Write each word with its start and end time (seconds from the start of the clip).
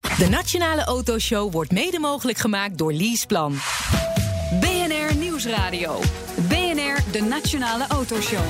De 0.00 0.28
Nationale 0.28 0.84
Autoshow 0.84 1.52
wordt 1.52 1.72
mede 1.72 1.98
mogelijk 1.98 2.38
gemaakt 2.38 2.78
door 2.78 2.92
Leaseplan. 2.92 3.54
BNR 4.60 5.16
Nieuwsradio. 5.16 6.00
BNR, 6.48 7.12
de 7.12 7.26
Nationale 7.28 7.86
Autoshow. 7.86 8.44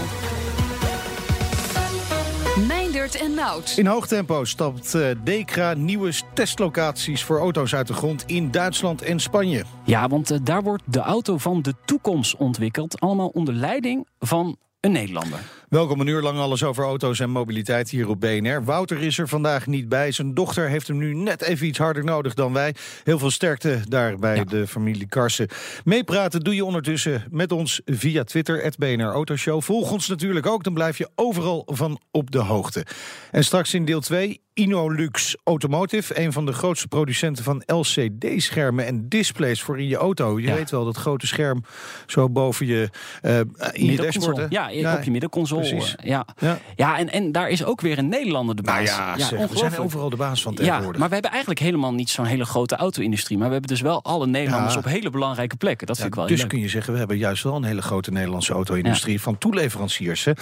Meindert 2.66 3.16
en 3.16 3.34
Nout. 3.34 3.74
In 3.77 3.86
hoog 3.86 4.06
tempo 4.06 4.44
stapt 4.44 4.94
uh, 4.94 5.10
Dekra 5.24 5.74
nieuwe 5.74 6.12
testlocaties 6.34 7.24
voor 7.24 7.38
auto's 7.38 7.74
uit 7.74 7.86
de 7.86 7.94
grond 7.94 8.24
in 8.27 8.50
Duitsland 8.50 9.02
en 9.02 9.20
Spanje. 9.20 9.64
Ja, 9.84 10.08
want 10.08 10.32
uh, 10.32 10.38
daar 10.42 10.62
wordt 10.62 10.82
de 10.86 11.00
auto 11.00 11.38
van 11.38 11.62
de 11.62 11.74
toekomst 11.84 12.36
ontwikkeld. 12.36 13.00
Allemaal 13.00 13.28
onder 13.28 13.55
leiding 13.55 14.06
van 14.19 14.56
een 14.80 14.92
Nederlander. 14.92 15.41
Welkom 15.70 16.01
een 16.01 16.06
uur 16.06 16.23
lang 16.23 16.38
alles 16.38 16.62
over 16.62 16.84
auto's 16.84 17.20
en 17.20 17.30
mobiliteit 17.30 17.91
hier 17.91 18.09
op 18.09 18.20
BNR. 18.20 18.65
Wouter 18.65 19.02
is 19.02 19.19
er 19.19 19.28
vandaag 19.28 19.66
niet 19.66 19.88
bij. 19.88 20.12
Zijn 20.12 20.34
dochter 20.34 20.69
heeft 20.69 20.88
hem 20.88 20.97
nu 20.97 21.15
net 21.15 21.42
even 21.42 21.66
iets 21.66 21.78
harder 21.78 22.05
nodig 22.05 22.34
dan 22.34 22.52
wij. 22.52 22.74
Heel 23.05 23.19
veel 23.19 23.30
sterkte 23.30 23.80
daar 23.88 24.19
bij 24.19 24.37
ja. 24.37 24.45
de 24.45 24.67
familie 24.67 25.06
Karsen. 25.06 25.48
Meepraten 25.84 26.41
doe 26.41 26.55
je 26.55 26.64
ondertussen 26.64 27.25
met 27.31 27.53
ons 27.53 27.81
via 27.84 28.25
Twitter, 28.25 28.62
het 28.62 28.78
BNR 28.78 29.12
Autoshow. 29.12 29.62
Volg 29.62 29.92
ons 29.92 30.09
natuurlijk 30.09 30.47
ook, 30.47 30.64
dan 30.64 30.75
blijf 30.75 30.98
je 30.98 31.09
overal 31.14 31.62
van 31.67 32.00
op 32.11 32.31
de 32.31 32.39
hoogte. 32.39 32.87
En 33.31 33.44
straks 33.44 33.75
in 33.75 33.84
deel 33.84 34.00
2 34.00 34.41
Inolux 34.61 35.36
Automotive, 35.44 36.20
een 36.20 36.33
van 36.33 36.47
de 36.47 36.53
grootste 36.53 36.89
producenten 36.89 37.44
van 37.44 37.62
LCD-schermen 37.66 38.86
en 38.86 39.08
displays 39.08 39.62
voor 39.62 39.78
in 39.78 39.89
je 39.89 39.97
auto. 39.97 40.41
Je 40.41 40.47
ja. 40.47 40.55
weet 40.55 40.70
wel, 40.70 40.84
dat 40.84 40.97
grote 40.97 41.27
scherm 41.27 41.64
zo 42.06 42.30
boven 42.30 42.66
je, 42.66 42.91
uh, 43.22 43.38
in 43.72 43.86
je 43.86 43.97
dashboard. 43.97 44.47
Ja, 44.48 44.69
ja, 44.69 44.97
op 44.97 45.03
je 45.03 45.11
middenconsole. 45.11 45.69
Precies. 45.69 45.94
Ja, 46.03 46.27
ja. 46.38 46.58
ja 46.77 46.98
en, 46.98 47.12
en 47.12 47.33
daar 47.33 47.48
is 47.48 47.64
ook 47.64 47.81
weer 47.81 47.98
een 47.98 48.08
Nederlander 48.08 48.56
de 48.56 48.62
baas. 48.62 48.97
Nou 48.97 49.19
ja, 49.19 49.27
zeg, 49.27 49.48
we 49.48 49.56
zijn 49.56 49.78
overal 49.78 50.11
de 50.11 50.16
baas 50.16 50.42
van 50.42 50.55
tegenwoordig. 50.55 50.92
Ja, 50.92 50.98
maar 50.98 51.08
we 51.08 51.14
hebben 51.14 51.31
eigenlijk 51.31 51.61
helemaal 51.61 51.94
niet 51.94 52.11
zo'n 52.11 52.25
hele 52.25 52.44
grote 52.44 52.77
auto-industrie. 52.77 53.38
Maar 53.38 53.47
we 53.47 53.53
hebben 53.53 53.70
dus 53.70 53.81
wel 53.81 54.05
alle 54.05 54.27
Nederlanders 54.27 54.77
op 54.77 54.84
hele 54.84 55.11
belangrijke 55.11 55.56
plekken. 55.56 55.86
Dat 55.86 55.97
vind 55.97 56.08
ik 56.08 56.14
wel 56.14 56.27
Dus 56.27 56.47
kun 56.47 56.61
je 56.61 56.69
zeggen, 56.69 56.92
we 56.92 56.98
hebben 56.98 57.19
juist 57.19 57.42
wel 57.42 57.56
een 57.56 57.64
hele 57.64 57.83
grote 57.83 58.11
Nederlandse 58.11 58.53
auto-industrie 58.53 59.20
van 59.20 59.38
toeleveranciers. 59.38 60.25
Hè. 60.25 60.33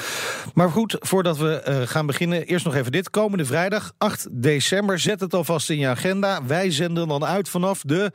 Maar 0.54 0.70
goed, 0.70 0.96
voordat 1.00 1.38
we 1.38 1.64
uh, 1.68 1.76
gaan 1.86 2.06
beginnen, 2.06 2.46
eerst 2.46 2.64
nog 2.64 2.74
even 2.74 2.92
dit. 2.92 3.10
Komende 3.10 3.44
vrijdag, 3.44 3.92
8 4.08 4.26
december, 4.30 4.98
zet 4.98 5.20
het 5.20 5.34
alvast 5.34 5.70
in 5.70 5.78
je 5.78 5.86
agenda. 5.86 6.44
Wij 6.46 6.70
zenden 6.70 7.08
dan 7.08 7.24
uit 7.24 7.48
vanaf 7.48 7.82
de 7.82 8.12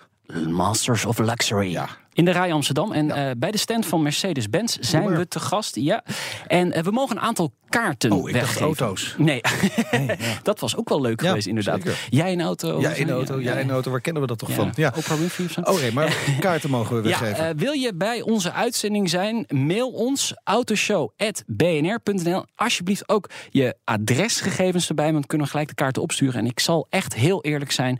Masters 0.47 1.05
of 1.05 1.17
Luxury. 1.17 1.71
Ja. 1.71 1.87
In 2.13 2.25
de 2.25 2.31
Rij 2.31 2.53
Amsterdam. 2.53 2.91
En 2.91 3.05
ja. 3.05 3.29
uh, 3.29 3.35
bij 3.37 3.51
de 3.51 3.57
stand 3.57 3.85
van 3.85 4.01
Mercedes-Benz 4.01 4.77
zijn 4.79 5.15
we 5.15 5.27
te 5.27 5.39
gast. 5.39 5.75
Ja. 5.75 6.03
En 6.47 6.77
uh, 6.77 6.83
we 6.83 6.91
mogen 6.91 7.15
een 7.15 7.21
aantal 7.21 7.53
kaarten 7.69 8.11
oh, 8.11 8.29
ik 8.29 8.35
weggeven. 8.35 8.61
auto's. 8.61 9.15
Nee, 9.17 9.41
nee 9.91 10.07
ja. 10.07 10.15
dat 10.43 10.59
was 10.59 10.75
ook 10.75 10.89
wel 10.89 11.01
leuk 11.01 11.21
ja, 11.21 11.27
geweest 11.27 11.47
inderdaad. 11.47 11.81
Zeker. 11.81 12.07
Jij 12.09 12.33
een 12.33 12.41
auto? 12.41 12.79
Jij 12.79 13.01
een 13.01 13.09
auto, 13.09 13.41
jij 13.41 13.61
een 13.61 13.71
auto. 13.71 13.91
Waar 13.91 14.01
kennen 14.01 14.21
we 14.21 14.27
dat 14.27 14.37
toch 14.37 14.51
van? 14.51 14.71
Ja. 14.75 14.93
Oprah 14.95 15.17
Winfrey 15.17 15.45
of 15.45 15.51
zo? 15.51 15.61
Oh 15.61 15.79
nee, 15.79 15.93
maar 15.93 16.17
kaarten 16.39 16.69
mogen 16.69 16.95
we 16.95 17.01
weggeven. 17.01 17.45
Uh, 17.45 17.49
wil 17.55 17.71
je 17.71 17.93
bij 17.95 18.21
onze 18.21 18.51
uitzending 18.51 19.09
zijn? 19.09 19.45
Mail 19.47 19.89
ons 19.89 20.33
autoshow.bnr.nl. 20.43 22.45
Alsjeblieft 22.55 23.09
ook 23.09 23.29
je 23.49 23.75
adresgegevens 23.83 24.89
erbij. 24.89 25.13
Want 25.13 25.25
kunnen 25.25 25.45
we 25.45 25.51
gelijk 25.51 25.69
de 25.69 25.75
kaarten 25.75 26.01
opsturen. 26.01 26.39
En 26.39 26.45
ik 26.45 26.59
zal 26.59 26.87
echt 26.89 27.15
heel 27.15 27.43
eerlijk 27.43 27.71
zijn 27.71 27.99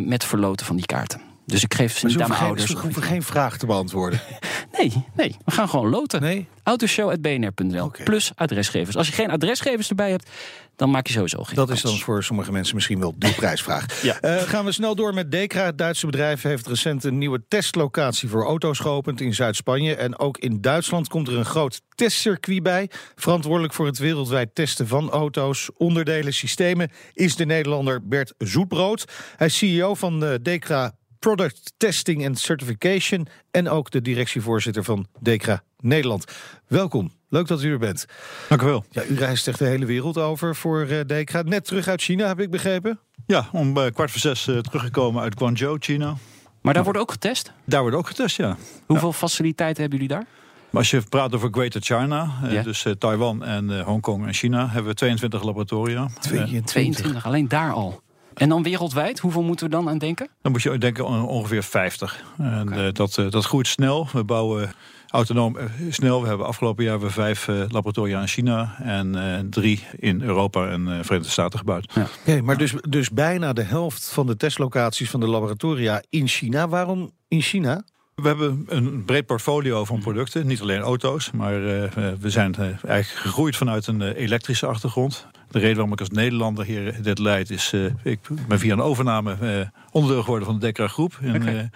met 0.00 0.24
verloten 0.24 0.66
van 0.66 0.76
die 0.76 0.86
kaarten. 0.86 1.29
Dus 1.50 1.62
ik 1.62 1.74
geef 1.74 1.98
ze 1.98 2.06
niet 2.06 2.20
aan 2.20 2.28
mijn 2.28 2.40
ouders. 2.40 2.72
We 2.72 2.78
hoeven 2.78 3.02
geen 3.02 3.22
vraag 3.22 3.58
te 3.58 3.66
beantwoorden. 3.66 4.20
nee, 4.78 5.04
nee, 5.14 5.36
we 5.44 5.50
gaan 5.50 5.68
gewoon 5.68 5.88
loten. 5.88 6.20
Nee? 6.20 6.46
Autoshow.bnr.nl 6.62 7.84
okay. 7.84 8.04
plus 8.04 8.32
adresgevers. 8.34 8.96
Als 8.96 9.06
je 9.06 9.12
geen 9.12 9.30
adresgevers 9.30 9.88
erbij 9.88 10.10
hebt, 10.10 10.30
dan 10.76 10.90
maak 10.90 11.06
je 11.06 11.12
sowieso 11.12 11.42
geen 11.42 11.54
Dat 11.54 11.68
kans. 11.68 11.84
is 11.84 11.90
dan 11.90 12.00
voor 12.00 12.24
sommige 12.24 12.52
mensen 12.52 12.74
misschien 12.74 13.00
wel 13.00 13.14
de 13.18 13.32
prijsvraag. 13.36 14.02
ja. 14.02 14.18
uh, 14.22 14.36
gaan 14.36 14.64
we 14.64 14.72
snel 14.72 14.94
door 14.94 15.14
met 15.14 15.30
Dekra. 15.30 15.64
Het 15.64 15.78
Duitse 15.78 16.06
bedrijf 16.06 16.42
heeft 16.42 16.66
recent 16.66 17.04
een 17.04 17.18
nieuwe 17.18 17.42
testlocatie 17.48 18.28
voor 18.28 18.44
auto's 18.44 18.78
geopend 18.78 19.20
in 19.20 19.34
Zuid-Spanje. 19.34 19.94
En 19.94 20.18
ook 20.18 20.38
in 20.38 20.60
Duitsland 20.60 21.08
komt 21.08 21.28
er 21.28 21.36
een 21.36 21.44
groot 21.44 21.80
testcircuit 21.94 22.62
bij. 22.62 22.90
Verantwoordelijk 23.14 23.74
voor 23.74 23.86
het 23.86 23.98
wereldwijd 23.98 24.54
testen 24.54 24.88
van 24.88 25.10
auto's, 25.10 25.68
onderdelen, 25.76 26.34
systemen... 26.34 26.90
is 27.12 27.36
de 27.36 27.44
Nederlander 27.44 28.08
Bert 28.08 28.34
Zoetbrood. 28.38 29.04
Hij 29.36 29.46
is 29.46 29.58
CEO 29.58 29.94
van 29.94 30.24
uh, 30.24 30.34
Dekra 30.42 30.92
Product 31.20 31.72
Testing 31.76 32.26
and 32.26 32.38
Certification 32.38 33.26
en 33.50 33.68
ook 33.68 33.90
de 33.90 34.02
directievoorzitter 34.02 34.84
van 34.84 35.06
Dekra 35.18 35.62
Nederland. 35.80 36.24
Welkom, 36.66 37.12
leuk 37.28 37.46
dat 37.46 37.62
u 37.62 37.72
er 37.72 37.78
bent. 37.78 38.06
Dank 38.48 38.62
u 38.62 38.64
wel. 38.64 38.84
Ja, 38.90 39.04
u 39.04 39.14
reist 39.14 39.48
echt 39.48 39.58
de 39.58 39.64
hele 39.64 39.84
wereld 39.84 40.18
over 40.18 40.56
voor 40.56 40.86
uh, 40.86 41.00
Dekra. 41.06 41.42
Net 41.42 41.64
terug 41.64 41.88
uit 41.88 42.02
China, 42.02 42.26
heb 42.26 42.40
ik 42.40 42.50
begrepen? 42.50 43.00
Ja, 43.26 43.48
om 43.52 43.76
uh, 43.76 43.86
kwart 43.92 44.10
voor 44.10 44.20
zes 44.20 44.46
uh, 44.46 44.58
teruggekomen 44.58 45.22
uit 45.22 45.34
Guangzhou, 45.38 45.76
China. 45.80 46.16
Maar 46.60 46.74
daar 46.74 46.84
wordt 46.84 46.98
ook 46.98 47.10
getest? 47.10 47.52
Daar 47.64 47.80
wordt 47.80 47.96
ook 47.96 48.06
getest, 48.06 48.36
ja. 48.36 48.56
Hoeveel 48.86 49.08
ja. 49.08 49.14
faciliteiten 49.14 49.80
hebben 49.82 50.00
jullie 50.00 50.14
daar? 50.14 50.26
Maar 50.70 50.80
als 50.80 50.90
je 50.90 51.00
praat 51.00 51.34
over 51.34 51.48
Greater 51.52 51.80
China, 51.80 52.32
ja. 52.48 52.62
dus 52.62 52.86
Taiwan 52.98 53.44
en 53.44 53.80
Hongkong 53.80 54.26
en 54.26 54.34
China, 54.34 54.68
hebben 54.68 54.90
we 54.90 54.94
22 54.94 55.42
laboratoria. 55.42 56.08
22, 56.20 56.70
22 56.70 57.26
alleen 57.26 57.48
daar 57.48 57.72
al. 57.72 58.02
En 58.34 58.48
dan 58.48 58.62
wereldwijd, 58.62 59.18
hoeveel 59.18 59.42
moeten 59.42 59.66
we 59.66 59.72
dan 59.72 59.88
aan 59.88 59.98
denken? 59.98 60.28
Dan 60.42 60.52
moet 60.52 60.62
je 60.62 60.78
denken 60.78 61.04
ongeveer 61.06 61.62
50. 61.62 62.24
En 62.38 62.62
okay. 62.62 62.86
uh, 62.86 62.92
dat, 62.92 63.16
uh, 63.16 63.30
dat 63.30 63.44
groeit 63.44 63.66
snel. 63.66 64.08
We 64.12 64.24
bouwen 64.24 64.72
autonoom 65.08 65.56
uh, 65.56 65.64
snel. 65.90 66.22
We 66.22 66.28
hebben 66.28 66.46
afgelopen 66.46 66.84
jaar 66.84 67.00
weer 67.00 67.12
vijf 67.12 67.46
laboratoria 67.46 68.20
in 68.20 68.28
China 68.28 68.76
en 68.78 69.46
drie 69.50 69.86
in 69.96 70.22
Europa 70.22 70.68
en 70.68 70.84
Verenigde 70.84 71.32
Staten 71.32 71.58
gebouwd. 71.58 71.92
Ja. 71.94 72.06
Okay, 72.20 72.40
maar 72.40 72.56
dus, 72.56 72.74
dus 72.88 73.10
bijna 73.10 73.52
de 73.52 73.62
helft 73.62 74.08
van 74.08 74.26
de 74.26 74.36
testlocaties 74.36 75.10
van 75.10 75.20
de 75.20 75.26
laboratoria 75.26 76.02
in 76.10 76.28
China. 76.28 76.68
Waarom 76.68 77.10
in 77.28 77.42
China? 77.42 77.82
We 78.20 78.28
hebben 78.28 78.64
een 78.68 79.04
breed 79.04 79.26
portfolio 79.26 79.84
van 79.84 80.00
producten, 80.00 80.46
niet 80.46 80.60
alleen 80.60 80.80
auto's, 80.80 81.30
maar 81.30 81.60
uh, 81.60 81.84
we 82.20 82.30
zijn 82.30 82.54
uh, 82.58 82.66
eigenlijk 82.66 83.06
gegroeid 83.06 83.56
vanuit 83.56 83.86
een 83.86 84.00
uh, 84.00 84.16
elektrische 84.16 84.66
achtergrond. 84.66 85.26
De 85.50 85.58
reden 85.58 85.74
waarom 85.74 85.92
ik 85.92 86.00
als 86.00 86.08
Nederlander 86.08 86.64
hier 86.64 87.02
dit 87.02 87.18
leid 87.18 87.50
is, 87.50 87.74
ik 88.02 88.18
ben 88.48 88.58
via 88.58 88.72
een 88.72 88.80
overname 88.80 89.70
onderdeel 89.90 90.22
geworden 90.22 90.46
van 90.46 90.54
de 90.54 90.60
Dekra 90.60 90.88
Groep. 90.88 91.18
In 91.20 91.34
okay. 91.34 91.70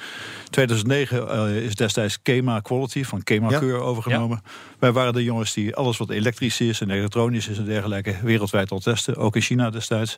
2009 0.51 1.63
is 1.63 1.75
destijds 1.75 2.23
Kema 2.23 2.61
Quality 2.61 3.05
van 3.05 3.23
Kema 3.23 3.51
ja. 3.51 3.59
Keur 3.59 3.81
overgenomen. 3.81 4.41
Ja. 4.45 4.51
Wij 4.79 4.93
waren 4.93 5.13
de 5.13 5.25
jongens 5.25 5.55
die 5.55 5.75
alles 5.75 5.97
wat 5.97 6.11
elektrisch 6.11 6.61
is 6.61 6.81
en 6.81 6.91
elektronisch 6.91 7.49
is 7.49 7.59
en 7.59 7.65
dergelijke 7.65 8.17
wereldwijd 8.23 8.71
al 8.71 8.79
testen, 8.79 9.17
ook 9.17 9.35
in 9.35 9.43
China 9.43 9.71
destijds. 9.71 10.17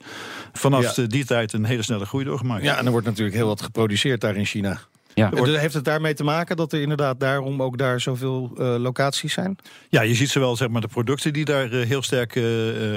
Vanaf 0.53 0.97
ja. 0.97 1.07
die 1.07 1.25
tijd 1.25 1.53
een 1.53 1.65
hele 1.65 1.83
snelle 1.83 2.07
groei 2.07 2.25
doorgemaakt. 2.25 2.63
Ja, 2.63 2.79
en 2.79 2.85
er 2.85 2.91
wordt 2.91 3.07
natuurlijk 3.07 3.37
heel 3.37 3.47
wat 3.47 3.63
geproduceerd 3.63 4.21
daar 4.21 4.37
in 4.37 4.47
China. 4.47 4.81
Ja. 5.17 5.31
Heeft 5.59 5.75
het 5.75 5.85
daarmee 5.85 6.15
te 6.15 6.25
maken 6.25 6.57
dat 6.57 6.73
er 6.73 6.81
inderdaad 6.81 7.21
daarom 7.21 7.63
ook 7.63 7.79
daar 7.79 8.01
zoveel 8.01 8.51
uh, 8.59 8.77
locaties 8.79 9.33
zijn? 9.33 9.59
Ja, 9.89 10.03
je 10.03 10.15
ziet 10.15 10.31
zowel 10.31 10.57
zeg 10.57 10.69
maar, 10.69 10.81
de 10.81 10.89
producten 10.89 11.33
die 11.33 11.45
daar 11.45 11.73
uh, 11.73 11.87
heel 11.87 12.03
sterk 12.03 12.35
uh, 12.35 12.45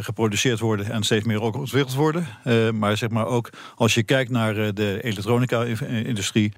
geproduceerd 0.02 0.60
worden 0.60 0.92
en 0.92 1.04
steeds 1.04 1.26
meer 1.26 1.42
ook 1.42 1.56
ontwikkeld 1.56 1.96
worden. 1.96 2.28
maar 2.78 2.98
zeg 2.98 3.10
maar 3.10 3.26
ook 3.26 3.50
als 3.76 3.94
je 3.94 4.04
kijkt 4.04 4.32
naar 4.32 4.74
de 4.74 5.00
elektronica-industrie. 5.02 6.54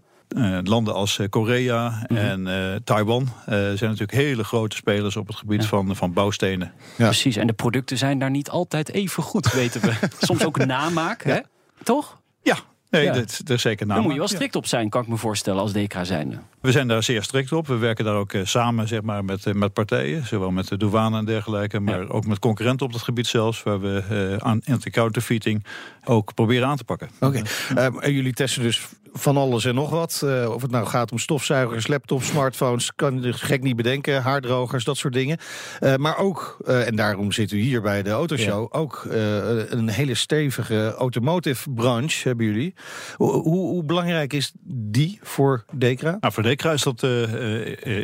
landen 0.64 0.94
als 0.94 1.20
Korea 1.30 1.90
mm 1.90 2.18
-hmm. 2.18 2.48
en 2.48 2.84
Taiwan 2.84 3.30
zijn 3.46 3.80
natuurlijk 3.80 4.12
hele 4.12 4.44
grote 4.44 4.76
spelers 4.76 5.16
op 5.16 5.28
het 5.28 5.36
gebied 5.36 5.62
ja. 5.62 5.68
van, 5.68 5.96
van 5.96 6.14
bouwstenen. 6.14 6.74
Ja. 6.98 7.06
Precies, 7.06 7.36
en 7.36 7.48
de 7.48 7.54
producten 7.54 7.98
zijn 7.98 8.20
daar 8.20 8.32
niet 8.32 8.50
altijd 8.50 8.92
even 8.92 9.24
goed, 9.24 9.52
weten 9.52 9.82
we. 9.82 9.94
Soms 10.28 10.46
ook 10.46 10.66
namaak, 10.66 11.24
hè? 11.24 11.40
toch? 11.84 12.21
Nee, 12.92 13.04
ja. 13.04 13.14
dat, 13.14 13.42
dat 13.44 13.56
is 13.56 13.62
zeker 13.62 13.86
naam. 13.86 13.96
Daar 13.96 14.06
moet 14.06 14.14
je 14.14 14.20
wel 14.20 14.28
strikt 14.28 14.56
op 14.56 14.66
zijn, 14.66 14.90
kan 14.90 15.02
ik 15.02 15.08
me 15.08 15.18
voorstellen, 15.18 15.62
als 15.62 15.74
DK 15.74 15.94
zijnde. 16.02 16.38
We 16.62 16.72
zijn 16.72 16.88
daar 16.88 17.04
zeer 17.04 17.24
strikt 17.24 17.52
op. 17.52 17.68
We 17.68 17.78
werken 17.78 18.06
daar 18.06 18.16
ook 18.16 18.34
uh, 18.34 18.46
samen 18.46 18.88
zeg 18.88 19.02
maar, 19.02 19.26
met, 19.26 19.46
uh, 19.46 19.54
met 19.54 19.74
partijen. 19.74 20.26
Zowel 20.26 20.52
met 20.52 20.68
de 20.68 20.78
douane 20.78 21.18
en 21.18 21.26
dergelijke. 21.26 21.80
Maar 21.80 22.02
ja. 22.02 22.08
ook 22.08 22.26
met 22.26 22.40
concurrenten 22.40 22.86
op 22.86 22.92
dat 22.92 23.02
gebied 23.02 23.28
zelfs. 23.28 23.64
Waar 23.64 23.82
we 23.82 24.04
uh, 24.12 24.48
aan 24.48 24.62
anti-counterfeiting 24.66 25.64
ook 26.04 26.34
proberen 26.34 26.68
aan 26.68 26.78
te 26.78 26.84
pakken. 26.84 27.10
Oké. 27.20 27.42
Okay. 27.72 27.92
en 28.00 28.14
jullie 28.14 28.34
testen 28.34 28.62
dus 28.62 28.88
van 29.14 29.38
alles 29.38 29.66
en 29.66 29.76
nog 29.76 29.90
wat. 29.90 30.22
Uh, 30.24 30.50
of 30.54 30.62
het 30.62 30.72
nou 30.72 30.86
gaat 30.86 31.12
om 31.12 31.20
stofzuigers, 31.20 31.88
laptops, 31.88 32.28
smartphones, 32.28 32.96
kan 32.96 33.22
je 33.22 33.34
gek 33.34 33.64
niet 33.64 33.76
bedenken, 33.76 34.22
haardrogers, 34.22 34.84
dat 34.84 34.98
soort 34.98 35.14
dingen. 35.14 35.38
Uh, 35.80 35.96
maar 35.96 36.18
ook, 36.18 36.58
uh, 36.68 36.88
en 36.88 36.96
daarom 36.96 37.32
zit 37.32 37.52
u 37.52 37.60
hier 37.60 37.82
bij 37.82 38.04
de 38.04 38.10
Autoshow, 38.10 38.68
ja. 38.72 38.80
ook 38.80 39.08
een 39.70 39.90
hele 39.90 40.16
stevige 40.16 40.94
automotive 40.98 41.70
branche 41.70 42.28
hebben 42.28 42.46
jullie. 42.46 42.74
Hoe, 43.16 43.32
hoe, 43.32 43.70
hoe 43.70 43.84
belangrijk 43.84 44.34
is 44.34 44.52
die 44.64 45.20
voor 45.22 45.66
Decra? 45.72 46.18
Nou, 46.20 46.34
voor 46.34 46.44
Decra 46.44 46.72
is 46.72 46.84
dat 46.84 47.04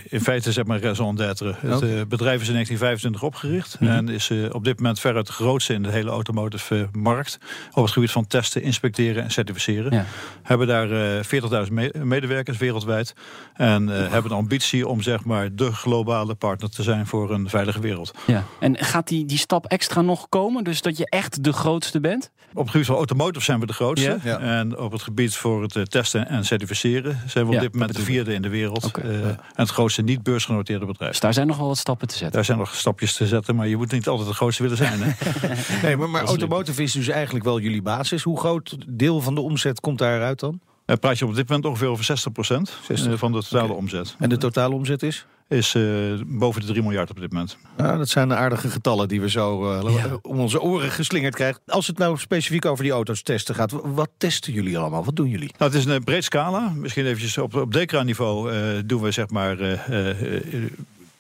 in 0.04 0.22
feite 0.22 0.52
zeg 0.52 0.66
maar 0.66 0.82
raison 0.82 1.16
d'être. 1.16 1.56
Het 1.60 2.10
bedrijf 2.10 2.42
is 2.42 2.48
in 2.48 2.54
1925 2.54 3.24
opgericht 3.24 3.80
mm 3.80 3.88
-hmm. 3.88 3.98
en 3.98 4.10
is 4.10 4.32
op 4.52 4.64
dit 4.64 4.78
moment 4.78 5.00
veruit 5.00 5.28
de 5.28 5.34
grootste 5.34 5.74
in 5.74 5.84
de 5.84 5.92
hele 5.92 6.10
automotive 6.10 6.88
markt 6.92 7.38
op 7.74 7.84
het 7.84 7.92
gebied 7.92 8.12
van 8.12 8.28
testen, 8.28 8.62
inspecteren 8.62 9.24
en 9.24 9.32
certificeren. 9.32 9.94
Ja. 9.94 10.06
Hebben 10.44 10.68
daar 10.68 10.97
uh, 10.98 11.66
40.000 11.66 11.74
me 11.74 11.94
medewerkers 12.04 12.58
wereldwijd. 12.58 13.14
En 13.54 13.88
uh, 13.90 14.12
hebben 14.12 14.32
de 14.32 14.38
ambitie 14.38 14.88
om 14.88 15.02
zeg 15.02 15.24
maar 15.24 15.56
de 15.56 15.72
globale 15.72 16.36
partner 16.36 16.70
te 16.70 16.84
zijn 16.84 17.08
voor 17.08 17.32
een 17.32 17.50
veilige 17.50 17.80
wereld. 17.80 18.14
Ja. 18.26 18.44
En 18.60 18.78
gaat 18.78 19.08
die, 19.08 19.26
die 19.26 19.38
stap 19.38 19.66
extra 19.66 20.02
nog 20.02 20.30
komen? 20.30 20.64
Dus 20.64 20.82
dat 20.82 20.98
je 20.98 21.10
echt 21.10 21.44
de 21.44 21.54
grootste 21.54 22.00
bent? 22.00 22.32
Op 22.54 22.64
het 22.64 22.72
gebied 22.72 22.88
van 22.88 22.96
automotive 22.96 23.46
zijn 23.46 23.60
we 23.60 23.66
de 23.66 23.74
grootste. 23.74 24.20
Ja. 24.24 24.40
En 24.40 24.78
op 24.78 24.92
het 24.92 25.02
gebied 25.02 25.36
voor 25.36 25.62
het 25.62 25.76
uh, 25.76 25.84
testen 25.84 26.28
en 26.28 26.46
certificeren 26.46 27.20
zijn 27.26 27.48
we 27.48 27.56
op 27.56 27.60
dit 27.60 27.74
moment 27.74 27.96
de 27.96 28.02
vierde 28.02 28.34
in 28.34 28.42
de 28.42 28.50
wereld. 28.50 28.86
Okay. 28.86 29.06
Uh, 29.06 29.26
en 29.26 29.40
het 29.56 29.70
grootste 29.70 30.02
niet 30.02 30.24
beursgenoteerde 30.24 30.86
bedrijf. 30.86 31.12
Dus 31.12 31.20
daar 31.20 31.34
zijn 31.34 31.48
nog 31.48 31.58
wel 31.58 31.68
wat 31.68 31.78
stappen 31.78 32.08
te 32.08 32.14
zetten. 32.14 32.36
Daar 32.36 32.46
zijn 32.46 32.58
nog 32.58 32.76
stapjes 32.76 33.14
te 33.14 33.28
zetten, 33.28 33.56
maar 33.56 33.68
je 33.68 33.78
moet 33.78 33.92
niet 33.92 34.08
altijd 34.08 34.28
de 34.28 34.34
grootste 34.34 34.62
willen 34.62 34.78
zijn. 34.78 35.00
Hè? 35.02 35.12
nee, 35.88 35.98
maar, 35.98 36.10
maar 36.10 36.24
automotive 36.24 36.84
is 36.84 36.92
dus 36.92 37.08
eigenlijk 37.08 37.46
wel 37.46 37.60
jullie 37.60 37.82
basis. 37.82 38.24
Hoe 38.24 38.40
groot 38.40 38.78
deel 38.88 39.22
van 39.22 39.36
de 39.36 39.42
omzet 39.42 39.80
komt 39.80 39.98
daaruit 39.98 40.40
dan? 40.40 40.60
Uh, 40.88 40.96
praat 40.96 41.18
je 41.18 41.26
op 41.26 41.36
dit 41.36 41.48
moment 41.48 41.66
ongeveer 41.66 41.88
over 41.88 42.06
60 42.06 42.32
procent 42.32 42.70
van 43.16 43.32
de 43.32 43.44
totale 43.44 43.64
okay. 43.64 43.78
omzet. 43.78 44.16
En 44.20 44.30
de 44.30 44.38
totale 44.38 44.76
omzet 44.76 45.04
is? 45.04 45.26
Is 45.50 45.76
uh, 45.76 46.22
boven 46.26 46.62
de 46.62 46.68
3 46.68 46.82
miljard 46.82 47.10
op 47.10 47.20
dit 47.20 47.32
moment. 47.32 47.58
Ja, 47.78 47.98
dat 47.98 48.10
zijn 48.10 48.28
de 48.28 48.36
aardige 48.36 48.70
getallen 48.70 49.08
die 49.08 49.22
we 49.22 49.30
zo 49.30 49.74
uh, 49.74 49.96
ja. 49.96 50.20
om 50.22 50.40
onze 50.40 50.62
oren 50.62 50.92
geslingerd 50.92 51.36
krijgen. 51.36 51.62
Als 51.68 51.88
het 51.88 51.98
nou 51.98 52.18
specifiek 52.18 52.66
over 52.66 52.84
die 52.84 52.94
auto's 52.94 53.22
testen 53.22 53.56
gaat, 53.56 53.72
wat 53.72 54.10
testen 54.18 54.54
jullie 54.54 54.78
allemaal? 54.78 55.06
Wat 55.06 55.16
doen 55.16 55.30
jullie? 55.30 55.52
Nou, 55.58 55.72
het 55.72 55.80
is 55.80 55.86
een 55.86 56.04
breed 56.04 56.24
scala. 56.24 56.70
Misschien 56.70 57.06
eventjes 57.06 57.38
op, 57.38 57.56
op 57.56 57.74
DECRA-niveau 57.74 58.52
doen 58.86 59.02
we 59.02 59.12
zeg 59.12 59.30
maar 59.30 59.58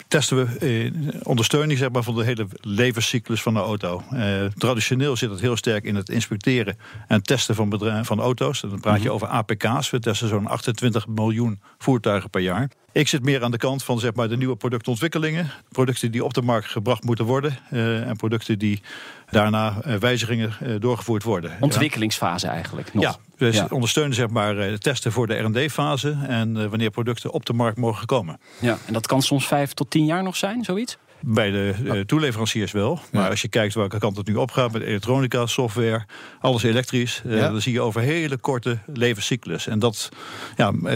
testen 0.07 0.37
we 0.37 0.57
eh, 0.59 1.21
ondersteuning 1.23 1.79
zeg 1.79 1.91
maar, 1.91 2.03
van 2.03 2.15
de 2.15 2.23
hele 2.23 2.47
levenscyclus 2.61 3.41
van 3.41 3.53
de 3.53 3.59
auto. 3.59 4.03
Eh, 4.11 4.45
traditioneel 4.57 5.15
zit 5.15 5.29
het 5.29 5.39
heel 5.39 5.55
sterk 5.55 5.83
in 5.83 5.95
het 5.95 6.09
inspecteren 6.09 6.77
en 7.07 7.21
testen 7.21 7.55
van, 7.55 8.05
van 8.05 8.19
auto's. 8.19 8.61
Dan 8.61 8.79
praat 8.79 8.93
je 8.93 8.99
mm 8.99 9.05
-hmm. 9.05 9.13
over 9.13 9.27
APK's. 9.27 9.89
We 9.89 9.99
testen 9.99 10.27
zo'n 10.27 10.47
28 10.47 11.07
miljoen 11.07 11.59
voertuigen 11.77 12.29
per 12.29 12.41
jaar. 12.41 12.69
Ik 12.91 13.07
zit 13.07 13.23
meer 13.23 13.43
aan 13.43 13.51
de 13.51 13.57
kant 13.57 13.83
van 13.83 13.99
zeg 13.99 14.13
maar, 14.13 14.29
de 14.29 14.37
nieuwe 14.37 14.55
productontwikkelingen. 14.55 15.51
Producten 15.69 16.11
die 16.11 16.23
op 16.23 16.33
de 16.33 16.41
markt 16.41 16.67
gebracht 16.67 17.03
moeten 17.03 17.25
worden. 17.25 17.57
Uh, 17.71 18.07
en 18.07 18.15
producten 18.15 18.59
die 18.59 18.81
daarna 19.29 19.77
uh, 19.87 19.95
wijzigingen 19.95 20.53
uh, 20.63 20.75
doorgevoerd 20.79 21.23
worden. 21.23 21.51
Ontwikkelingsfase 21.59 22.47
eigenlijk 22.47 22.93
nog. 22.93 23.03
Ja, 23.03 23.15
we 23.37 23.53
ja. 23.53 23.67
ondersteunen 23.69 24.15
zeg 24.15 24.29
maar, 24.29 24.55
de 24.55 24.77
testen 24.77 25.11
voor 25.11 25.27
de 25.27 25.35
R&D-fase. 25.35 26.17
En 26.27 26.69
wanneer 26.69 26.89
producten 26.89 27.31
op 27.31 27.45
de 27.45 27.53
markt 27.53 27.77
mogen 27.77 28.05
komen. 28.05 28.39
Ja, 28.59 28.77
en 28.85 28.93
dat 28.93 29.07
kan 29.07 29.21
soms 29.21 29.47
vijf 29.47 29.73
tot 29.73 29.89
tien 29.89 30.05
jaar 30.05 30.23
nog 30.23 30.35
zijn, 30.35 30.63
zoiets? 30.63 30.97
Bij 31.21 31.51
de 31.51 31.73
uh, 31.83 31.99
toeleveranciers 31.99 32.71
wel. 32.71 32.99
Maar 33.11 33.23
ja. 33.23 33.29
als 33.29 33.41
je 33.41 33.47
kijkt 33.47 33.73
welke 33.73 33.99
kant 33.99 34.17
het 34.17 34.27
nu 34.27 34.35
opgaat 34.35 34.71
met 34.71 34.81
elektronica, 34.81 35.45
software, 35.45 36.05
alles 36.39 36.63
elektrisch, 36.63 37.21
uh, 37.25 37.37
ja. 37.37 37.49
dan 37.49 37.61
zie 37.61 37.73
je 37.73 37.81
over 37.81 38.01
hele 38.01 38.37
korte 38.37 38.79
levenscyclus. 38.85 39.67
En 39.67 39.79
dat 39.79 40.09
ja, 40.55 40.71
uh, 40.83 40.95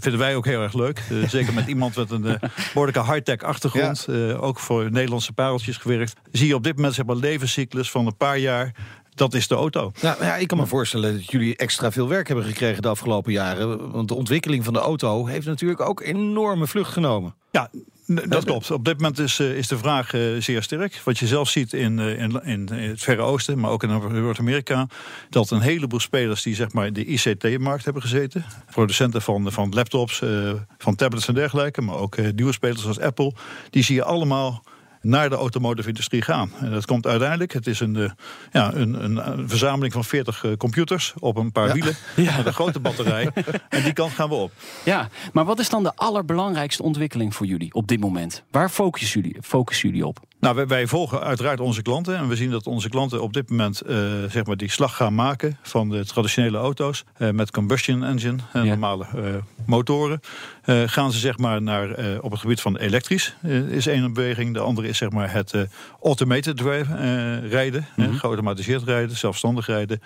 vinden 0.00 0.18
wij 0.18 0.36
ook 0.36 0.44
heel 0.44 0.62
erg 0.62 0.72
leuk. 0.72 1.02
zeker 1.26 1.54
met 1.54 1.66
iemand 1.66 1.96
met 1.96 2.10
een 2.10 2.38
behoorlijke 2.72 3.04
high-tech 3.04 3.42
achtergrond, 3.42 4.08
ook 4.40 4.58
voor 4.58 4.90
Nederlandse 4.90 5.32
pareltjes 5.32 5.76
gewerkt. 5.76 6.14
Zie 6.32 6.46
je 6.46 6.54
op 6.54 6.62
dit 6.62 6.76
moment 6.76 6.94
zeg 6.94 7.06
maar 7.06 7.16
levenscyclus 7.16 7.90
van 7.90 8.06
een 8.06 8.16
paar 8.16 8.38
jaar 8.38 8.74
dat 9.14 9.34
is 9.34 9.48
de 9.48 9.54
auto. 9.54 9.92
Nou, 10.02 10.24
ja, 10.24 10.36
ik 10.36 10.48
kan 10.48 10.58
me 10.58 10.66
voorstellen 10.66 11.12
dat 11.12 11.30
jullie 11.30 11.56
extra 11.56 11.92
veel 11.92 12.08
werk 12.08 12.26
hebben 12.26 12.44
gekregen 12.44 12.82
de 12.82 12.88
afgelopen 12.88 13.32
jaren. 13.32 13.90
Want 13.90 14.08
de 14.08 14.14
ontwikkeling 14.14 14.64
van 14.64 14.72
de 14.72 14.78
auto 14.78 15.26
heeft 15.26 15.46
natuurlijk 15.46 15.80
ook 15.80 16.00
enorme 16.00 16.66
vlucht 16.66 16.92
genomen. 16.92 17.34
Ja, 17.50 17.70
dat 18.06 18.44
klopt. 18.44 18.70
Op 18.70 18.84
dit 18.84 18.94
moment 18.94 19.18
is, 19.18 19.40
is 19.40 19.68
de 19.68 19.78
vraag 19.78 20.10
zeer 20.38 20.62
sterk. 20.62 21.00
Wat 21.04 21.18
je 21.18 21.26
zelf 21.26 21.48
ziet 21.48 21.72
in, 21.72 21.98
in, 21.98 22.42
in 22.44 22.68
het 22.68 23.02
Verre 23.02 23.22
Oosten, 23.22 23.58
maar 23.58 23.70
ook 23.70 23.82
in 23.82 23.88
Noord-Amerika, 23.88 24.86
dat 25.30 25.50
een 25.50 25.60
heleboel 25.60 26.00
spelers 26.00 26.42
die 26.42 26.54
zeg 26.54 26.72
maar 26.72 26.92
de 26.92 27.04
ICT-markt 27.04 27.84
hebben 27.84 28.02
gezeten, 28.02 28.44
producenten 28.70 29.22
van, 29.22 29.52
van 29.52 29.72
laptops, 29.74 30.22
van 30.78 30.94
tablets 30.94 31.28
en 31.28 31.34
dergelijke, 31.34 31.80
maar 31.80 31.96
ook 31.96 32.16
nieuwe 32.34 32.52
spelers 32.52 32.82
zoals 32.82 33.00
Apple, 33.00 33.32
die 33.70 33.84
zie 33.84 33.94
je 33.94 34.04
allemaal 34.04 34.62
naar 35.04 35.28
de 35.28 35.36
automotive 35.36 35.88
industrie 35.88 36.22
gaan. 36.22 36.50
En 36.60 36.70
dat 36.70 36.86
komt 36.86 37.06
uiteindelijk, 37.06 37.52
het 37.52 37.66
is 37.66 37.80
een, 37.80 38.14
ja, 38.52 38.74
een, 38.74 39.04
een, 39.04 39.48
verzameling 39.48 39.92
van 39.92 40.04
40 40.04 40.44
computers 40.58 41.14
op 41.18 41.36
een 41.36 41.52
paar 41.52 41.66
ja. 41.66 41.72
wielen 41.72 41.96
ja. 42.16 42.36
met 42.36 42.46
een 42.46 42.52
grote 42.52 42.80
batterij. 42.80 43.28
en 43.68 43.82
die 43.82 43.92
kant 43.92 44.12
gaan 44.12 44.28
we 44.28 44.34
op. 44.34 44.52
Ja, 44.84 45.08
maar 45.32 45.44
wat 45.44 45.58
is 45.58 45.68
dan 45.68 45.82
de 45.82 45.92
allerbelangrijkste 45.94 46.82
ontwikkeling 46.82 47.34
voor 47.34 47.46
jullie 47.46 47.74
op 47.74 47.88
dit 47.88 48.00
moment? 48.00 48.44
Waar 48.50 48.70
focussen 48.70 49.20
jullie, 49.20 49.36
focussen 49.42 49.88
jullie 49.88 50.06
op? 50.06 50.20
Nou, 50.44 50.56
wij, 50.56 50.66
wij, 50.66 50.86
volgen 50.86 51.20
uiteraard 51.20 51.60
onze 51.60 51.82
klanten. 51.82 52.16
En 52.16 52.28
we 52.28 52.36
zien 52.36 52.50
dat 52.50 52.66
onze 52.66 52.88
klanten 52.88 53.22
op 53.22 53.32
dit 53.32 53.50
moment 53.50 53.82
uh, 53.86 53.96
zeg 54.28 54.44
maar 54.46 54.56
die 54.56 54.70
slag 54.70 54.96
gaan 54.96 55.14
maken 55.14 55.58
van 55.62 55.88
de 55.88 56.04
traditionele 56.04 56.58
auto's. 56.58 57.04
Uh, 57.18 57.30
met 57.30 57.50
combustion 57.50 58.04
engine 58.04 58.36
en 58.52 58.64
ja. 58.64 58.68
normale 58.68 59.06
uh, 59.16 59.22
motoren. 59.66 60.20
gaan 60.86 61.12
ze 61.12 61.18
zeg 61.18 61.38
maar 61.38 61.62
naar, 61.62 62.18
op 62.20 62.30
het 62.30 62.40
gebied 62.40 62.60
van 62.60 62.76
elektrisch 62.76 63.36
is 63.68 63.86
één 63.86 64.12
beweging. 64.12 64.54
De 64.54 64.60
andere 64.60 64.88
is 64.88 64.98
zeg 64.98 65.10
maar 65.10 65.32
het 65.32 65.54
automated 66.02 66.56
drive, 66.56 66.94
rijden. 67.48 67.86
Mm 67.96 68.04
-hmm. 68.04 68.14
geautomatiseerd 68.14 68.82
rijden, 68.82 69.16
zelfstandig 69.16 69.66
rijden. 69.66 70.00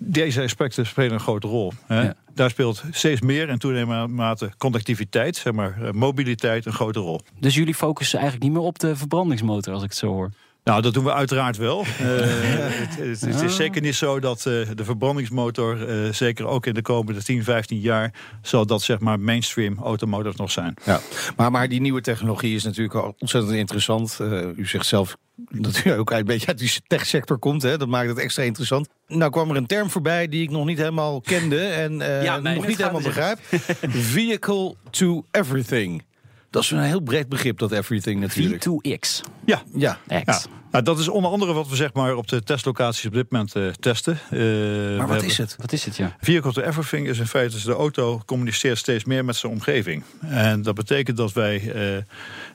Deze 0.00 0.42
aspecten 0.42 0.86
spelen 0.86 1.12
een 1.12 1.20
grote 1.20 1.46
rol. 1.46 1.72
Ja. 1.88 2.14
Daar 2.34 2.50
speelt 2.50 2.82
steeds 2.90 3.20
meer 3.20 3.48
en 3.48 3.58
toenemende 3.58 4.14
mate 4.14 4.50
connectiviteit, 4.58 5.36
zeg 5.36 5.52
maar, 5.52 5.78
mobiliteit 5.92 6.66
een 6.66 6.72
grote 6.72 6.98
rol. 6.98 7.20
Dus 7.40 7.54
jullie 7.54 7.74
focussen 7.74 8.18
eigenlijk 8.18 8.48
niet 8.48 8.58
meer 8.58 8.68
op 8.68 8.78
de 8.78 8.96
verbrandingsmotor, 8.96 9.72
als 9.72 9.82
ik 9.82 9.88
het 9.88 9.98
zo 9.98 10.06
hoor? 10.06 10.30
Nou, 10.68 10.82
dat 10.82 10.94
doen 10.94 11.04
we 11.04 11.12
uiteraard 11.12 11.56
wel. 11.56 11.80
uh, 11.80 11.86
het, 11.98 12.96
het, 12.96 13.20
het, 13.20 13.40
is 13.42 13.56
zeker 13.56 13.82
niet 13.82 13.94
zo 13.94 14.20
dat 14.20 14.38
uh, 14.38 14.68
de 14.74 14.84
verbrandingsmotor, 14.84 15.88
uh, 15.88 16.12
zeker 16.12 16.46
ook 16.46 16.66
in 16.66 16.74
de 16.74 16.82
komende 16.82 17.22
10, 17.22 17.44
15 17.44 17.80
jaar, 17.80 18.14
zal 18.42 18.66
dat 18.66 18.82
zeg 18.82 18.98
maar 18.98 19.20
mainstream 19.20 19.78
automotive 19.78 20.36
nog 20.36 20.50
zijn. 20.50 20.74
Ja, 20.84 21.00
maar, 21.36 21.50
maar 21.50 21.68
die 21.68 21.80
nieuwe 21.80 22.00
technologie 22.00 22.54
is 22.54 22.64
natuurlijk 22.64 23.20
ontzettend 23.20 23.54
interessant. 23.54 24.18
u 24.56 24.66
zegt 24.66 24.86
zelf 24.86 25.16
dat 25.50 25.82
u 25.84 25.90
ook 25.90 26.10
een 26.10 26.24
beetje 26.24 26.46
uit 26.46 26.58
die 26.58 26.72
techsector 26.86 27.38
komt, 27.38 27.62
hè? 27.62 27.78
dat 27.78 27.88
maakt 27.88 28.08
het 28.08 28.18
extra 28.18 28.42
interessant. 28.42 28.88
Nou 29.06 29.30
kwam 29.30 29.50
er 29.50 29.56
een 29.56 29.66
term 29.66 29.90
voorbij 29.90 30.28
die 30.28 30.42
ik 30.42 30.50
nog 30.50 30.66
niet 30.66 30.78
helemaal 30.78 31.20
kende 31.20 31.60
en 31.60 31.98
ja, 31.98 32.38
nee, 32.38 32.54
nog 32.54 32.66
niet 32.66 32.78
helemaal 32.78 33.02
begrijp. 33.02 33.38
Vehicle 34.12 34.74
to 34.90 35.24
everything. 35.30 36.02
Dat 36.50 36.62
is 36.62 36.70
een 36.70 36.80
heel 36.80 37.00
breed 37.00 37.28
begrip, 37.28 37.58
dat 37.58 37.72
everything 37.72 38.20
natuurlijk. 38.20 38.64
V2X. 38.64 39.20
Ja, 39.44 39.62
ja. 39.74 39.98
X. 40.24 40.24
Ja. 40.24 40.40
Nou, 40.70 40.84
dat 40.84 40.98
is 40.98 41.08
onder 41.08 41.30
andere 41.30 41.52
wat 41.52 41.68
we 41.68 41.76
zeg 41.76 41.92
maar, 41.92 42.16
op 42.16 42.28
de 42.28 42.42
testlocaties 42.42 43.06
op 43.06 43.12
dit 43.12 43.30
moment 43.30 43.56
uh, 43.56 43.68
testen. 43.68 44.18
Uh, 44.30 44.98
maar 44.98 45.08
wat 45.08 45.22
is 45.22 45.38
het? 45.38 45.56
Wat 45.58 45.72
is 45.72 45.84
het, 45.84 45.96
ja? 45.96 46.16
Vehicle 46.20 46.52
to 46.52 46.62
Everything 46.62 47.06
is 47.06 47.18
in 47.18 47.26
feite 47.26 47.54
dus 47.54 47.64
de 47.64 47.72
auto 47.72 48.22
communiceert 48.26 48.78
steeds 48.78 49.04
meer 49.04 49.24
met 49.24 49.36
zijn 49.36 49.52
omgeving. 49.52 50.02
En 50.20 50.62
dat 50.62 50.74
betekent 50.74 51.16
dat 51.16 51.32
wij 51.32 51.72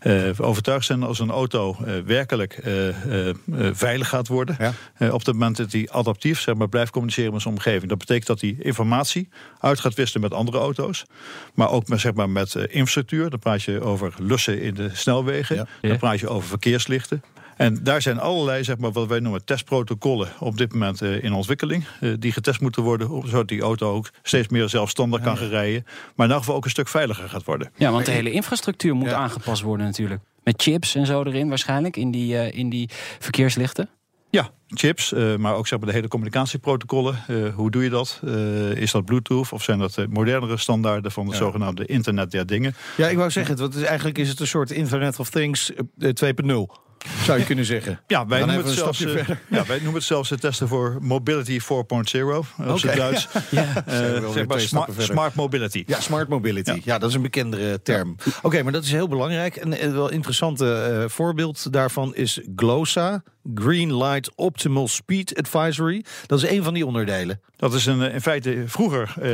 uh, 0.04 0.30
overtuigd 0.38 0.86
zijn 0.86 1.04
als 1.04 1.20
een 1.20 1.32
auto 1.32 1.78
werkelijk 2.06 2.60
veilig 3.74 4.10
gaat 4.10 4.28
worden. 4.28 4.58
Ja. 4.60 5.12
op 5.12 5.26
het 5.26 5.34
moment 5.34 5.58
dat 5.58 5.72
hij 5.72 5.90
adaptief 5.92 6.40
zeg 6.40 6.56
maar, 6.56 6.70
blijft 6.70 6.92
communiceren 6.92 7.34
met 7.34 7.42
zijn 7.42 7.54
omgeving. 7.54 7.90
Dat 7.90 7.98
betekent 7.98 8.28
dat 8.28 8.42
hij 8.42 8.56
informatie 8.60 9.30
uit 9.60 9.80
gaat 9.80 9.94
wisselen 9.94 10.30
met 10.30 10.34
andere 10.34 10.58
auto's. 10.58 11.06
Maar 11.54 11.70
ook 11.70 11.88
met, 11.88 12.00
zeg 12.00 12.14
maar, 12.14 12.30
met 12.30 12.56
infrastructuur. 12.56 13.30
Dan 13.30 13.40
praat 13.40 13.64
je 13.64 13.82
over 13.82 14.14
lussen 14.18 14.62
in 14.62 14.74
de 14.74 14.90
snelwegen. 14.94 15.56
Ja. 15.56 15.68
Dan 15.82 15.98
praat 15.98 16.20
je 16.20 16.30
over 16.30 16.48
verkeerslichten. 16.48 17.24
En 17.58 17.84
daar 17.84 18.02
zijn 18.02 18.20
allerlei, 18.20 18.64
zeg 18.64 18.78
maar, 18.78 18.92
wat 18.92 19.08
wij 19.08 19.20
noemen 19.20 19.46
testprotocollen 19.46 20.30
op 20.40 20.58
dit 20.58 20.74
moment 20.74 21.02
uh, 21.02 21.24
in 21.24 21.34
ontwikkeling. 21.34 21.86
Uh, 22.02 22.14
die 22.20 22.32
getest 22.32 22.62
moeten 22.62 22.84
worden, 22.84 23.28
zodat 23.28 23.48
die 23.48 23.62
auto 23.62 23.94
ook 23.94 24.10
steeds 24.24 24.48
meer 24.48 24.70
zelfstandig 24.70 25.22
kan 25.22 25.38
gaan 25.38 25.48
rijden. 25.48 25.86
Maar 26.16 26.26
in 26.26 26.32
elk 26.32 26.42
geval 26.42 26.56
ook 26.56 26.64
een 26.64 26.70
stuk 26.70 26.88
veiliger 26.88 27.30
gaat 27.30 27.44
worden. 27.44 27.72
Ja, 27.76 27.92
want 27.92 28.06
de 28.06 28.12
hele 28.12 28.32
infrastructuur 28.32 28.96
moet 28.96 29.10
ja. 29.10 29.16
aangepast 29.16 29.62
worden 29.62 29.86
natuurlijk. 29.86 30.22
Met 30.44 30.62
chips 30.62 30.96
en 30.96 31.06
zo 31.06 31.24
erin 31.24 31.50
waarschijnlijk, 31.50 31.98
in 31.98 32.12
die, 32.12 32.34
uh, 32.34 32.52
in 32.52 32.70
die 32.70 32.90
verkeerslichten. 33.20 33.90
Ja, 34.30 34.50
chips, 34.68 35.14
maar 35.38 35.56
ook 35.56 35.68
zeg 35.68 35.80
maar, 35.80 35.88
de 35.88 35.94
hele 35.94 36.08
communicatieprotocollen. 36.08 37.24
Hoe 37.56 37.72
doe 37.72 37.84
je 37.84 37.90
dat? 37.90 38.22
Is 38.76 38.92
dat 38.92 39.06
Bluetooth 39.06 39.52
of 39.52 39.64
zijn 39.64 39.80
dat 39.80 40.06
modernere 40.10 40.58
standaarden 40.58 41.12
van 41.12 41.26
het 41.26 41.34
ja. 41.34 41.40
zogenaamde 41.40 41.86
Internet 41.86 42.32
der 42.32 42.46
Dingen? 42.46 42.76
Ja, 42.98 43.08
ik 43.08 43.18
wou 43.18 43.32
zeggen, 43.32 43.60
het 43.60 43.76
is, 43.76 43.82
eigenlijk 43.82 44.18
is 44.18 44.30
het 44.30 44.40
een 44.40 44.48
soort 44.48 44.72
Internet 44.72 45.20
of 45.20 45.30
Things 45.30 45.72
2.0. 45.72 45.78
zou 47.24 47.40
je 47.40 47.46
kunnen 47.46 47.66
zeggen. 47.66 48.00
Ja, 48.08 48.28
wij 48.28 48.40
Dan 48.40 48.48
noemen, 48.48 48.66
het 48.66 48.76
zelfs, 48.76 49.06
eh, 49.06 49.12
verder. 49.12 49.40
ja, 49.50 49.66
wij 49.66 49.76
noemen 49.76 49.94
het 49.94 50.04
zelfs 50.04 50.30
het 50.30 50.42
testen 50.42 50.68
voor 50.68 50.98
Mobility 51.02 51.60
4.0 51.60 52.46
op 52.68 52.80
zijn 52.80 52.98
Duits. 52.98 53.28
Ja. 53.50 53.86
Eh, 53.86 54.00
wel 54.20 54.32
zeg 54.32 54.48
maar 54.48 54.60
smart, 54.98 55.36
mobility. 55.36 55.84
Ja, 55.88 56.00
smart 56.00 56.28
mobility. 56.28 56.72
Ja. 56.72 56.80
Ja. 56.84 56.98
dat 56.98 57.10
is 57.10 57.16
een 57.16 57.22
bekendere 57.22 57.82
term. 57.82 58.16
Oké, 58.42 58.64
maar 58.64 58.72
dat 58.72 58.84
is 58.84 58.92
heel 58.92 59.08
belangrijk. 59.08 59.56
En 59.56 59.84
een 59.84 59.94
wel 59.94 60.10
interessante 60.10 60.74
eh, 60.74 61.10
voorbeeld 61.10 61.74
daarvan 61.74 62.16
is 62.16 62.40
GLOSA. 62.56 63.24
Green 63.56 63.98
Light 63.98 64.32
Optimal 64.36 64.88
Speed 64.88 65.38
Advisory. 65.38 66.04
Dat 66.26 66.44
is 66.44 66.50
een 66.50 66.64
van 66.64 66.74
die 66.74 66.86
onderdelen. 66.86 67.42
Dat 67.56 67.74
is 67.74 67.86
een, 67.86 68.02
eh, 68.02 68.14
in 68.14 68.22
feite 68.22 68.64
vroeger 68.66 69.14
eh 69.22 69.30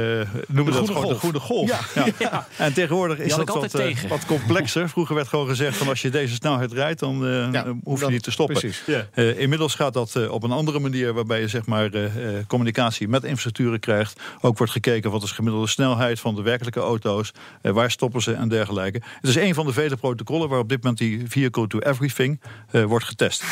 noemden 0.48 0.66
we 0.74 0.80
dat 0.80 0.88
gewoon 0.88 1.02
golf. 1.04 1.14
de 1.14 1.20
goede 1.20 1.40
golf. 1.40 1.94
Ja. 2.20 2.48
En 2.58 2.74
tegenwoordig 2.74 3.18
is 3.18 3.36
dat 3.36 3.50
wat, 3.50 3.74
eh, 3.74 3.96
wat 4.10 4.26
complexer. 4.26 4.90
Vroeger 4.90 5.16
werd 5.16 5.28
gewoon 5.28 5.48
gezegd 5.48 5.78
van 5.78 5.88
als 5.88 6.02
je 6.02 6.10
deze 6.10 6.34
snelheid 6.34 6.72
rijdt, 6.72 7.00
dan 7.00 7.18
Ja, 7.52 7.66
hoef 7.84 7.96
je 7.96 8.04
dan- 8.04 8.12
niet 8.12 8.24
te 8.24 8.32
stoppen. 8.32 8.60
precies. 8.60 8.84
Eh, 9.14 9.40
inmiddels 9.40 9.76
gaat 9.76 9.94
dat 9.94 10.28
op 10.30 10.44
een 10.44 10.52
andere 10.52 10.80
manier, 10.80 11.14
waarbij 11.14 11.40
je 11.40 11.48
zeg 11.48 11.66
maar 11.66 11.94
eh, 11.94 12.38
eh, 12.38 12.46
communicatie 12.48 13.08
met 13.08 13.24
infrastructuren 13.24 13.80
krijgt. 13.80 14.20
Ook 14.42 14.58
wordt 14.58 14.74
gekeken 14.74 15.12
wat 15.12 15.24
is 15.24 15.30
de 15.30 15.36
gemiddelde 15.36 15.68
snelheid 15.68 16.20
van 16.20 16.36
de 16.36 16.42
werkelijke 16.42 16.80
auto's, 16.80 17.32
waar 17.62 17.92
stoppen 17.92 18.22
ze 18.22 18.34
en 18.34 18.50
dergelijke. 18.50 19.02
Het 19.22 19.30
is 19.30 19.36
een 19.36 19.54
van 19.54 19.66
de 19.66 19.74
vele 19.74 19.96
protocollen 19.96 20.50
waar 20.50 20.60
op 20.60 20.70
dit 20.70 20.78
moment 20.84 21.00
die 21.00 21.24
vehicle 21.28 21.68
to 21.68 21.80
everything 21.80 22.40
eh, 22.72 22.84
wordt 22.84 23.06
getest. 23.06 23.44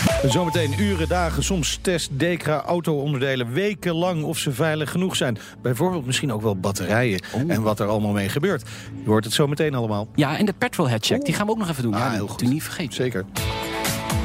Zometeen 0.53 0.79
uren, 0.79 1.07
dagen, 1.07 1.43
soms 1.43 1.79
test 1.81 2.19
Dekra 2.19 2.61
auto-onderdelen 2.61 3.51
wekenlang 3.51 4.23
of 4.23 4.37
ze 4.37 4.51
veilig 4.51 4.91
genoeg 4.91 5.15
zijn. 5.15 5.37
Bijvoorbeeld 5.61 6.05
misschien 6.05 6.33
ook 6.33 6.41
wel 6.41 6.55
batterijen 6.55 7.21
en 7.47 7.61
wat 7.61 7.79
er 7.79 7.87
allemaal 7.87 8.11
mee 8.11 8.29
gebeurt. 8.29 8.63
Je 9.03 9.09
hoort 9.09 9.23
het 9.23 9.33
zo 9.33 9.47
meteen 9.47 9.75
allemaal. 9.75 10.07
Ja, 10.15 10.37
en 10.37 10.45
de 10.45 10.53
petrolhead 10.53 11.05
check, 11.05 11.25
die 11.25 11.33
gaan 11.33 11.45
we 11.45 11.51
ook 11.51 11.57
nog 11.57 11.69
even 11.69 11.83
doen. 11.83 11.93
Ah, 11.93 11.99
ja, 11.99 12.09
heel 12.09 12.19
die 12.19 12.29
goed. 12.29 12.41
u 12.41 12.47
niet 12.47 12.63
vergeten. 12.63 12.93
Zeker. 12.93 13.25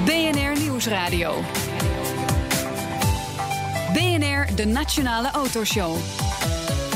BNR 0.05 0.61
Nieuwsradio. 0.61 1.35
BNR, 3.93 4.47
de 4.57 4.67
Nationale 4.67 5.31
Autoshow. 5.31 5.97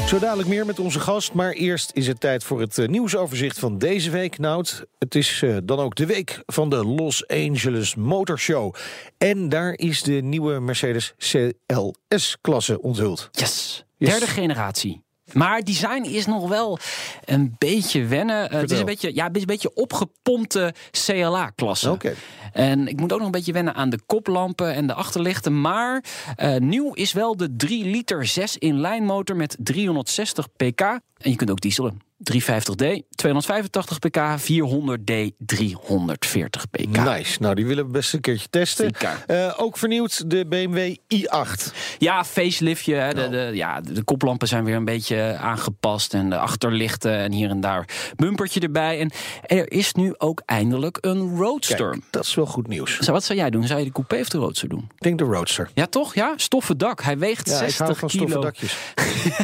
Zo 0.07 0.19
dadelijk 0.19 0.49
meer 0.49 0.67
met 0.67 0.79
onze 0.79 1.01
gast, 1.01 1.33
maar 1.33 1.53
eerst 1.53 1.91
is 1.95 2.07
het 2.07 2.21
tijd 2.21 2.45
voor 2.45 2.61
het 2.61 2.79
eh, 2.79 2.89
nieuwsoverzicht 2.89 3.59
van 3.59 3.79
deze 3.79 4.11
week. 4.11 4.39
Nout, 4.39 4.87
het 4.99 5.15
is 5.15 5.43
eh, 5.43 5.57
dan 5.65 5.79
ook 5.79 5.95
de 5.95 6.07
week 6.07 6.43
van 6.47 6.71
de 6.71 6.85
Los 6.85 7.29
Angeles 7.29 7.95
Motor 7.95 8.39
Show. 8.39 8.75
En 9.19 9.49
daar 9.49 9.73
is 9.73 10.03
de 10.03 10.13
nieuwe 10.13 10.61
Mercedes 10.61 11.15
CLS-klasse 11.19 12.83
onthuld. 12.83 13.29
Yes. 13.33 13.85
Yes. 13.97 14.11
Derde 14.11 14.27
generatie. 14.27 15.06
Maar 15.33 15.63
design 15.63 16.03
is 16.03 16.27
nog 16.27 16.49
wel 16.49 16.79
een 17.25 17.55
beetje 17.59 18.05
wennen. 18.05 18.51
Eh, 18.51 18.61
het 18.61 18.71
is 18.71 18.79
een 18.79 18.85
beetje, 18.85 19.15
ja, 19.15 19.27
het 19.27 19.35
is 19.35 19.41
een 19.41 19.47
beetje 19.47 19.75
opgepompte 19.75 20.75
CLA-klasse. 20.91 21.91
Oké. 21.91 22.15
En 22.53 22.89
ik 22.89 23.01
moet 23.01 23.13
ook 23.13 23.19
nog 23.19 23.27
een 23.27 23.33
beetje 23.33 23.53
wennen 23.53 23.75
aan 23.75 23.91
de 23.91 23.99
koplampen 24.07 24.75
en 24.75 24.87
de 24.87 24.95
achterlichten. 24.95 25.61
Maar 25.61 26.05
eh, 26.37 26.57
nieuw 26.57 26.93
is 26.93 27.13
wel 27.13 27.37
de 27.37 27.57
3 27.57 27.85
liter 27.85 28.27
6 28.27 28.59
in 28.59 28.81
lijnmotor 28.81 29.37
met 29.37 29.57
360 29.59 30.47
pk. 30.57 30.81
En 30.81 31.31
je 31.31 31.37
kunt 31.37 31.51
ook 31.51 31.61
dieselen. 31.61 32.06
350D, 32.19 32.85
285 33.15 33.99
pk, 33.99 34.19
400D, 34.41 35.37
340 35.39 36.71
pk. 36.71 36.87
Nice. 36.97 37.37
Nou, 37.43 37.55
die 37.55 37.67
willen 37.67 37.85
we 37.85 37.91
best 37.91 38.13
een 38.13 38.21
keertje 38.21 38.47
testen. 38.51 38.91
Eh, 39.27 39.55
ook 39.57 39.79
vernieuwd 39.79 40.31
de 40.31 40.47
BMW 40.47 40.95
i8. 41.15 41.73
Ja, 41.99 42.25
faceliftje. 42.25 42.95
hè. 42.95 43.15
De, 43.15 43.29
de, 43.29 43.51
ja, 43.55 43.81
de 43.81 44.03
koplampen 44.03 44.49
zijn 44.49 44.65
weer 44.65 44.75
een 44.75 44.85
beetje 44.85 45.37
aangepast. 45.41 46.15
En 46.15 46.31
de 46.31 46.39
achterlichten 46.39 47.17
en 47.17 47.33
hier 47.33 47.51
en 47.51 47.61
daar 47.61 47.89
bumpertje 48.17 48.61
erbij. 48.61 49.01
En 49.01 49.11
er 49.47 49.73
is 49.73 49.93
nu 49.93 50.15
ook 50.19 50.43
eindelijk 50.47 50.99
een 51.01 51.37
Roadster. 51.37 51.91
Kijk, 51.91 52.03
dat 52.11 52.25
is 52.25 52.35
wel 52.35 52.47
goed 52.47 52.67
nieuws. 52.69 52.99
Zo, 52.99 53.13
wat 53.13 53.25
zou 53.25 53.39
jij 53.39 53.51
doen? 53.51 53.67
Zou 53.67 53.79
je 53.79 53.85
de 53.85 53.93
coupé 53.93 54.21
of 54.21 54.29
de 54.29 54.39
Roadster 54.39 54.69
doen? 54.69 54.89
Ik 54.95 55.03
denk 55.03 55.19
de 55.19 55.25
Roadster. 55.25 55.71
Ja, 55.75 55.87
toch? 55.87 56.15
Ja, 56.15 56.33
stoffen 56.37 56.79
dak. 56.79 57.03
Hij 57.03 57.19
weegt 57.19 57.47
Ja, 57.49 57.53
ik 57.55 57.59
hou 57.59 57.71
60 57.71 57.99
van 57.99 58.11
stoffen 58.11 58.29
kilo. 58.29 58.41
dakjes. 58.43 58.77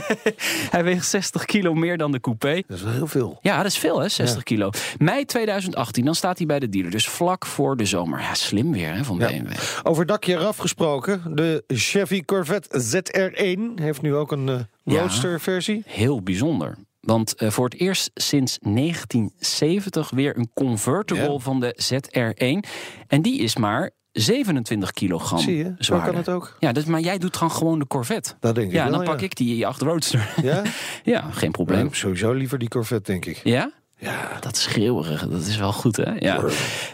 Hij 0.70 0.84
weegt 0.84 1.06
60 1.06 1.44
kilo 1.44 1.74
meer 1.74 1.96
dan 1.98 2.12
de 2.12 2.20
coupé. 2.20 2.61
Dat 2.66 2.76
is 2.76 2.82
wel 2.82 2.92
heel 2.92 3.06
veel. 3.06 3.38
Ja, 3.40 3.56
dat 3.56 3.66
is 3.66 3.78
veel 3.78 4.00
hè, 4.00 4.08
60 4.08 4.42
kilo. 4.42 4.70
Mei 4.98 5.24
2018, 5.24 6.04
dan 6.04 6.14
staat 6.14 6.38
hij 6.38 6.46
bij 6.46 6.58
de 6.58 6.68
dealer. 6.68 6.90
Dus 6.90 7.08
vlak 7.08 7.46
voor 7.46 7.76
de 7.76 7.84
zomer. 7.84 8.20
Ja, 8.20 8.34
slim 8.34 8.72
weer 8.72 8.94
hè, 8.94 9.04
van 9.04 9.18
Ja. 9.18 9.26
BMW. 9.28 9.52
Over 9.82 10.06
dakje 10.06 10.32
eraf 10.34 10.56
gesproken. 10.56 11.22
De 11.36 11.64
Chevy 11.66 12.22
Corvette 12.24 12.80
ZR1 12.80 13.82
heeft 13.82 14.02
nu 14.02 14.14
ook 14.14 14.32
een 14.32 14.48
eh, 14.48 14.60
Ja. 14.84 15.00
Roadster-versie. 15.00 15.82
Heel 15.86 16.22
bijzonder. 16.22 16.76
Want 17.00 17.34
eh, 17.34 17.50
voor 17.50 17.64
het 17.64 17.74
eerst 17.80 18.10
sinds 18.14 18.58
1970 18.60 20.10
weer 20.10 20.36
een 20.36 20.50
convertible 20.54 21.32
Ja. 21.32 21.38
van 21.38 21.60
de 21.60 21.74
ZR1. 21.82 22.68
En 23.06 23.22
die 23.22 23.38
is 23.38 23.56
maar 23.56 23.90
27 24.12 24.90
kilogram 24.92 25.38
Zie 25.40 25.56
je, 25.56 25.64
zo 25.64 25.74
zwaarder. 25.78 26.08
kan 26.08 26.16
het 26.16 26.28
ook. 26.28 26.56
Ja, 26.58 26.72
dus, 26.72 26.84
maar 26.84 27.00
jij 27.00 27.18
doet 27.18 27.36
gewoon 27.36 27.52
gewoon 27.52 27.78
de 27.78 27.86
Corvette. 27.86 28.34
Dat 28.40 28.54
denk 28.54 28.66
ik 28.66 28.72
ja, 28.72 28.82
wel, 28.82 28.92
dan 28.92 29.04
pak 29.04 29.18
ja. 29.18 29.24
ik 29.24 29.36
die 29.36 29.66
8 29.66 29.80
Roadster. 29.80 30.34
Ja? 30.42 30.62
ja, 31.04 31.20
geen 31.30 31.46
Ik 31.48 31.52
probleem. 31.54 31.84
heb 31.84 31.94
sowieso 31.94 32.32
liever 32.32 32.58
die 32.58 32.68
Corvette, 32.68 33.10
denk 33.12 33.24
ik. 33.24 33.40
Ja? 33.44 33.72
Ja. 33.98 34.38
Dat 34.40 34.56
schreeuwerige, 34.56 35.28
dat 35.28 35.46
is 35.46 35.56
wel 35.56 35.72
goed 35.72 35.96
hè? 35.96 36.12
Ja. 36.18 36.44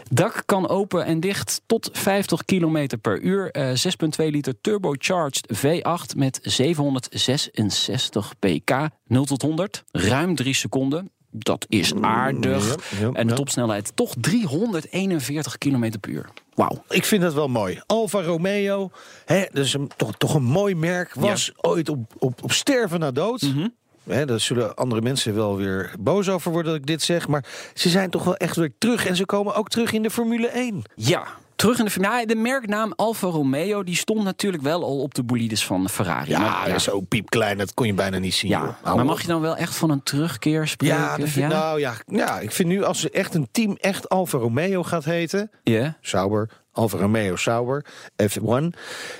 Dak 0.09 0.43
kan 0.45 0.67
open 0.69 1.05
en 1.05 1.19
dicht 1.19 1.61
tot 1.65 1.89
50 1.91 2.45
km 2.45 2.87
per 3.01 3.21
uur. 3.21 3.51
Eh, 3.51 3.69
6,2 3.69 4.25
liter 4.29 4.61
turbocharged 4.61 5.47
V8 5.57 6.15
met 6.15 6.39
766 6.43 8.33
pk. 8.39 8.87
0 9.07 9.25
tot 9.25 9.41
100, 9.41 9.83
ruim 9.91 10.35
3 10.35 10.53
seconden. 10.53 11.11
Dat 11.31 11.65
is 11.69 11.93
aardig. 12.01 12.75
Ja, 12.99 13.07
ja, 13.07 13.11
en 13.13 13.27
de 13.27 13.33
topsnelheid 13.33 13.91
toch 13.95 14.13
341 14.19 15.57
km 15.57 15.91
per 15.99 16.09
uur. 16.09 16.29
Wauw. 16.53 16.83
Ik 16.89 17.05
vind 17.05 17.21
dat 17.21 17.33
wel 17.33 17.47
mooi. 17.47 17.81
Alfa 17.85 18.21
Romeo, 18.21 18.91
hè, 19.25 19.45
dat 19.51 19.65
is 19.65 19.73
een, 19.73 19.91
toch, 19.95 20.15
toch 20.17 20.33
een 20.33 20.43
mooi 20.43 20.75
merk. 20.75 21.13
Was 21.13 21.51
ooit 21.55 21.89
op, 21.89 21.99
op, 22.17 22.43
op 22.43 22.51
sterven 22.51 22.99
na 22.99 23.11
dood. 23.11 23.41
Mhm. 23.41 23.67
Hè, 24.03 24.25
daar 24.25 24.39
zullen 24.39 24.75
andere 24.75 25.01
mensen 25.01 25.35
wel 25.35 25.57
weer 25.57 25.93
boos 25.99 26.29
over 26.29 26.51
worden 26.51 26.71
dat 26.71 26.81
ik 26.81 26.87
dit 26.87 27.01
zeg. 27.01 27.27
Maar 27.27 27.45
ze 27.73 27.89
zijn 27.89 28.09
toch 28.09 28.23
wel 28.23 28.35
echt 28.35 28.55
weer 28.55 28.71
terug. 28.77 29.05
En 29.05 29.15
ze 29.15 29.25
komen 29.25 29.55
ook 29.55 29.69
terug 29.69 29.91
in 29.91 30.01
de 30.01 30.09
Formule 30.09 30.47
1. 30.47 30.81
Ja. 30.95 31.27
Terug 31.59 31.79
in 31.79 31.85
de 31.85 31.91
finale. 31.91 32.25
De 32.25 32.35
merknaam 32.35 32.93
Alfa 32.95 33.27
Romeo 33.27 33.83
die 33.83 33.95
stond 33.95 34.23
natuurlijk 34.23 34.63
wel 34.63 34.83
al 34.83 35.01
op 35.01 35.13
de 35.13 35.23
bolides 35.23 35.65
van 35.65 35.89
Ferrari. 35.89 36.29
Ja, 36.29 36.39
Maar- 36.39 36.81
zo 36.81 37.01
piepklein. 37.01 37.57
Dat 37.57 37.73
kon 37.73 37.87
je 37.87 37.93
bijna 37.93 38.17
niet 38.17 38.33
zien. 38.33 38.49
ja. 38.49 38.77
Maar 38.83 39.05
mag 39.05 39.21
je 39.21 39.27
dan 39.27 39.41
wel 39.41 39.55
echt 39.55 39.75
van 39.75 39.89
een 39.89 40.03
terugkeer 40.03 40.67
spreken? 40.67 40.97
Ja, 40.97 41.15
vind, 41.19 41.51
Nou, 41.51 41.79
ja, 41.79 41.93
ja, 42.07 42.39
ik 42.39 42.51
vind 42.51 42.69
nu 42.69 42.83
als 42.83 42.99
ze 42.99 43.09
echt 43.09 43.33
een 43.35 43.47
team 43.51 43.75
echt 43.81 44.09
Alfa 44.09 44.37
Romeo 44.37 44.83
gaat 44.83 45.05
heten... 45.05 45.51
Ja. 45.63 45.97
Sauber, 46.01 46.49
Alfa 46.71 46.97
Romeo 46.97 47.35
Sauber, 47.35 47.85
F1. 48.23 48.77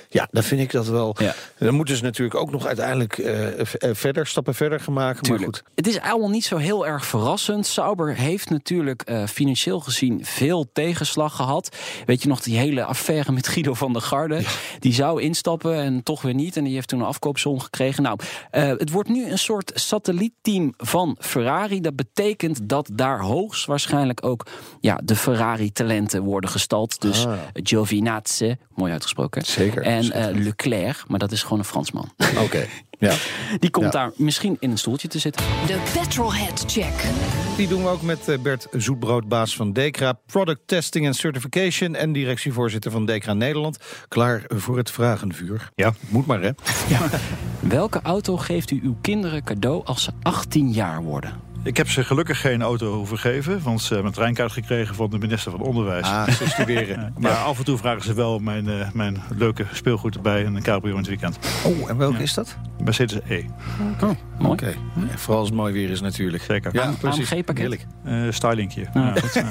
Ja, 0.08 0.28
dan 0.30 0.42
vind 0.42 0.60
ik 0.60 0.72
dat 0.72 0.86
wel. 0.86 1.16
Ja. 1.18 1.34
Dan 1.58 1.74
moeten 1.74 1.96
ze 1.96 2.02
natuurlijk 2.02 2.40
ook 2.40 2.50
nog 2.50 2.66
uiteindelijk 2.66 3.18
eh, 3.18 3.60
eh, 3.60 3.66
verder, 3.94 4.26
stappen 4.26 4.54
verder 4.54 4.80
gemaakt. 4.80 5.28
Maar 5.28 5.38
goed. 5.38 5.62
Het 5.74 5.86
is 5.86 6.00
allemaal 6.00 6.28
niet 6.28 6.44
zo 6.44 6.56
heel 6.56 6.86
erg 6.86 7.06
verrassend. 7.06 7.66
Sauber 7.66 8.14
heeft 8.14 8.50
natuurlijk 8.50 9.02
eh, 9.02 9.26
financieel 9.26 9.80
gezien 9.80 10.24
veel 10.24 10.70
tegenslag 10.72 11.36
gehad. 11.36 11.76
Weet 12.06 12.22
je 12.22 12.28
nog 12.28 12.40
die 12.40 12.58
hele 12.58 12.84
affaire 12.84 13.32
met 13.32 13.48
Guido 13.48 13.74
van 13.74 13.92
der 13.92 14.02
Garde? 14.02 14.42
Die 14.78 14.92
zou 14.92 15.22
instappen 15.22 15.74
en 15.74 16.02
toch 16.02 16.22
weer 16.22 16.34
niet. 16.34 16.56
En 16.56 16.64
die 16.64 16.74
heeft 16.74 16.88
toen 16.88 17.00
een 17.00 17.06
afkoopsom 17.06 17.60
gekregen. 17.60 18.02
Nou, 18.02 18.18
het 18.50 18.90
wordt 18.90 19.08
nu 19.08 19.30
een 19.30 19.38
soort 19.38 19.72
satellietteam 19.74 20.74
van 20.76 21.16
Ferrari. 21.18 21.80
Dat 21.80 21.96
betekent 21.96 22.68
dat 22.68 22.90
daar 22.92 23.20
hoogstwaarschijnlijk 23.20 24.24
ook 24.24 24.46
ja, 24.80 25.00
de 25.04 25.16
Ferrari-talenten 25.16 26.22
worden 26.22 26.50
gestald. 26.50 27.00
Dus 27.00 27.26
Ah. 27.26 27.38
Giovinazzi, 27.52 28.56
mooi 28.74 28.92
uitgesproken. 28.92 29.44
Zeker, 29.44 29.82
En 29.82 30.12
eh, 30.12 30.36
Leclerc, 30.44 31.04
maar 31.08 31.18
dat 31.18 31.32
is 31.32 31.42
gewoon 31.42 31.58
een 31.58 31.64
Fransman. 31.64 32.10
Oké, 32.44 32.66
ja. 32.98 33.14
Die 33.58 33.70
komt 33.70 33.84
Ja. 33.84 33.90
daar 33.90 34.12
misschien 34.16 34.56
in 34.60 34.70
een 34.70 34.78
stoeltje 34.78 35.08
te 35.08 35.18
zitten. 35.18 35.44
De 35.66 35.78
Petrolhead 35.92 36.64
Check. 36.66 37.04
Die 37.56 37.68
doen 37.68 37.82
we 37.82 37.88
ook 37.88 38.02
met 38.02 38.28
eh, 38.28 38.38
Bert 38.38 38.66
Zoetbrood, 38.72 39.28
baas 39.28 39.56
van 39.56 39.72
Dekra, 39.72 40.12
Product 40.26 40.60
Testing 40.66 41.06
and 41.06 41.16
Certification 41.16 41.94
en 41.94 42.12
directievoorzitter 42.12 42.90
van 42.90 43.06
Dekra 43.06 43.32
Nederland. 43.34 43.78
Klaar 44.08 44.42
voor 44.48 44.76
het 44.76 44.90
vragenvuur. 44.90 45.70
Ja. 45.74 45.92
Moet 46.08 46.26
maar, 46.26 46.40
hè? 46.42 46.50
Welke 47.68 48.00
auto 48.02 48.36
geeft 48.36 48.70
u 48.70 48.80
uw 48.82 48.96
kinderen 49.00 49.44
cadeau 49.44 49.84
als 49.84 50.02
ze 50.02 50.10
18 50.22 50.72
jaar 50.72 51.02
worden? 51.02 51.40
Ik 51.62 51.76
heb 51.76 51.88
ze 51.88 52.04
gelukkig 52.04 52.40
geen 52.40 52.62
auto 52.62 52.94
hoeven 52.94 53.18
geven, 53.18 53.62
want 53.62 53.80
ze 53.82 53.88
hebben 53.88 54.06
een 54.06 54.16
treinkaart 54.16 54.52
gekregen 54.52 54.94
van 54.94 55.10
de 55.10 55.18
minister 55.18 55.50
van 55.50 55.60
Onderwijs. 55.60 56.06
Ah, 56.06 56.28
ze 56.28 56.48
studeren. 56.48 57.12
Maar 57.18 57.32
af 57.32 57.58
en 57.58 57.64
toe 57.64 57.78
vragen 57.78 58.02
ze 58.02 58.14
wel 58.14 58.38
mijn, 58.38 58.68
eh, 58.68 58.90
mijn 58.92 59.22
leuke 59.36 59.64
speelgoed 59.72 60.14
erbij 60.14 60.44
en 60.44 60.54
een 60.54 60.62
cabrio 60.62 60.92
in 60.92 60.98
het 60.98 61.06
weekend. 61.08 61.38
Oh, 61.64 61.90
en 61.90 61.96
welke 61.96 62.22
is 62.22 62.34
dat? 62.34 62.56
Mercedes 62.84 63.18
E. 63.28 63.42
Oh, 64.00 64.10
mooi. 64.38 64.52
Oké, 64.52 64.66
Ja, 65.10 65.16
vooral 65.16 65.38
als 65.38 65.48
het 65.48 65.56
mooi 65.58 65.72
weer 65.72 65.90
is 65.90 66.00
natuurlijk. 66.00 66.42
Zeker. 66.42 66.74
Ja, 66.74 66.82
Aan- 66.82 66.96
precies. 66.98 67.32
AMG-pakket? 67.32 67.58
Heerlijk. 67.58 67.86
Eh 68.04 68.14
stylingje. 68.30 68.86
Ja, 68.94 69.14
goed, 69.20 69.34
ja. 69.34 69.44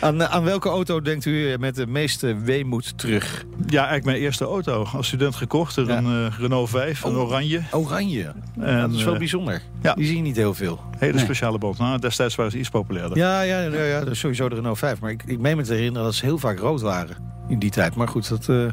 Aan, 0.00 0.22
eh, 0.22 0.30
aan 0.34 0.44
welke 0.44 0.68
auto 0.68 1.00
denkt 1.00 1.24
u 1.24 1.52
eh, 1.52 1.58
met 1.58 1.74
de 1.74 1.86
meeste 1.86 2.36
weemoed 2.36 2.98
terug? 2.98 3.44
Ja, 3.66 3.76
eigenlijk 3.78 4.04
mijn 4.04 4.18
eerste 4.18 4.44
auto. 4.44 4.84
Als 4.92 5.06
student 5.06 5.34
gekocht. 5.34 5.76
Een 5.76 5.86
Ja. 5.86 6.26
eh, 6.26 6.38
Renault 6.38 6.70
5, 6.70 7.02
een 7.04 7.10
Oh. 7.16 7.18
oranje. 7.18 7.60
Oranje. 7.70 8.32
En, 8.60 8.80
dat 8.80 8.92
is 8.92 9.02
wel 9.04 9.12
eh, 9.12 9.18
bijzonder. 9.18 9.62
ja. 9.82 9.94
Die 9.94 10.06
zie 10.06 10.16
je 10.16 10.22
niet 10.22 10.36
heel 10.36 10.54
veel. 10.54 10.79
Hele 10.98 11.12
Nee. 11.12 11.24
speciale 11.24 11.58
band. 11.58 11.78
Nou, 11.78 11.98
destijds 11.98 12.34
waren 12.34 12.52
ze 12.52 12.58
iets 12.58 12.68
populairder. 12.68 13.16
Ja, 13.18 13.40
ja, 13.40 13.60
ja, 13.60 13.84
ja, 13.84 14.00
is 14.00 14.18
sowieso 14.18 14.48
de 14.48 14.54
Renault 14.54 14.78
5. 14.78 15.00
Maar 15.00 15.10
ik, 15.10 15.22
ik 15.26 15.38
meen 15.38 15.56
me 15.56 15.62
te 15.62 15.72
herinneren 15.74 16.04
dat 16.06 16.14
ze 16.14 16.24
heel 16.24 16.38
vaak 16.38 16.58
rood 16.58 16.80
waren 16.80 17.16
in 17.48 17.58
die 17.58 17.70
tijd. 17.70 17.94
Maar 17.94 18.08
goed, 18.08 18.28
dat, 18.28 18.48
eh, 18.48 18.64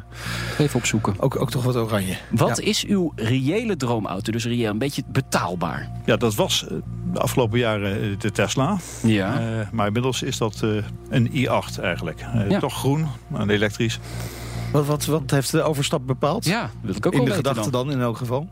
Even 0.58 0.80
opzoeken. 0.80 1.14
ook, 1.20 1.40
ook 1.42 1.52
toch 1.52 1.64
wat 1.64 1.76
oranje. 1.76 2.18
Wat 2.32 2.58
Ja. 2.58 2.64
is 2.64 2.86
uw 2.86 3.12
reële 3.16 3.76
droomauto? 3.76 4.32
Dus 4.32 4.46
reëel 4.46 4.72
een 4.72 4.78
beetje 4.78 5.04
betaalbaar. 5.08 5.90
Ja, 6.06 6.16
dat 6.18 6.36
was 6.36 6.68
eh, 6.68 6.78
de 7.14 7.20
afgelopen 7.20 7.60
jaren 7.60 8.02
eh, 8.02 8.20
de 8.20 8.32
Tesla. 8.32 8.78
Ja. 9.04 9.40
Eh, 9.40 9.68
maar 9.72 9.88
inmiddels 9.88 10.22
is 10.24 10.38
dat 10.38 10.62
eh, 10.64 10.70
een 11.10 11.32
i8 11.32 11.80
eigenlijk. 11.82 12.20
Eh, 12.34 12.50
Ja. 12.50 12.60
Toch 12.60 12.74
groen, 12.74 13.08
en 13.34 13.50
elektrisch. 13.50 14.00
Wat, 14.72 14.86
wat, 14.86 15.06
wat 15.06 15.32
heeft 15.32 15.52
de 15.52 15.62
overstap 15.62 16.08
bepaald? 16.08 16.46
ja, 16.46 16.70
wil 16.82 16.96
ik 16.96 17.06
ook 17.06 17.12
in 17.14 17.20
wel 17.20 17.28
de 17.28 17.34
gedachte 17.34 17.70
dan. 17.70 17.88
dan 17.88 17.96
in 17.96 18.02
elk 18.02 18.18
geval? 18.18 18.48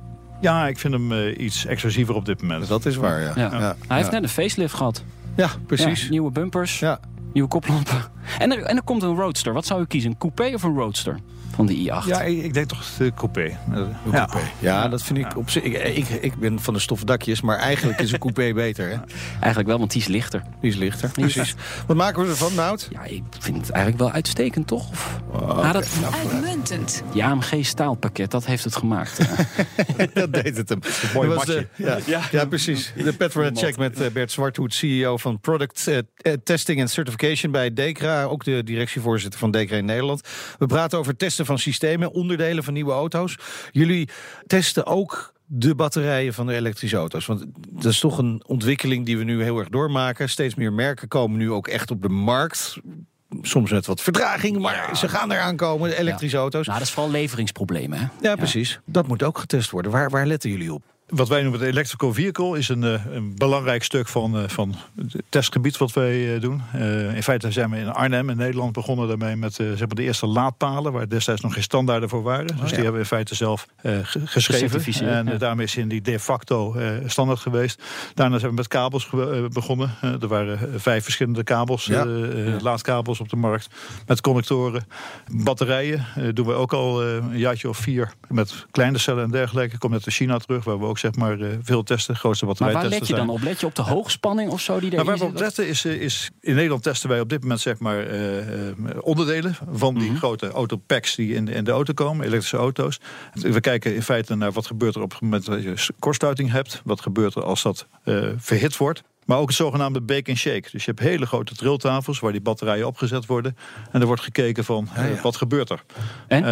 Ja, 0.46 0.68
ik 0.68 0.78
vind 0.80 0.94
hem 0.94 1.12
eh, 1.12 1.38
iets 1.46 1.66
exclusiever 1.66 2.16
op 2.16 2.26
dit 2.26 2.42
moment. 2.42 2.68
Dat 2.68 2.86
is 2.86 2.96
waar, 2.96 3.22
ja. 3.22 3.34
Ja. 3.36 3.76
Hij 3.88 3.98
heeft 3.98 4.12
net 4.12 4.24
een 4.24 4.30
facelift 4.30 4.74
gehad. 4.74 5.04
Ja, 5.36 5.50
precies. 5.68 6.04
Ja, 6.04 6.10
nieuwe 6.10 6.32
bumpers, 6.32 6.80
Ja. 6.80 7.00
nieuwe 7.34 7.50
koplampen. 7.50 8.04
En 8.40 8.52
er, 8.52 8.64
en 8.64 8.76
er 8.76 8.84
komt 8.84 9.04
een 9.04 9.16
roadster. 9.16 9.54
Wat 9.54 9.66
zou 9.66 9.82
u 9.82 9.86
kiezen? 9.86 10.12
Een 10.12 10.18
coupé 10.18 10.52
of 10.54 10.64
een 10.64 10.76
roadster? 10.76 11.20
Van 11.56 11.66
de 11.66 11.74
i8. 11.76 12.06
Ja, 12.08 12.22
ik, 12.22 12.44
ik 12.44 12.54
denk 12.54 12.68
toch 12.68 12.84
de 12.98 13.12
coupé. 13.16 13.42
Eh, 13.42 13.82
Ja, 14.12 14.30
ja, 14.60 14.88
dat 14.88 15.02
vind 15.04 15.20
ik 15.20 15.38
op 15.38 15.50
zich. 15.50 15.64
Ik, 15.64 15.74
ik, 15.78 16.10
ik 16.10 16.36
ben 16.36 16.60
van 16.60 16.74
de 16.74 16.80
stofdakjes, 16.80 17.42
maar 17.42 17.58
eigenlijk 17.58 18.00
is 18.00 18.12
een 18.12 18.20
coupé 18.20 18.54
beter. 18.64 18.90
Hè? 18.90 18.98
Eigenlijk 19.40 19.68
wel, 19.68 19.78
want 19.78 19.92
die 19.92 20.02
is 20.02 20.08
lichter. 20.08 20.42
Die 20.62 20.70
is 20.70 20.76
lichter. 20.78 21.10
Precies. 21.10 21.56
Wat 21.88 21.98
maken 21.98 22.24
we 22.24 22.30
ervan, 22.30 22.54
Nout? 22.56 22.88
Ja, 22.92 23.04
ik 23.04 23.24
vind 23.40 23.58
het 23.58 23.70
eigenlijk 23.70 24.04
wel 24.04 24.12
uitstekend, 24.12 24.68
toch? 24.68 24.90
Of, 24.90 25.20
Ah, 25.34 25.74
dat, 25.74 25.88
Uitmuntend. 26.24 27.04
die 27.12 27.24
AMG 27.24 27.66
staalpakket, 27.66 28.32
dat 28.32 28.46
heeft 28.46 28.64
het 28.64 28.76
gemaakt. 28.76 29.18
Ja. 29.98 30.06
dat 30.14 30.34
deed 30.34 30.58
het 30.58 30.70
hem. 30.70 30.80
mooi 31.14 31.28
Dat 31.28 31.38
was 31.38 31.46
matje. 31.48 31.68
de- 31.78 32.02
ja, 32.06 32.22
ja. 32.32 32.46
precies. 32.46 32.94
De 32.96 33.14
Petrohead 33.14 33.58
Check 33.60 33.78
met 33.78 34.02
eh, 34.02 34.12
Bert 34.12 34.32
Zwarthoed, 34.32 34.74
CEO 34.74 35.18
van 35.18 35.40
Product 35.40 35.88
eh, 35.88 35.98
eh, 35.98 36.34
Testing 36.44 36.80
and 36.80 36.90
Certification 36.90 37.52
bij 37.52 37.74
Decra. 37.74 38.24
Ook 38.24 38.44
de 38.44 38.64
directievoorzitter 38.64 39.40
van 39.40 39.52
Decra 39.52 39.76
in 39.78 39.86
Nederland. 39.86 40.22
We 40.58 40.66
praten 40.66 40.98
over 41.00 41.16
testen 41.18 41.45
van 41.46 41.60
systemen, 41.60 42.12
onderdelen 42.12 42.64
van 42.64 42.74
nieuwe 42.74 42.92
auto's. 42.92 43.38
Jullie 43.72 44.10
testen 44.48 44.86
ook 44.86 45.34
de 45.46 45.76
batterijen 45.76 46.34
van 46.34 46.46
de 46.48 46.54
elektrische 46.54 46.98
auto's. 46.98 47.26
Want 47.26 47.46
dat 47.70 47.92
is 47.92 48.00
toch 48.00 48.18
een 48.18 48.44
ontwikkeling 48.48 49.06
die 49.06 49.18
we 49.18 49.24
nu 49.24 49.44
heel 49.44 49.60
erg 49.60 49.70
doormaken. 49.70 50.30
Steeds 50.30 50.56
meer 50.56 50.74
merken 50.74 51.08
komen 51.08 51.38
nu 51.38 51.52
ook 51.52 51.68
echt 51.68 51.92
op 51.92 52.02
de 52.02 52.10
markt. 52.10 52.78
Soms 53.42 53.72
met 53.72 53.86
wat 53.86 54.02
vertraging, 54.02 54.60
maar 54.60 54.98
ze 54.98 55.10
gaan 55.10 55.32
eraan 55.32 55.56
komen, 55.56 55.90
de 55.90 56.00
elektrische 56.00 56.38
auto's. 56.38 56.66
nou, 56.66 56.80
dat 56.80 56.88
is 56.88 56.94
vooral 56.94 57.12
leveringsproblemen, 57.12 58.00
hè? 58.00 58.08
Ja, 58.22 58.36
precies. 58.36 58.80
Dat 58.86 59.08
moet 59.08 59.24
ook 59.24 59.38
getest 59.38 59.70
worden. 59.70 59.92
Waar, 59.92 60.10
waar 60.10 60.26
letten 60.26 60.50
jullie 60.50 60.74
op? 60.74 60.95
Wat 61.06 61.28
wij 61.28 61.42
noemen 61.42 61.60
het 61.60 61.70
electrical 61.70 62.14
vehicle 62.14 62.58
is 62.58 62.70
een, 62.70 62.84
eh, 62.84 63.06
een 63.12 63.36
belangrijk 63.36 63.84
stuk 63.84 64.08
van, 64.08 64.38
eh, 64.38 64.44
van 64.48 64.76
het 64.96 65.24
testgebied 65.30 65.78
wat 65.78 65.94
wij 65.94 66.36
eh, 66.36 66.42
doen. 66.42 66.62
In 67.16 67.24
feite 67.24 67.52
zijn 67.52 67.70
we 67.70 67.78
in 67.78 67.88
Arnhem 67.94 68.30
in 68.30 68.38
Nederland 68.38 68.72
begonnen 68.72 69.08
daarmee 69.08 69.36
met 69.36 69.54
zeg 69.54 69.80
maar 69.80 69.88
de 69.88 70.04
eerste 70.04 70.26
laadpalen, 70.26 70.92
waar 70.92 71.10
destijds 71.10 71.42
nog 71.42 71.54
geen 71.54 71.64
standaarden 71.64 72.10
voor 72.10 72.24
waren. 72.24 72.48
dus 72.48 72.58
die 72.58 72.74
hebben 72.74 72.94
we 72.94 73.00
in 73.00 73.06
feite 73.06 73.36
zelf 73.36 73.68
ge- 73.82 74.04
geschreven. 74.26 75.08
En 75.08 75.26
ja. 75.26 75.38
daarmee 75.38 75.66
is 75.66 75.76
in 75.76 75.88
die 75.88 76.02
de 76.02 76.20
facto 76.20 76.76
standaard 77.06 77.40
geweest. 77.40 77.82
Daarna 78.14 78.38
zijn 78.38 78.50
we 78.50 78.58
met 78.58 78.68
kabels 78.68 79.10
begonnen. 79.50 79.90
Er 80.02 80.28
waren 80.28 80.82
vijf 80.82 81.04
verschillende 81.04 81.44
kabels, 81.44 81.86
Ja. 81.86 82.06
laadkabels 82.62 83.20
op 83.20 83.30
de 83.30 83.36
markt. 83.36 83.68
Met 84.08 84.22
connectoren. 84.22 84.88
Batterijen 85.32 86.06
doen 86.34 86.46
we 86.46 86.54
ook 86.54 86.74
al 86.74 87.04
een 87.04 87.38
jaartje 87.38 87.70
of 87.70 87.78
vier. 87.78 88.14
Met 88.28 88.66
kleine 88.72 88.98
cellen 88.98 89.24
en 89.24 89.32
dergelijke. 89.32 89.78
Komt 89.78 89.94
net 89.94 90.06
uit 90.06 90.16
China 90.16 90.38
terug, 90.38 90.64
waar 90.64 90.80
we 90.80 90.86
ook 90.86 90.95
zeg 90.98 91.16
maar 91.16 91.40
eh, 91.40 91.48
veel 91.62 91.84
testen. 91.84 92.16
Grootste 92.16 92.46
Maar 92.46 92.56
waar 92.58 92.72
batterijtesten 92.72 93.16
let 93.16 93.22
je 93.22 93.28
dan 93.28 93.36
op? 93.36 93.44
Let 93.44 93.60
je 93.60 93.66
op 93.66 93.76
de 93.76 93.82
hoogspanning 93.82 94.52
of 94.52 94.62
zo 94.62 94.80
die 94.80 94.92
Nou, 94.92 95.06
waar 95.06 95.18
we 95.18 95.24
op 95.24 95.40
letten 95.40 95.68
is, 95.68 95.86
eh, 95.86 96.02
is... 96.02 96.30
In 96.42 96.56
Nederland 96.56 96.84
testen 96.84 97.10
wij 97.10 97.20
op 97.20 97.30
dit 97.30 97.42
moment 97.42 97.60
zeg 97.60 97.80
maar 97.80 98.08
eh, 98.08 98.20
onderdelen... 99.02 99.56
van 99.72 99.94
die 99.94 100.10
Mhm. 100.10 100.18
grote 100.18 100.50
autopacks 100.50 101.16
die 101.16 101.34
in 101.34 101.46
de, 101.46 101.52
in 101.52 101.64
de 101.64 101.72
auto 101.72 101.94
komen. 101.94 102.26
Elektrische 102.26 102.58
auto's. 102.58 103.00
We 103.34 103.60
kijken 103.60 103.96
in 103.96 104.02
feite 104.02 104.36
naar 104.36 104.52
wat 104.52 104.66
gebeurt 104.66 104.96
er 104.96 105.02
op 105.02 105.12
het 105.12 105.22
moment 105.22 105.46
dat 105.46 105.64
je 105.64 105.88
kortsluiting 106.00 106.52
hebt. 106.52 106.82
Wat 106.84 107.02
gebeurt 107.02 107.36
er 107.36 107.44
als 107.44 107.64
dat 107.64 107.88
verhit 108.38 108.78
wordt. 108.78 109.04
Maar 109.26 109.38
ook 109.38 109.48
het 109.48 109.56
zogenaamde 109.58 110.02
bake 110.02 110.30
and 110.30 110.38
shake. 110.40 110.70
Dus 110.72 110.86
je 110.86 110.92
hebt 110.92 111.00
hele 111.00 111.26
grote 111.26 111.56
triltafels 111.56 112.20
waar 112.20 112.32
die 112.32 112.42
batterijen 112.42 112.88
opgezet 112.88 113.26
worden. 113.26 113.58
En 113.92 114.02
er 114.02 114.08
wordt 114.08 114.22
gekeken 114.22 114.64
van 114.66 114.90
eh, 114.96 115.22
wat 115.22 115.36
gebeurt 115.36 115.70
er. 115.70 115.84
Ehm, 116.28 116.44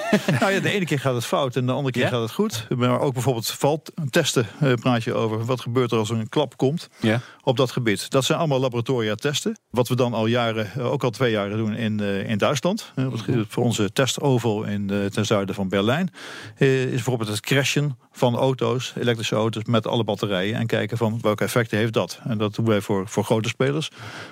nou 0.40 0.52
ja, 0.52 0.60
de 0.60 0.70
ene 0.70 0.84
keer 0.84 0.98
gaat 1.00 1.14
het 1.14 1.24
fout 1.24 1.56
en 1.56 1.66
de 1.66 1.72
andere 1.72 1.90
keer 1.92 2.02
Ja? 2.02 2.08
gaat 2.08 2.20
het 2.22 2.30
goed. 2.32 2.66
Maar 2.76 3.00
ook 3.00 3.12
bijvoorbeeld 3.12 3.46
valtesten 3.50 4.46
eh, 4.60 4.72
praat 4.74 5.04
je 5.04 5.14
over. 5.14 5.44
Wat 5.44 5.60
gebeurt 5.60 5.92
er 5.92 5.98
als 5.98 6.10
er 6.10 6.16
een 6.18 6.28
klap 6.28 6.56
komt 6.56 6.88
Ja. 7.00 7.20
op 7.42 7.56
dat 7.56 7.70
gebied. 7.70 8.10
Dat 8.10 8.24
zijn 8.24 8.38
allemaal 8.38 8.60
laboratoria 8.60 9.14
testen. 9.14 9.58
Wat 9.70 9.88
we 9.88 9.96
dan 9.96 10.14
al 10.14 10.26
jaren, 10.26 10.70
eh, 10.74 10.92
ook 10.92 11.04
al 11.04 11.10
twee 11.10 11.30
jaren 11.30 11.56
doen 11.56 11.74
in, 11.76 12.00
eh, 12.00 12.28
in 12.28 12.38
Duitsland. 12.38 12.92
Eh, 12.94 13.06
wat- 13.06 13.24
Voor 13.48 13.64
onze 13.64 13.92
testoval 13.92 14.64
in, 14.64 14.90
eh, 14.90 15.04
ten 15.04 15.26
zuiden 15.26 15.54
van 15.54 15.68
Berlijn. 15.68 16.10
eh, 16.56 16.82
Is 16.84 16.90
bijvoorbeeld 16.90 17.28
het 17.30 17.40
crashen 17.40 17.98
van 18.12 18.36
auto's, 18.36 18.92
elektrische 19.00 19.34
auto's 19.34 19.64
met 19.64 19.86
alle 19.86 20.04
batterijen. 20.04 20.54
En 20.56 20.66
kijken 20.66 20.96
van 20.96 21.18
welke 21.20 21.44
effecten 21.44 21.78
heeft 21.78 21.92
dat. 21.92 22.01
En 22.24 22.38
dat 22.38 22.54
doen 22.54 22.66
wij 22.66 22.80
voor, 22.80 23.08
voor 23.08 23.24
grote 23.24 23.48
spelers. 23.48 23.90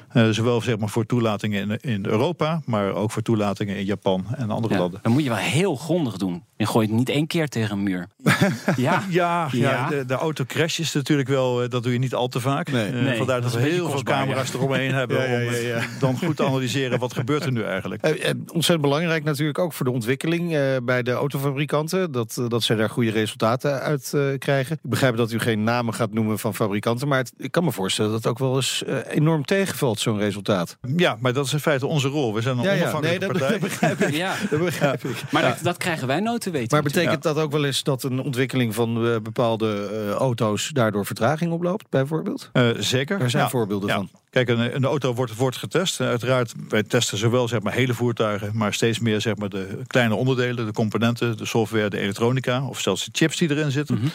Eh, 0.08 0.28
zowel 0.28 0.60
zeg 0.60 0.78
maar, 0.78 0.88
voor 0.88 1.06
toelatingen 1.06 1.70
in, 1.70 1.78
in 1.80 2.06
Europa, 2.06 2.60
maar 2.64 2.92
ook 2.92 3.10
voor 3.10 3.22
toelatingen 3.22 3.76
in 3.76 3.84
Japan 3.84 4.24
en 4.36 4.50
andere 4.50 4.74
Ja, 4.74 4.80
landen. 4.80 5.00
Dan 5.02 5.12
moet 5.12 5.22
je 5.22 5.28
wel 5.28 5.38
heel 5.38 5.76
grondig 5.76 6.16
doen. 6.16 6.42
Je 6.56 6.66
gooit 6.66 6.88
het 6.88 6.98
niet 6.98 7.08
één 7.08 7.26
keer 7.26 7.48
tegen 7.48 7.76
een 7.76 7.82
muur. 7.82 8.06
Ja. 8.76 9.02
Ja, 9.08 9.48
ja. 9.52 9.88
De, 9.88 10.04
de 10.04 10.14
auto 10.14 10.44
crash 10.44 10.78
is 10.78 10.92
natuurlijk 10.92 11.28
wel, 11.28 11.62
eh, 11.62 11.68
dat 11.68 11.82
doe 11.82 11.92
je 11.92 11.98
niet 11.98 12.14
al 12.14 12.28
te 12.28 12.40
vaak. 12.40 12.70
Nee. 12.72 12.86
Eh, 12.86 13.02
Nee, 13.02 13.16
vandaar 13.16 13.40
dat 13.40 13.52
dat, 13.52 13.60
we 13.62 13.68
heel 13.68 13.90
veel 13.90 14.02
camera's 14.02 14.54
eromheen 14.54 14.94
hebben 15.00 15.16
Ja, 15.30 15.38
ja, 15.38 15.74
om 15.76 15.80
eh, 15.80 15.84
dan 16.00 16.18
goed 16.18 16.36
te 16.36 16.44
analyseren 16.44 16.98
wat 16.98 17.12
gebeurt 17.14 17.44
er 17.44 17.52
nu 17.52 17.62
eigenlijk. 17.62 18.02
Eh, 18.02 18.10
eh, 18.10 18.34
ontzettend 18.52 18.80
belangrijk 18.80 19.24
natuurlijk 19.24 19.58
ook 19.58 19.72
voor 19.72 19.84
de 19.86 19.92
ontwikkeling 19.92 20.54
eh, 20.54 20.76
bij 20.82 21.02
de 21.02 21.10
autofabrikanten. 21.12 22.12
Dat, 22.12 22.42
dat 22.48 22.62
zij 22.62 22.76
daar 22.76 22.90
goede 22.90 23.10
resultaten 23.10 23.80
uit 23.80 24.12
eh, 24.14 24.22
krijgen. 24.38 24.74
Ik 24.82 24.90
begrijp 24.90 25.16
dat 25.16 25.32
u 25.32 25.38
geen 25.38 25.62
namen 25.64 25.94
gaat 25.94 26.12
noemen 26.12 26.38
van 26.38 26.54
fabrikanten. 26.54 27.08
Maar 27.08 27.18
het- 27.18 27.32
ik 27.36 27.50
kan 27.60 27.68
me 27.68 27.74
voorstellen 27.74 28.10
dat 28.10 28.20
het 28.22 28.30
ook 28.32 28.38
wel 28.38 28.56
eens 28.56 28.84
eh, 28.84 28.96
enorm 29.08 29.44
tegenvalt, 29.44 30.00
zo'n 30.00 30.18
resultaat. 30.18 30.76
Ja, 30.96 31.16
maar 31.20 31.32
dat 31.32 31.46
is 31.46 31.52
in 31.52 31.58
feite 31.60 31.86
onze 31.86 32.08
rol. 32.08 32.34
We 32.34 32.40
zijn 32.40 32.58
een 32.58 32.64
Ja, 32.64 32.72
ja, 32.72 32.76
nee, 32.76 32.82
onafhankelijke 32.82 33.26
dat, 33.26 33.38
partij. 33.38 33.58
dat 33.58 33.68
begrijp 33.68 34.00
ik. 34.00 34.14
Ja. 34.24 34.34
Dat 34.50 34.60
begrijp 34.64 35.04
ik. 35.04 35.16
Maar 35.30 35.42
dat, 35.42 35.58
dat 35.62 35.76
krijgen 35.76 36.06
wij 36.06 36.20
nooit 36.20 36.40
te 36.40 36.50
weten. 36.50 36.68
Maar 36.70 36.82
betekent 36.82 37.22
dat 37.22 37.36
ook 37.36 37.52
wel 37.52 37.64
eens 37.64 37.82
dat 37.82 38.02
een 38.02 38.20
ontwikkeling 38.22 38.74
van 38.74 39.06
eh, 39.06 39.16
bepaalde 39.22 39.88
eh, 39.92 40.10
auto's 40.14 40.68
daardoor 40.68 41.06
vertraging 41.06 41.52
oploopt, 41.52 41.86
bijvoorbeeld? 41.90 42.50
Eh, 42.52 42.68
zeker. 42.78 43.18
Daar 43.18 43.30
zijn 43.30 43.42
Ja. 43.42 43.48
voorbeelden 43.50 43.88
Ja. 43.88 43.94
van. 43.94 44.08
Kijk, 44.30 44.48
een, 44.48 44.74
een 44.74 44.84
auto 44.84 45.14
wordt, 45.14 45.36
wordt 45.36 45.56
getest. 45.56 46.00
Uiteraard, 46.00 46.54
wij 46.68 46.82
testen 46.82 47.18
zowel 47.18 47.48
zeg 47.48 47.60
maar, 47.62 47.72
hele 47.72 47.94
voertuigen, 47.94 48.50
maar 48.54 48.74
steeds 48.74 48.98
meer 48.98 49.20
zeg 49.20 49.36
maar, 49.36 49.48
de 49.48 49.78
kleine 49.86 50.14
onderdelen, 50.14 50.66
de 50.66 50.72
componenten, 50.72 51.36
de 51.36 51.46
software, 51.46 51.90
de 51.90 51.98
elektronica, 51.98 52.66
of 52.66 52.80
zelfs 52.80 53.04
de 53.04 53.10
chips 53.12 53.36
die 53.36 53.50
erin 53.50 53.70
zitten. 53.70 53.94
Mhm. 53.98 54.06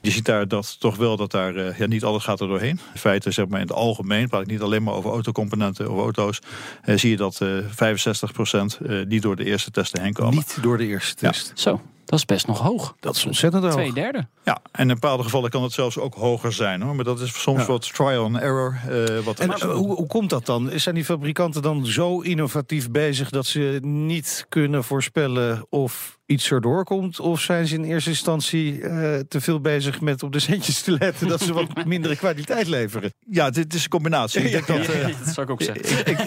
Je 0.00 0.10
ziet 0.10 0.24
daar 0.24 0.48
dat 0.48 0.80
toch 0.80 0.96
wel 0.96 1.16
dat 1.16 1.30
daar 1.30 1.56
eh, 1.56 1.78
ja, 1.78 1.86
niet 1.86 2.04
alles 2.04 2.24
gaat 2.24 2.40
er 2.40 2.48
doorheen. 2.48 2.80
In 2.94 3.00
feite, 3.00 3.30
zeg 3.30 3.48
maar 3.48 3.60
in 3.60 3.66
het 3.66 3.74
algemeen, 3.76 4.28
praat 4.28 4.40
ik 4.40 4.46
niet 4.46 4.60
alleen 4.60 4.82
maar 4.82 4.94
over 4.94 5.10
autocomponenten 5.10 5.90
of 5.90 5.98
auto's, 6.00 6.38
eh, 6.82 6.96
zie 6.96 7.10
je 7.10 7.16
dat 7.16 7.40
eh 7.40 7.48
65% 7.68 8.78
eh, 8.86 9.04
niet 9.06 9.22
door 9.22 9.36
de 9.36 9.44
eerste 9.44 9.70
testen 9.70 10.02
heen 10.02 10.12
komen. 10.12 10.34
Niet 10.34 10.58
door 10.62 10.78
de 10.78 10.86
eerste 10.86 11.24
Ja. 11.26 11.30
test. 11.30 11.52
Zo, 11.54 11.80
dat 12.08 12.18
is 12.18 12.24
best 12.24 12.46
nog 12.46 12.58
hoog. 12.60 12.94
Dat 13.00 13.16
is 13.16 13.26
ontzettend 13.26 13.62
hoog. 13.64 13.72
Twee 13.72 13.92
derde. 13.92 14.26
Ja, 14.44 14.58
en 14.72 14.88
in 14.88 14.94
bepaalde 14.94 15.22
gevallen 15.22 15.50
kan 15.50 15.62
het 15.62 15.72
zelfs 15.72 15.98
ook 15.98 16.14
hoger 16.14 16.52
zijn 16.52 16.82
hoor. 16.82 16.94
Maar 16.94 17.04
dat 17.04 17.20
is 17.20 17.40
soms 17.42 17.60
Ja. 17.60 17.66
wat 17.66 17.94
trial 17.94 18.24
and 18.24 18.36
error. 18.36 18.76
eh, 18.88 19.18
wat 19.24 19.40
En 19.40 19.50
eh, 19.52 19.60
hoe, 19.60 19.94
hoe 19.94 20.06
komt 20.06 20.30
dat 20.30 20.46
dan? 20.46 20.70
Zijn 20.74 20.94
die 20.94 21.04
fabrikanten 21.04 21.62
dan 21.62 21.86
zo 21.86 22.20
innovatief 22.20 22.90
bezig 22.90 23.30
dat 23.30 23.46
ze 23.46 23.78
niet 23.82 24.46
kunnen 24.48 24.84
voorspellen 24.84 25.66
of 25.68 26.16
iets 26.26 26.50
erdoor 26.50 26.84
komt? 26.84 27.20
Of 27.20 27.40
zijn 27.40 27.66
ze 27.66 27.74
in 27.74 27.84
eerste 27.84 28.10
instantie 28.10 28.80
eh, 28.82 29.18
te 29.28 29.40
veel 29.40 29.60
bezig 29.60 30.00
met 30.00 30.22
op 30.22 30.32
de 30.32 30.38
centjes 30.38 30.80
te 30.82 30.90
letten 30.98 31.28
dat 31.28 31.40
ze 31.40 31.52
wat 31.52 31.84
mindere 31.86 32.16
kwaliteit 32.16 32.66
leveren? 32.66 33.12
Ja, 33.30 33.50
dit 33.50 33.74
is 33.74 33.82
een 33.84 33.88
combinatie. 33.90 34.40
Ik 34.42 34.50
denk 34.52 34.66
dat, 34.66 34.94
eh, 34.94 35.04
dat 35.24 35.34
zou 35.34 35.46
ik 35.46 35.50
ook 35.52 35.62
zeggen. 35.62 36.06
ik, 36.06 36.18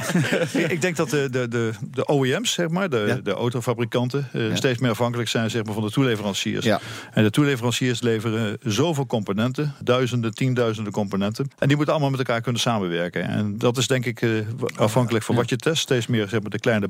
ik, 0.53 0.71
ik 0.71 0.81
denk 0.81 0.95
dat 0.95 1.09
de, 1.09 1.29
de, 1.29 1.47
de, 1.47 1.71
de 1.91 2.09
OEM's, 2.11 2.51
zeg 2.53 2.69
maar, 2.69 2.89
de, 2.89 3.03
Ja. 3.07 3.15
de 3.15 3.31
autofabrikanten, 3.33 4.29
eh, 4.33 4.41
steeds 4.53 4.79
meer 4.79 4.91
afhankelijk 4.91 5.29
zijn 5.29 5.49
zeg 5.49 5.63
maar, 5.63 5.70
van 5.73 5.83
de 5.83 5.91
toeleveranciers. 5.91 6.65
Ja. 6.65 6.79
En 7.11 7.23
de 7.23 7.29
toeleveranciers 7.29 8.01
leveren 8.01 8.57
zoveel 8.63 9.05
componenten, 9.05 9.73
duizenden, 9.83 10.33
tienduizenden 10.33 10.93
componenten. 10.93 11.51
En 11.57 11.67
die 11.67 11.75
moeten 11.75 11.93
allemaal 11.93 12.11
met 12.11 12.19
elkaar 12.19 12.41
kunnen 12.41 12.61
samenwerken. 12.61 13.23
En 13.23 13.57
dat 13.57 13.77
is 13.77 13.87
denk 13.87 14.05
ik 14.05 14.21
eh, 14.21 14.31
afhankelijk 14.75 15.23
van 15.23 15.35
wat 15.35 15.49
je 15.49 15.55
test. 15.55 15.81
Steeds 15.81 16.07
meer 16.07 16.27
zeg 16.27 16.41
maar, 16.41 16.49
de 16.49 16.59
kleine 16.59 16.87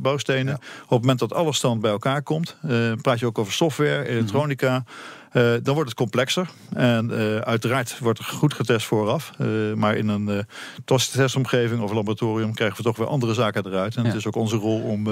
bouwstenen. 0.00 0.54
Op 0.54 0.60
het 0.88 1.00
moment 1.00 1.18
dat 1.18 1.32
alles 1.32 1.60
dan 1.60 1.80
bij 1.80 1.90
elkaar 1.90 2.22
komt. 2.22 2.56
Uh, 2.64 2.92
praat 3.02 3.18
je 3.18 3.26
ook 3.26 3.38
over 3.38 3.52
software, 3.52 4.08
elektronica. 4.08 4.84
Uh, 5.32 5.54
dan 5.62 5.74
wordt 5.74 5.88
het 5.88 5.98
complexer. 5.98 6.48
En 6.74 7.10
uh, 7.10 7.36
uiteraard 7.36 7.98
wordt 7.98 8.18
er 8.18 8.24
goed 8.24 8.54
getest 8.54 8.86
vooraf. 8.86 9.32
Uh, 9.38 9.74
maar 9.74 9.96
in 9.96 10.08
een 10.08 10.46
testomgeving 10.84 11.80
of 11.80 11.92
laboratorium 11.92 12.54
krijgen 12.54 12.76
we 12.76 12.82
toch 12.82 12.96
weer 12.96 13.06
andere 13.06 13.34
zaken 13.34 13.66
eruit. 13.66 13.96
En 13.96 14.02
ja. 14.02 14.08
het 14.08 14.16
is 14.16 14.26
ook 14.26 14.36
onze 14.36 14.56
rol 14.56 14.80
om 14.80 15.02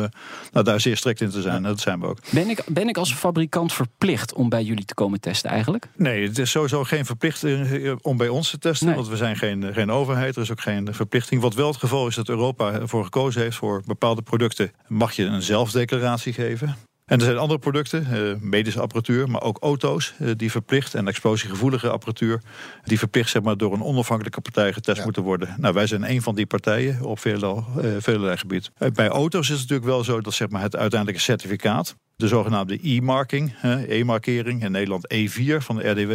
nou, 0.52 0.64
daar 0.64 0.80
zeer 0.80 0.96
strikt 0.96 1.20
in 1.20 1.30
te 1.30 1.42
zijn. 1.42 1.62
Ja. 1.62 1.68
Dat 1.68 1.80
zijn 1.80 2.00
we 2.00 2.06
ook. 2.06 2.18
Ben 2.30 2.48
ik, 2.48 2.62
ben 2.66 2.88
ik 2.88 2.96
als 2.96 3.14
fabrikant 3.14 3.72
verplicht 3.72 4.34
om 4.34 4.48
bij 4.48 4.62
jullie 4.62 4.84
te 4.84 4.94
komen 4.94 5.20
testen 5.20 5.50
eigenlijk? 5.50 5.86
Nee, 5.96 6.26
het 6.26 6.38
is 6.38 6.50
sowieso 6.50 6.84
geen 6.84 7.04
verplichting 7.04 7.98
om 8.02 8.16
bij 8.16 8.28
ons 8.28 8.50
te 8.50 8.58
testen. 8.58 8.86
Nee. 8.86 8.96
Want 8.96 9.08
we 9.08 9.16
zijn 9.16 9.36
geen, 9.36 9.74
geen 9.74 9.90
overheid. 9.90 10.36
Er 10.36 10.42
is 10.42 10.50
ook 10.50 10.60
geen 10.60 10.94
verplichting. 10.94 11.40
Wat 11.40 11.54
wel 11.54 11.68
het 11.68 11.76
geval 11.76 12.06
is 12.06 12.14
dat 12.14 12.28
Europa 12.28 12.72
ervoor 12.72 13.04
gekozen 13.04 13.42
heeft 13.42 13.56
voor 13.56 13.82
bepaalde 13.86 14.22
producten. 14.22 14.72
Mag 14.86 15.12
je 15.12 15.24
een 15.24 15.42
zelfdeclaratie 15.42 16.32
geven. 16.32 16.76
En 17.04 17.18
er 17.18 17.24
zijn 17.24 17.36
andere 17.36 17.58
producten, 17.58 18.06
uh, 18.12 18.34
medische 18.40 18.80
apparatuur, 18.80 19.30
maar 19.30 19.42
ook 19.42 19.58
auto's 19.60 20.14
uh, 20.20 20.30
die 20.36 20.50
verplicht 20.50 20.94
en 20.94 21.08
explosiegevoelige 21.08 21.90
apparatuur 21.90 22.40
die 22.84 22.98
verplicht 22.98 23.30
zeg 23.30 23.42
maar, 23.42 23.56
door 23.56 23.72
een 23.72 23.82
onafhankelijke 23.82 24.40
partij 24.40 24.72
getest 24.72 24.98
ja. 24.98 25.04
moeten 25.04 25.22
worden. 25.22 25.54
Nou, 25.58 25.74
wij 25.74 25.86
zijn 25.86 26.10
een 26.10 26.22
van 26.22 26.34
die 26.34 26.46
partijen 26.46 27.02
op 27.02 27.18
veel, 27.18 27.64
uh, 27.78 27.90
vele 27.98 28.36
gebied. 28.36 28.70
bij 28.92 29.08
auto's 29.08 29.50
is 29.50 29.60
het 29.60 29.60
natuurlijk 29.60 29.88
wel 29.88 30.04
zo 30.04 30.20
dat 30.20 30.34
zeg 30.34 30.48
maar, 30.48 30.62
het 30.62 30.76
uiteindelijke 30.76 31.22
certificaat, 31.22 31.96
de 32.16 32.28
zogenaamde 32.28 32.78
e-marking, 32.82 33.54
e-markering, 33.88 34.64
in 34.64 34.72
Nederland 34.72 35.14
E4 35.14 35.56
van 35.56 35.76
de 35.76 35.90
RDW, 35.90 36.10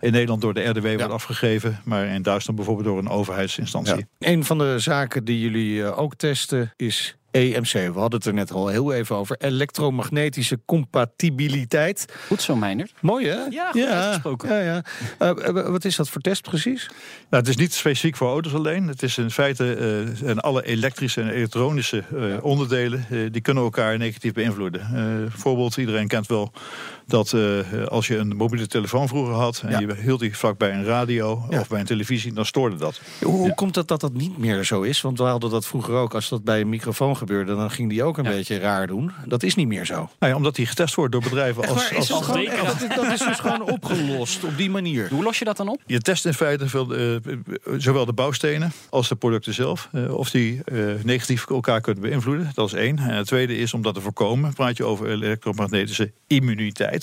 in 0.00 0.12
Nederland 0.12 0.40
door 0.40 0.54
de 0.54 0.64
RDW 0.64 0.86
ja. 0.86 0.96
wordt 0.96 1.12
afgegeven, 1.12 1.80
maar 1.84 2.06
in 2.06 2.22
Duitsland 2.22 2.58
bijvoorbeeld 2.58 2.88
door 2.88 2.98
een 2.98 3.08
overheidsinstantie. 3.08 4.06
Ja. 4.18 4.28
Een 4.28 4.44
van 4.44 4.58
de 4.58 4.78
zaken 4.78 5.24
die 5.24 5.40
jullie 5.40 5.84
ook 5.84 6.14
testen 6.14 6.72
is 6.76 7.18
EMC. 7.30 7.72
We 7.72 7.98
hadden 7.98 8.18
het 8.18 8.26
er 8.26 8.34
net 8.34 8.52
al 8.52 8.68
heel 8.68 8.92
even 8.92 9.16
over. 9.16 9.36
Elektromagnetische 9.38 10.60
compatibiliteit. 10.66 12.04
Goed 12.26 12.42
zo, 12.42 12.56
Meijnerd. 12.56 12.92
Mooi, 13.00 13.26
hè? 13.26 13.44
Ja, 13.50 13.70
goed 13.70 13.80
ja, 13.80 13.88
uitgesproken. 13.88 14.48
Ja, 14.54 14.60
ja. 14.60 14.82
Uh, 15.34 15.68
wat 15.68 15.84
is 15.84 15.96
dat 15.96 16.08
voor 16.08 16.20
test 16.20 16.42
precies? 16.42 16.86
Nou, 17.30 17.42
het 17.42 17.48
is 17.48 17.56
niet 17.56 17.74
specifiek 17.74 18.16
voor 18.16 18.28
auto's 18.28 18.54
alleen. 18.54 18.88
Het 18.88 19.02
is 19.02 19.18
in 19.18 19.30
feite 19.30 19.76
uh, 20.22 20.28
en 20.28 20.40
alle 20.40 20.64
elektrische 20.64 21.20
en 21.20 21.30
elektronische 21.30 22.04
uh, 22.14 22.44
onderdelen... 22.44 23.06
die 23.32 23.40
kunnen 23.40 23.62
elkaar 23.62 23.98
negatief 23.98 24.32
beïnvloeden. 24.32 24.88
bijvoorbeeld, 25.28 25.76
iedereen 25.76 26.08
kent 26.08 26.26
wel 26.26 26.52
dat 27.10 27.34
als 27.88 28.06
je 28.06 28.16
een 28.16 28.36
mobiele 28.36 28.66
telefoon 28.66 29.08
vroeger 29.08 29.34
had... 29.34 29.62
en 29.66 29.70
ja. 29.70 29.78
je 29.78 29.94
hield 29.94 30.20
die 30.20 30.36
vlak 30.36 30.58
bij 30.58 30.72
een 30.72 30.84
radio 30.84 31.46
ja. 31.50 31.60
of 31.60 31.68
bij 31.68 31.80
een 31.80 31.86
televisie, 31.86 32.32
dan 32.32 32.46
stoorde 32.46 32.76
dat. 32.76 33.00
Hoe 33.22 33.46
ja. 33.46 33.52
komt 33.54 33.74
het 33.74 33.88
dat 33.88 34.00
dat 34.00 34.12
niet 34.12 34.38
meer 34.38 34.64
zo 34.64 34.82
is? 34.82 35.00
Want 35.00 35.18
we 35.18 35.24
hadden 35.24 35.50
dat 35.50 35.66
vroeger 35.66 35.94
ook, 35.94 36.14
als 36.14 36.28
dat 36.28 36.44
bij 36.44 36.60
een 36.60 36.68
microfoon 36.68 37.16
gebeurde... 37.16 37.54
dan 37.54 37.70
ging 37.70 37.88
die 37.88 38.02
ook 38.02 38.18
een 38.18 38.24
beetje 38.24 38.58
raar 38.58 38.86
doen. 38.86 39.12
Dat 39.26 39.42
is 39.42 39.54
niet 39.54 39.66
meer 39.66 39.86
zo. 39.86 39.94
Nou 39.94 40.32
ja, 40.32 40.34
omdat 40.34 40.54
die 40.54 40.66
getest 40.66 40.94
wordt 40.94 41.12
door 41.12 41.22
bedrijven 41.22 41.68
als... 41.68 41.94
Als, 41.94 42.12
als 42.12 42.24
gewoon, 42.24 42.44
dat, 42.44 42.96
dat, 42.96 43.12
is 43.12 43.18
dus 43.18 43.38
gewoon 43.38 43.62
opgelost 43.62 44.44
op 44.44 44.56
die 44.56 44.70
manier. 44.70 45.08
Hoe 45.08 45.22
los 45.22 45.38
je 45.38 45.44
dat 45.44 45.56
dan 45.56 45.68
op? 45.68 45.82
Je 45.86 46.00
test 46.00 46.26
in 46.26 46.34
feite 46.34 46.68
veel, 46.68 46.98
uh, 46.98 47.16
zowel 47.76 48.06
de 48.06 48.12
bouwstenen 48.12 48.72
als 48.90 49.08
de 49.08 49.14
producten 49.14 49.54
zelf... 49.54 49.88
Uh, 49.92 50.14
of 50.14 50.30
die 50.30 50.60
uh, 50.72 50.94
negatief 51.02 51.46
elkaar 51.48 51.80
kunnen 51.80 52.02
beïnvloeden. 52.02 52.50
Dat 52.54 52.66
is 52.66 52.72
één. 52.72 52.98
En 52.98 53.14
het 53.14 53.26
tweede 53.26 53.56
is 53.56 53.74
om 53.74 53.82
dat 53.82 53.94
te 53.94 54.00
voorkomen... 54.00 54.52
praat 54.52 54.76
je 54.76 54.84
over 54.84 55.08
elektromagnetische 55.08 56.12
immuniteit. 56.26 56.99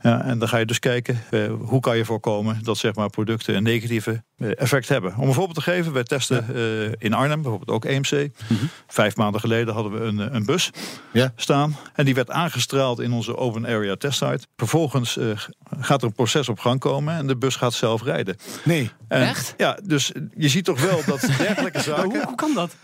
En 0.00 0.38
dan 0.38 0.48
ga 0.48 0.56
je 0.56 0.66
dus 0.66 0.78
kijken... 0.78 1.22
hoe 1.60 1.80
kan 1.80 1.96
je 1.96 2.04
voorkomen 2.04 2.58
dat 2.62 2.78
zeg 2.78 2.94
maar, 2.94 3.10
producten 3.10 3.54
een 3.54 3.62
negatieve 3.62 4.22
effect 4.56 4.88
hebben. 4.88 5.14
Om 5.16 5.28
een 5.28 5.34
voorbeeld 5.34 5.54
te 5.54 5.62
geven, 5.62 5.92
wij 5.92 6.02
testen 6.02 6.46
ja. 6.54 6.94
in 6.98 7.12
Arnhem, 7.12 7.42
bijvoorbeeld 7.42 7.70
ook 7.70 7.84
EMC. 7.84 8.12
Mm 8.12 8.56
-hmm. 8.56 8.68
Vijf 8.86 9.16
maanden 9.16 9.40
geleden 9.40 9.74
hadden 9.74 9.92
we 9.92 10.00
een, 10.00 10.34
een 10.34 10.44
bus 10.44 10.70
ja. 11.12 11.32
staan. 11.36 11.76
En 11.94 12.04
die 12.04 12.14
werd 12.14 12.30
aangestraald 12.30 13.00
in 13.00 13.12
onze 13.12 13.36
open 13.36 13.66
area 13.66 13.96
testsite. 13.96 14.46
Vervolgens 14.56 15.16
uh, 15.16 15.30
gaat 15.80 16.02
er 16.02 16.08
een 16.08 16.14
proces 16.14 16.48
op 16.48 16.58
gang 16.58 16.80
komen 16.80 17.16
en 17.16 17.26
de 17.26 17.36
bus 17.36 17.56
gaat 17.56 17.74
zelf 17.74 18.02
rijden. 18.02 18.36
Nee, 18.64 18.90
en, 19.08 19.22
echt? 19.22 19.54
Ja, 19.56 19.78
dus 19.84 20.12
je 20.36 20.48
ziet 20.48 20.64
toch 20.64 20.80
wel 20.80 21.00
dat 21.06 21.20
dergelijke 21.38 21.80
zaken... 21.80 22.04
hoe, 22.04 22.24
hoe 22.26 22.34
kan 22.34 22.54
dat? 22.54 22.74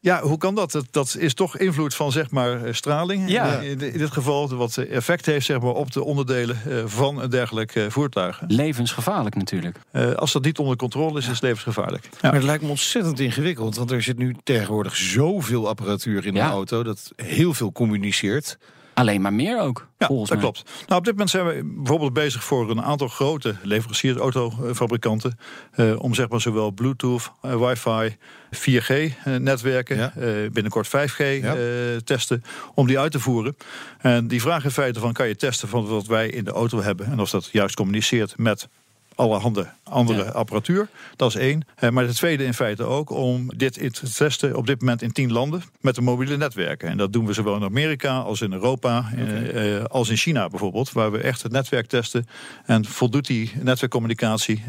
Ja, 0.00 0.20
hoe 0.20 0.38
kan 0.38 0.54
dat? 0.54 0.72
dat? 0.72 0.86
Dat 0.90 1.16
is 1.18 1.34
toch 1.34 1.56
invloed 1.58 1.94
van 1.94 2.12
zeg 2.12 2.30
maar 2.30 2.74
straling. 2.74 3.30
Ja. 3.30 3.58
In, 3.58 3.80
in 3.80 3.98
dit 3.98 4.10
geval 4.10 4.48
wat 4.48 4.76
effect 4.76 5.26
heeft 5.26 5.46
zeg 5.46 5.60
maar, 5.60 5.74
op 5.74 5.92
de 5.92 6.04
onderdelen 6.04 6.56
van 6.90 7.22
een 7.22 7.30
dergelijk 7.30 7.86
voertuig. 7.88 8.40
Levensgevaarlijk 8.46 9.34
natuurlijk. 9.34 9.76
Uh, 9.92 10.12
als 10.12 10.32
dat 10.32 10.44
niet 10.44 10.58
onder 10.58 10.76
controle 10.76 11.18
is, 11.18 11.24
is 11.24 11.30
het 11.30 11.42
levensgevaarlijk. 11.42 12.04
Ja. 12.04 12.18
Maar 12.20 12.34
het 12.34 12.42
lijkt 12.42 12.62
me 12.62 12.68
ontzettend 12.68 13.20
ingewikkeld. 13.20 13.76
Want 13.76 13.90
er 13.90 14.02
zit 14.02 14.18
nu 14.18 14.36
tegenwoordig 14.44 14.96
zoveel 14.96 15.68
apparatuur 15.68 16.26
in 16.26 16.34
ja. 16.34 16.46
een 16.46 16.52
auto... 16.52 16.82
dat 16.82 17.12
heel 17.16 17.54
veel 17.54 17.72
communiceert. 17.72 18.58
Alleen 18.98 19.20
maar 19.20 19.32
meer 19.32 19.60
ook. 19.60 19.88
Ja, 19.98 20.06
dat 20.06 20.28
mij. 20.28 20.38
klopt. 20.38 20.64
Nou, 20.86 20.98
op 20.98 21.04
dit 21.04 21.12
moment 21.12 21.30
zijn 21.30 21.46
we 21.46 21.72
bijvoorbeeld 21.76 22.12
bezig 22.12 22.44
voor 22.44 22.70
een 22.70 22.82
aantal 22.82 23.08
grote 23.08 23.54
leveranciers, 23.62 24.16
autofabrikanten, 24.16 25.38
uh, 25.76 26.02
om 26.02 26.14
zeg 26.14 26.28
maar 26.28 26.40
zowel 26.40 26.70
Bluetooth, 26.70 27.32
uh, 27.42 27.66
wifi, 27.66 28.16
4G-netwerken, 28.50 29.96
ja. 29.96 30.12
uh, 30.18 30.50
binnenkort 30.50 30.86
5G 30.86 31.24
ja. 31.40 31.56
testen, 32.04 32.44
om 32.74 32.86
die 32.86 32.98
uit 32.98 33.12
te 33.12 33.20
voeren. 33.20 33.56
En 33.98 34.28
die 34.28 34.40
vraag 34.40 34.64
in 34.64 34.70
feite 34.70 35.00
van 35.00 35.12
kan 35.12 35.28
je 35.28 35.36
testen 35.36 35.68
van 35.68 35.86
wat 35.86 36.06
wij 36.06 36.28
in 36.28 36.44
de 36.44 36.50
auto 36.50 36.82
hebben 36.82 37.06
en 37.06 37.20
of 37.20 37.30
dat 37.30 37.48
juist 37.52 37.74
communiceert 37.74 38.38
met 38.38 38.68
allerhande 39.14 39.66
andere 39.88 40.24
ja. 40.24 40.30
apparatuur. 40.30 40.88
Dat 41.16 41.28
is 41.28 41.34
één. 41.36 41.66
Uh, 41.80 41.90
maar 41.90 42.06
het 42.06 42.16
tweede 42.16 42.44
in 42.44 42.54
feite 42.54 42.84
ook 42.84 43.10
om 43.10 43.50
dit 43.56 43.72
te 43.72 44.12
testen 44.14 44.56
op 44.56 44.66
dit 44.66 44.80
moment 44.80 45.02
in 45.02 45.12
tien 45.12 45.32
landen 45.32 45.62
met 45.80 45.94
de 45.94 46.00
mobiele 46.00 46.36
netwerken. 46.36 46.88
En 46.88 46.96
dat 46.96 47.12
doen 47.12 47.26
we 47.26 47.32
zowel 47.32 47.56
in 47.56 47.62
Amerika 47.62 48.18
als 48.18 48.40
in 48.40 48.52
Europa, 48.52 49.10
okay. 49.12 49.76
uh, 49.76 49.84
als 49.84 50.08
in 50.08 50.16
China 50.16 50.48
bijvoorbeeld, 50.48 50.92
waar 50.92 51.12
we 51.12 51.18
echt 51.18 51.42
het 51.42 51.52
netwerk 51.52 51.86
testen. 51.86 52.26
En 52.66 52.84
voldoet 52.84 53.26
die 53.26 53.52
netwerkcommunicatie 53.60 54.62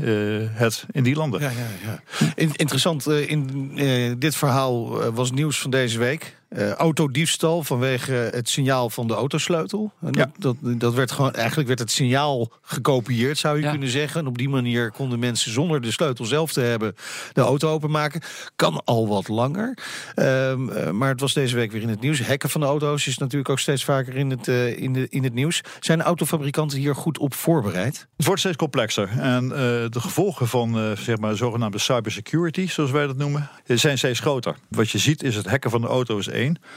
het 0.51 0.85
in 0.91 1.03
die 1.03 1.15
landen. 1.15 1.41
Ja, 1.41 1.49
ja, 1.49 1.67
ja. 1.85 2.33
interessant, 2.35 3.07
in 3.07 4.17
dit 4.19 4.35
verhaal 4.35 5.11
was 5.11 5.31
nieuws 5.31 5.59
van 5.59 5.71
deze 5.71 5.99
week. 5.99 6.37
Uh, 6.49 6.71
autodiefstal 6.71 7.63
vanwege 7.63 8.11
het 8.11 8.49
signaal 8.49 8.89
van 8.89 9.07
de 9.07 9.13
autosleutel. 9.13 9.91
En 10.01 10.13
ja. 10.13 10.31
dat, 10.37 10.55
dat, 10.61 10.93
werd 10.93 11.11
gewoon, 11.11 11.33
eigenlijk 11.33 11.67
werd 11.67 11.79
het 11.79 11.91
signaal 11.91 12.51
gekopieerd, 12.61 13.37
zou 13.37 13.57
je 13.57 13.63
ja. 13.63 13.71
kunnen 13.71 13.89
zeggen. 13.89 14.21
En 14.21 14.27
op 14.27 14.37
die 14.37 14.49
manier 14.49 14.91
konden 15.09 15.27
mensen 15.27 15.51
zonder 15.51 15.81
de 15.81 15.91
sleutel 15.91 16.25
zelf 16.25 16.51
te 16.51 16.61
hebben 16.61 16.95
de 17.33 17.41
auto 17.41 17.69
openmaken. 17.69 18.21
Kan 18.55 18.81
al 18.85 19.07
wat 19.07 19.27
langer. 19.27 19.77
Um, 20.15 20.69
uh, 20.69 20.89
maar 20.89 21.09
het 21.09 21.19
was 21.19 21.33
deze 21.33 21.55
week 21.55 21.71
weer 21.71 21.81
in 21.81 21.89
het 21.89 22.01
nieuws. 22.01 22.21
Hacken 22.21 22.49
van 22.49 22.61
de 22.61 22.67
auto's 22.67 23.07
is 23.07 23.17
natuurlijk 23.17 23.49
ook 23.49 23.59
steeds 23.59 23.83
vaker 23.83 24.15
in 24.15 24.29
het, 24.29 24.47
uh, 24.47 24.77
in 24.81 24.93
de, 24.93 25.07
in 25.09 25.23
het 25.23 25.33
nieuws. 25.33 25.61
Zijn 25.79 26.01
autofabrikanten 26.01 26.77
hier 26.77 26.95
goed 26.95 27.17
op 27.17 27.33
voorbereid? 27.33 28.07
Het 28.17 28.25
wordt 28.25 28.39
steeds 28.41 28.57
complexer. 28.57 29.09
En 29.19 29.49
de 29.49 29.99
gevolgen 29.99 30.47
van 30.47 30.95
zeg 30.97 31.17
maar, 31.17 31.35
zogenaamde 31.35 31.77
cybersecurity, 31.77 32.67
zoals 32.67 32.91
wij 32.91 33.07
dat 33.07 33.17
noemen, 33.17 33.49
zijn 33.65 33.97
steeds 33.97 34.19
groter. 34.19 34.55
Wat 34.67 34.89
je 34.89 34.97
ziet 34.97 35.23
is 35.23 35.35
het 35.35 35.45
hacken 35.45 35.71
van 35.71 35.81
de 35.81 35.87
auto 35.87 36.17
is 36.17 36.29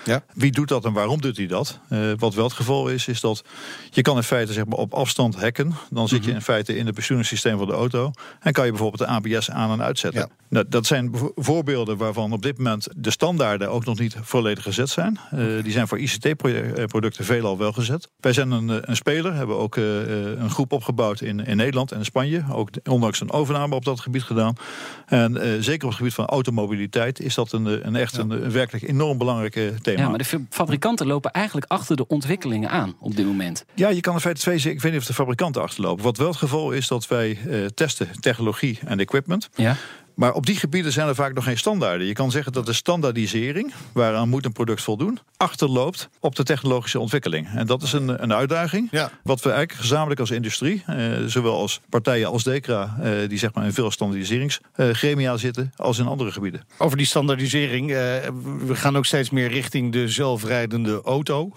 ja. 0.04 0.24
Wie 0.34 0.52
doet 0.52 0.68
dat 0.68 0.84
en 0.84 0.92
waarom 0.92 1.20
doet 1.20 1.36
hij 1.36 1.46
dat? 1.46 1.78
Uh, 1.90 2.12
wat 2.16 2.34
wel 2.34 2.44
het 2.44 2.52
geval 2.52 2.88
is, 2.88 3.08
is 3.08 3.20
dat 3.20 3.44
je 3.90 4.02
kan 4.02 4.16
in 4.16 4.22
feite 4.22 4.52
zeg 4.52 4.66
maar, 4.66 4.78
op 4.78 4.94
afstand 4.94 5.40
hacken. 5.40 5.74
Dan 5.90 6.08
zit 6.08 6.24
je 6.24 6.30
in 6.30 6.42
feite 6.42 6.76
in 6.76 6.86
het 6.86 6.94
bestuuringssysteem 6.94 7.58
van 7.58 7.66
de 7.66 7.72
auto. 7.72 8.12
En 8.40 8.52
kan 8.52 8.64
je 8.64 8.70
bijvoorbeeld 8.70 9.10
de 9.10 9.36
ABS 9.36 9.50
aan 9.50 9.70
en 9.70 9.82
uitzetten. 9.82 10.20
Ja. 10.20 10.28
Nou, 10.48 10.64
dat 10.68 10.86
zijn 10.86 11.10
voorbeelden 11.34 11.96
waarvan 11.96 12.32
op 12.32 12.42
dit 12.42 12.58
moment 12.58 12.88
de 12.96 13.10
standaarden 13.10 13.70
ook 13.70 13.84
nog 13.84 13.98
niet 13.98 14.16
volledig 14.20 14.64
gezet 14.64 14.88
zijn. 14.88 15.18
Uh, 15.34 15.62
die 15.62 15.72
zijn 15.72 15.88
voor 15.88 15.98
ICT-producten 15.98 17.24
veelal 17.24 17.58
wel 17.58 17.72
gezet. 17.72 18.08
Wij 18.20 18.32
zijn 18.32 18.50
een, 18.50 18.90
een 18.90 18.96
speler, 18.96 19.34
hebben 19.34 19.58
ook 19.58 19.76
uh, 19.76 19.84
een 20.40 20.50
groep 20.50 20.72
opgebouwd 20.72 21.20
in, 21.20 21.46
in 21.46 21.56
Nederland 21.56 21.92
en 21.92 21.98
in 21.98 22.04
Spanje. 22.04 22.44
Ook 22.50 22.68
ondanks 22.88 23.20
een 23.20 23.32
overname 23.32 23.74
op 23.74 23.84
dat 23.84 24.00
gebied 24.00 24.22
gedaan. 24.22 24.54
En 25.06 25.62
zeker 25.64 25.82
op 25.82 25.88
het 25.88 25.98
gebied 25.98 26.14
van 26.14 26.26
automobiliteit 26.26 27.20
is 27.20 27.34
dat 27.34 27.52
een, 27.52 27.86
een 27.86 27.96
echt 27.96 28.16
ja. 28.16 28.20
een, 28.20 28.30
een 28.30 28.52
werkelijk 28.52 28.88
enorm 28.88 29.18
belangrijk 29.18 29.72
thema. 29.82 30.00
Ja, 30.00 30.08
maar 30.08 30.18
de 30.18 30.40
fabrikanten 30.50 31.06
lopen 31.06 31.30
eigenlijk 31.30 31.66
achter 31.68 31.96
de 31.96 32.06
ontwikkelingen 32.06 32.70
aan 32.70 32.94
op 32.98 33.16
dit 33.16 33.26
moment. 33.26 33.64
Ja, 33.74 33.88
je 33.88 34.00
kan 34.00 34.14
in 34.14 34.20
feite 34.20 34.40
twee 34.40 34.56
Ik 34.56 34.80
weet 34.80 34.92
niet 34.92 35.00
of 35.00 35.06
de 35.06 35.14
fabrikanten 35.14 35.62
achterlopen. 35.62 36.04
Wat 36.04 36.16
wel 36.16 36.28
het 36.28 36.36
geval 36.36 36.72
is 36.72 36.88
dat 36.88 37.08
wij 37.08 37.38
uh, 37.46 37.66
testen 37.66 38.08
technologie 38.20 38.78
en 38.86 39.00
equipment. 39.00 39.48
Ja. 39.56 39.76
Maar 40.14 40.32
op 40.32 40.46
die 40.46 40.56
gebieden 40.56 40.92
zijn 40.92 41.08
er 41.08 41.14
vaak 41.14 41.34
nog 41.34 41.44
geen 41.44 41.58
standaarden. 41.58 42.06
Je 42.06 42.12
kan 42.12 42.30
zeggen 42.30 42.52
dat 42.52 42.66
de 42.66 42.72
standaardisering, 42.72 43.72
waaraan 43.92 44.28
moet 44.28 44.44
een 44.44 44.52
product 44.52 44.82
voldoen, 44.82 45.18
achterloopt 45.36 46.08
op 46.20 46.34
de 46.36 46.42
technologische 46.42 46.98
ontwikkeling. 46.98 47.48
En 47.54 47.66
dat 47.66 47.82
is 47.82 47.92
een, 47.92 48.22
een 48.22 48.32
uitdaging. 48.32 48.88
Ja. 48.90 49.10
Wat 49.22 49.42
we 49.42 49.50
eigenlijk 49.50 49.80
gezamenlijk 49.80 50.20
als 50.20 50.30
industrie, 50.30 50.82
eh, 50.86 50.96
zowel 51.26 51.56
als 51.56 51.80
partijen 51.88 52.28
als 52.28 52.42
DECRA, 52.42 52.96
eh, 53.00 53.28
die 53.28 53.38
zeg 53.38 53.54
maar 53.54 53.64
in 53.64 53.72
veel 53.72 53.90
standaardiseringsgremia 53.90 55.36
zitten, 55.36 55.72
als 55.76 55.98
in 55.98 56.06
andere 56.06 56.32
gebieden. 56.32 56.66
Over 56.78 56.96
die 56.96 57.06
standaardisering, 57.06 57.90
eh, 57.90 57.96
we 58.66 58.74
gaan 58.74 58.96
ook 58.96 59.06
steeds 59.06 59.30
meer 59.30 59.48
richting 59.48 59.92
de 59.92 60.08
zelfrijdende 60.08 61.00
auto. 61.04 61.52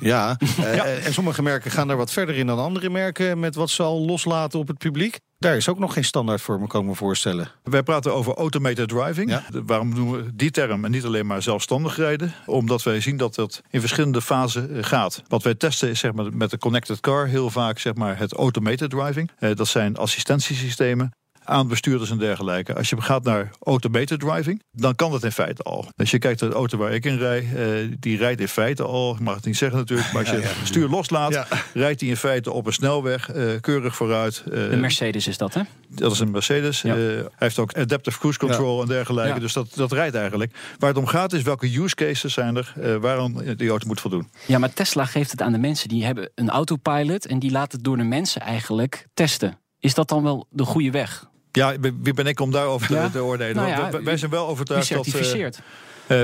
Ja, 0.00 0.36
ja. 0.56 0.84
en 0.84 1.12
sommige 1.12 1.42
merken 1.42 1.70
gaan 1.70 1.88
daar 1.88 1.96
wat 1.96 2.12
verder 2.12 2.34
in 2.36 2.46
dan 2.46 2.58
andere 2.58 2.90
merken 2.90 3.38
met 3.38 3.54
wat 3.54 3.70
ze 3.70 3.82
al 3.82 4.00
loslaten 4.00 4.58
op 4.58 4.68
het 4.68 4.78
publiek. 4.78 5.18
Daar 5.38 5.56
is 5.56 5.68
ook 5.68 5.78
nog 5.78 5.92
geen 5.92 6.04
standaard 6.04 6.40
voor, 6.40 6.60
me 6.60 6.66
komen 6.66 6.96
voorstellen. 6.96 7.50
Wij 7.62 7.82
praten 7.82 8.14
over 8.14 8.34
automated 8.34 8.88
driving. 8.88 9.30
Ja. 9.30 9.42
Waarom 9.66 9.88
noemen 9.94 10.24
we 10.24 10.30
die 10.34 10.50
term 10.50 10.84
en 10.84 10.90
niet 10.90 11.04
alleen 11.04 11.26
maar 11.26 11.42
zelfstandig 11.42 11.96
rijden? 11.96 12.34
Omdat 12.46 12.82
wij 12.82 13.00
zien 13.00 13.16
dat 13.16 13.34
dat 13.34 13.62
in 13.70 13.80
verschillende 13.80 14.22
fasen 14.22 14.76
eh, 14.76 14.84
gaat. 14.84 15.22
Wat 15.28 15.42
wij 15.42 15.54
testen 15.54 15.88
is 15.88 15.98
zeg 15.98 16.12
maar, 16.12 16.36
met 16.36 16.50
de 16.50 16.58
connected 16.58 17.00
car 17.00 17.26
heel 17.26 17.50
vaak 17.50 17.78
zeg 17.78 17.94
maar, 17.94 18.18
het 18.18 18.32
automated 18.32 18.90
driving. 18.90 19.30
Eh, 19.38 19.54
dat 19.54 19.68
zijn 19.68 19.96
assistentiesystemen 19.96 21.12
aan 21.44 21.68
bestuurders 21.68 22.10
en 22.10 22.18
dergelijke. 22.18 22.74
Als 22.74 22.90
je 22.90 23.00
gaat 23.00 23.24
naar 23.24 23.50
automated 23.62 24.20
driving, 24.20 24.62
dan 24.72 24.94
kan 24.94 25.10
dat 25.10 25.24
in 25.24 25.32
feite 25.32 25.62
al. 25.62 25.86
Als 25.96 26.10
je 26.10 26.18
kijkt 26.18 26.40
naar 26.40 26.50
de 26.50 26.56
auto 26.56 26.78
waar 26.78 26.92
ik 26.92 27.04
in 27.04 27.18
rij, 27.18 27.38
eh, 27.38 27.88
die 27.98 28.16
rijdt 28.16 28.40
in 28.40 28.48
feite 28.48 28.82
al, 28.82 29.14
ik 29.14 29.20
mag 29.20 29.34
het 29.34 29.44
niet 29.44 29.56
zeggen 29.56 29.78
natuurlijk, 29.78 30.12
maar 30.12 30.22
als 30.22 30.30
je 30.30 30.36
het 30.40 30.66
stuur 30.66 30.88
loslaat, 30.88 31.32
Ja. 31.32 31.46
rijdt 31.74 32.00
die 32.00 32.08
in 32.08 32.16
feite 32.16 32.50
op 32.52 32.66
een 32.66 32.72
snelweg, 32.72 33.30
eh, 33.30 33.44
keurig 33.60 33.96
vooruit. 33.96 34.42
eh, 34.46 34.50
De 34.70 34.76
Mercedes 34.76 35.26
is 35.26 35.38
dat, 35.38 35.54
hè? 35.54 35.62
dat 35.88 36.12
is 36.12 36.18
een 36.18 36.30
Mercedes. 36.30 36.82
Ja. 36.82 36.94
Eh, 36.94 37.00
hij 37.00 37.24
heeft 37.38 37.58
ook 37.58 37.72
adaptive 37.74 38.18
cruise 38.18 38.38
control 38.38 38.82
en 38.82 38.88
dergelijke. 38.88 39.34
Ja. 39.34 39.38
Dus 39.38 39.52
dat, 39.52 39.68
dat 39.74 39.92
rijdt 39.92 40.14
eigenlijk. 40.14 40.52
Waar 40.78 40.88
het 40.88 40.98
om 40.98 41.06
gaat 41.06 41.32
is 41.32 41.42
welke 41.42 41.80
use 41.82 41.94
cases 41.94 42.32
zijn 42.32 42.56
er 42.56 42.72
eh, 42.80 42.96
waaraan 42.96 43.42
die 43.56 43.68
auto 43.70 43.86
moet 43.86 44.00
voldoen. 44.00 44.28
Ja, 44.46 44.58
maar 44.58 44.72
Tesla 44.72 45.04
geeft 45.04 45.30
het 45.30 45.42
aan 45.42 45.52
de 45.52 45.58
mensen. 45.58 45.88
Die 45.88 46.04
hebben 46.04 46.30
een 46.34 46.50
autopilot 46.50 47.26
en 47.26 47.38
die 47.38 47.50
laat 47.50 47.72
het 47.72 47.84
door 47.84 47.96
de 47.96 48.02
mensen 48.02 48.40
eigenlijk 48.40 49.06
testen. 49.14 49.58
Is 49.78 49.94
dat 49.94 50.08
dan 50.08 50.22
wel 50.22 50.46
de 50.50 50.64
goede 50.64 50.90
weg? 50.90 51.30
Ja, 51.52 51.74
wie 52.02 52.14
ben 52.14 52.26
ik 52.26 52.40
om 52.40 52.50
daarover 52.50 52.86
te, 52.86 52.94
Ja. 52.94 53.08
te 53.08 53.22
oordelen? 53.22 53.56
Nou 53.56 53.68
ja, 53.68 54.02
wij- 54.02 54.16
zijn 54.16 54.30
wel 54.30 54.46
overtuigd 54.48 54.88
dat. 54.92 55.04
certificeert? 55.04 55.56
eh, 55.56 55.62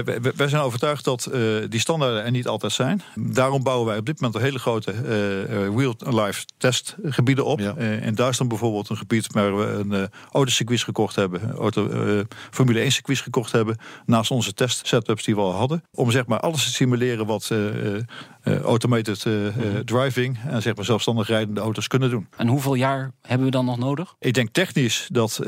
wij- 0.04 0.32
wij 0.36 0.48
zijn 0.48 0.62
overtuigd 0.62 1.04
dat 1.04 1.26
eh, 1.26 1.40
die 1.68 1.80
standaarden 1.80 2.24
er 2.24 2.30
niet 2.30 2.46
altijd 2.48 2.72
zijn. 2.72 3.02
Daarom 3.14 3.62
bouwen 3.62 3.86
wij 3.86 3.98
op 3.98 4.06
dit 4.06 4.20
moment 4.20 4.38
een 4.38 4.44
hele 4.46 4.58
grote 4.58 4.92
eh, 4.92 5.42
eh, 5.42 5.74
real-life 5.76 6.44
testgebieden 6.56 7.44
op. 7.44 7.58
Ja. 7.60 7.74
Eh, 7.76 8.06
in 8.06 8.14
Duitsland 8.14 8.50
bijvoorbeeld 8.50 8.88
een 8.88 8.96
gebied 8.96 9.26
waar 9.32 9.56
we 9.56 9.64
een 9.64 9.92
eh 9.92 10.02
autocircuit 10.32 10.82
gekocht 10.82 11.16
hebben. 11.16 11.42
Een 11.42 11.52
auto, 11.54 11.88
eh, 11.88 12.20
Formule 12.50 12.80
1 12.80 12.92
circuits 12.92 13.20
gekocht 13.20 13.52
hebben. 13.52 13.76
Naast 14.06 14.30
onze 14.30 14.54
test 14.54 14.86
setups 14.86 15.24
die 15.24 15.34
we 15.34 15.40
al 15.40 15.52
hadden. 15.52 15.82
Om 15.92 16.10
zeg 16.10 16.26
maar 16.26 16.40
alles 16.40 16.64
te 16.64 16.70
simuleren 16.72 17.26
wat 17.26 17.48
eh, 17.50 17.94
eh, 17.94 18.02
eh, 18.42 18.60
automated 18.60 19.24
eh, 19.26 19.46
eh, 19.46 19.54
driving 19.84 20.38
en 20.48 20.62
zeg 20.62 20.76
maar 20.76 20.84
zelfstandig 20.84 21.28
rijdende 21.28 21.60
auto's 21.60 21.86
kunnen 21.86 22.10
doen. 22.10 22.26
En 22.36 22.48
hoeveel 22.48 22.74
jaar 22.74 23.12
hebben 23.22 23.46
we 23.46 23.52
dan 23.52 23.64
nog 23.64 23.78
nodig? 23.78 24.14
Ik 24.18 24.34
denk 24.34 24.48
technisch 24.52 25.08
dat 25.12 25.38
eh, 25.38 25.46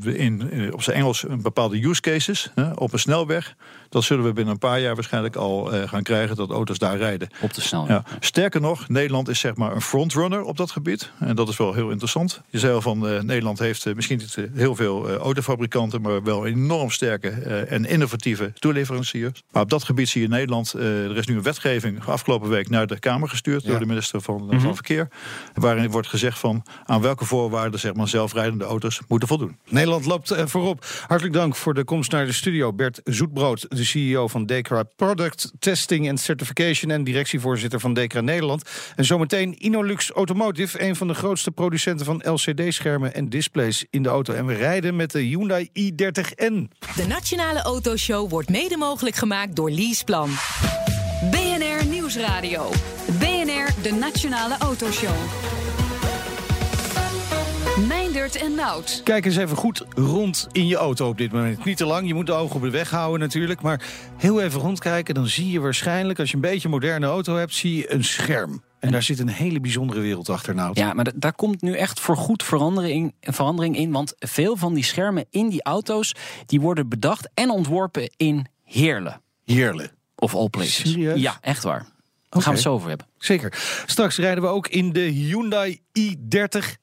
we 0.00 0.14
in, 0.16 0.50
eh, 0.50 0.72
op 0.72 0.82
zijn 0.82 0.96
Engels 0.96 1.28
een 1.28 1.42
bepaalde 1.42 1.84
use 1.86 2.00
cases 2.00 2.50
hè, 2.54 2.70
op 2.72 2.92
een 2.92 2.98
snelweg. 2.98 3.54
Dat 3.90 4.04
zullen 4.04 4.24
we 4.24 4.32
binnen 4.32 4.52
een 4.52 4.58
paar 4.58 4.80
jaar 4.80 4.94
waarschijnlijk 4.94 5.36
al 5.36 5.72
eh, 5.72 5.88
gaan 5.88 6.02
krijgen 6.02 6.36
dat 6.36 6.50
auto's 6.50 6.78
daar 6.78 6.96
rijden. 6.96 7.28
Op 7.40 7.54
de 7.54 7.60
snelweg. 7.60 7.90
Ja. 7.96 8.04
Sterker 8.20 8.60
nog, 8.60 8.88
Nederland 8.88 9.28
is 9.28 9.40
zeg 9.40 9.54
maar 9.56 9.74
een 9.74 9.80
frontrunner 9.80 10.42
op 10.42 10.56
dat 10.56 10.70
gebied. 10.70 11.10
En 11.18 11.36
dat 11.36 11.48
is 11.48 11.56
wel 11.56 11.72
heel 11.74 11.90
interessant. 11.90 12.40
Je 12.48 12.58
zei 12.58 12.72
al 12.74 12.82
van 12.82 13.08
eh, 13.08 13.20
Nederland 13.20 13.58
heeft 13.58 13.86
eh, 13.86 13.94
misschien 13.94 14.18
niet 14.18 14.36
heel 14.54 14.74
veel 14.76 15.08
eh, 15.08 15.14
autofabrikanten, 15.16 16.00
maar 16.00 16.22
wel 16.22 16.46
enorm 16.46 16.90
sterke 16.90 17.28
eh, 17.28 17.72
en 17.72 17.84
innovatieve 17.84 18.52
toeleveranciers. 18.58 19.42
Maar 19.50 19.62
op 19.62 19.70
dat 19.70 19.84
gebied 19.84 20.08
zie 20.08 20.22
je 20.22 20.28
Nederland. 20.28 20.74
eh, 20.74 21.04
er 21.04 21.16
is 21.16 21.26
nu 21.26 21.34
een 21.36 21.42
wetgeving 21.42 22.04
afgelopen 22.06 22.48
week 22.48 22.68
naar 22.68 22.86
de 22.86 22.98
Kamer 22.98 23.28
gestuurd 23.28 23.66
door 23.66 23.78
de 23.78 23.86
minister 23.86 24.20
van, 24.20 24.50
eh, 24.52 24.60
van 24.60 24.74
Verkeer. 24.74 25.08
Waarin 25.54 25.90
wordt 25.90 26.08
gezegd 26.08 26.38
van 26.38 26.62
aan 26.84 27.00
welke 27.00 27.24
voorwaarden 27.24 27.80
zeg 27.80 27.94
maar, 27.94 28.08
zelfrijdende 28.08 28.64
auto's 28.64 29.00
moeten 29.08 29.28
voldoen. 29.28 29.56
Nederland 29.68 30.04
loopt 30.06 30.34
voorop. 30.44 30.84
Hartelijk 31.06 31.34
dank 31.34 31.56
voor 31.56 31.74
de 31.74 31.84
komst 31.84 32.10
naar 32.12 32.26
de 32.26 32.32
studio. 32.32 32.72
Bert 32.72 33.00
Zoetbrood, 33.04 33.66
de 33.80 33.86
CEO 33.86 34.28
van 34.28 34.46
Decra 34.46 34.82
Product 34.82 35.52
Testing 35.58 36.08
and 36.08 36.20
Certification... 36.20 36.90
en 36.90 37.04
directievoorzitter 37.04 37.80
van 37.80 37.94
Decra 37.94 38.20
Nederland. 38.20 38.62
En 38.96 39.04
zometeen 39.04 39.54
Inolux 39.64 40.10
Automotive, 40.10 40.82
een 40.82 40.96
van 40.96 41.08
de 41.08 41.14
grootste 41.14 41.50
producenten 41.50 42.06
van 42.06 42.22
LCD-schermen 42.24 43.14
en 43.14 43.28
displays 43.28 43.86
in 43.90 44.02
de 44.02 44.08
auto. 44.08 44.34
En 44.34 44.46
we 44.46 44.54
rijden 44.54 44.96
met 44.96 45.10
de 45.10 45.20
Hyundai 45.20 45.68
i30N. 45.68 46.68
De 46.96 47.06
Nationale 47.08 47.62
Autoshow 47.62 48.30
wordt 48.30 48.48
mede 48.48 48.76
mogelijk 48.76 49.16
gemaakt 49.16 49.56
door 49.56 49.70
Leaseplan. 49.70 50.30
BNR 51.30 51.86
Nieuwsradio. 51.86 52.70
BNR, 53.18 53.82
de 53.82 53.92
Nationale 53.92 54.56
Autoshow. 54.58 55.16
Meindert 58.20 58.42
en 58.44 58.54
Nout. 58.54 59.00
Kijk 59.04 59.24
eens 59.24 59.36
even 59.36 59.56
goed 59.56 59.84
rond 59.94 60.48
in 60.52 60.66
je 60.66 60.76
auto 60.76 61.08
op 61.08 61.18
dit 61.18 61.32
moment. 61.32 61.64
Niet 61.64 61.76
te 61.76 61.84
lang, 61.84 62.06
je 62.06 62.14
moet 62.14 62.26
de 62.26 62.32
ogen 62.32 62.56
op 62.56 62.62
de 62.62 62.70
weg 62.70 62.90
houden 62.90 63.20
natuurlijk. 63.20 63.60
Maar 63.62 63.82
heel 64.16 64.40
even 64.40 64.60
rondkijken, 64.60 65.14
dan 65.14 65.26
zie 65.26 65.50
je 65.50 65.60
waarschijnlijk... 65.60 66.18
als 66.18 66.28
je 66.28 66.34
een 66.34 66.40
beetje 66.40 66.64
een 66.64 66.70
moderne 66.70 67.06
auto 67.06 67.36
hebt, 67.36 67.54
zie 67.54 67.76
je 67.76 67.92
een 67.92 68.04
scherm. 68.04 68.62
En 68.78 68.92
daar 68.92 69.02
zit 69.02 69.18
een 69.18 69.28
hele 69.28 69.60
bijzondere 69.60 70.00
wereld 70.00 70.28
achter, 70.28 70.54
nou. 70.54 70.70
Ja, 70.74 70.92
maar 70.92 71.04
da- 71.04 71.12
daar 71.14 71.32
komt 71.32 71.62
nu 71.62 71.76
echt 71.76 72.00
voor 72.00 72.16
goed 72.16 72.42
verandering, 72.42 73.14
verandering 73.20 73.76
in. 73.76 73.90
Want 73.92 74.14
veel 74.18 74.56
van 74.56 74.74
die 74.74 74.84
schermen 74.84 75.26
in 75.30 75.48
die 75.48 75.62
auto's... 75.62 76.14
die 76.46 76.60
worden 76.60 76.88
bedacht 76.88 77.28
en 77.34 77.50
ontworpen 77.50 78.10
in 78.16 78.46
Heerlen. 78.64 79.20
Heerlijk. 79.44 79.92
Of 80.16 80.34
all 80.34 80.48
places. 80.48 80.90
Serieus? 80.90 81.20
Ja, 81.20 81.38
echt 81.40 81.62
waar. 81.62 81.86
Daar 82.28 82.42
gaan 82.42 82.50
we 82.52 82.58
het 82.58 82.68
zo 82.68 82.72
over 82.72 82.88
hebben. 82.88 83.06
Zeker. 83.18 83.82
Straks 83.86 84.16
rijden 84.16 84.42
we 84.42 84.48
ook 84.48 84.68
in 84.68 84.92
de 84.92 85.00
Hyundai 85.00 85.80
i30N. 85.98 86.79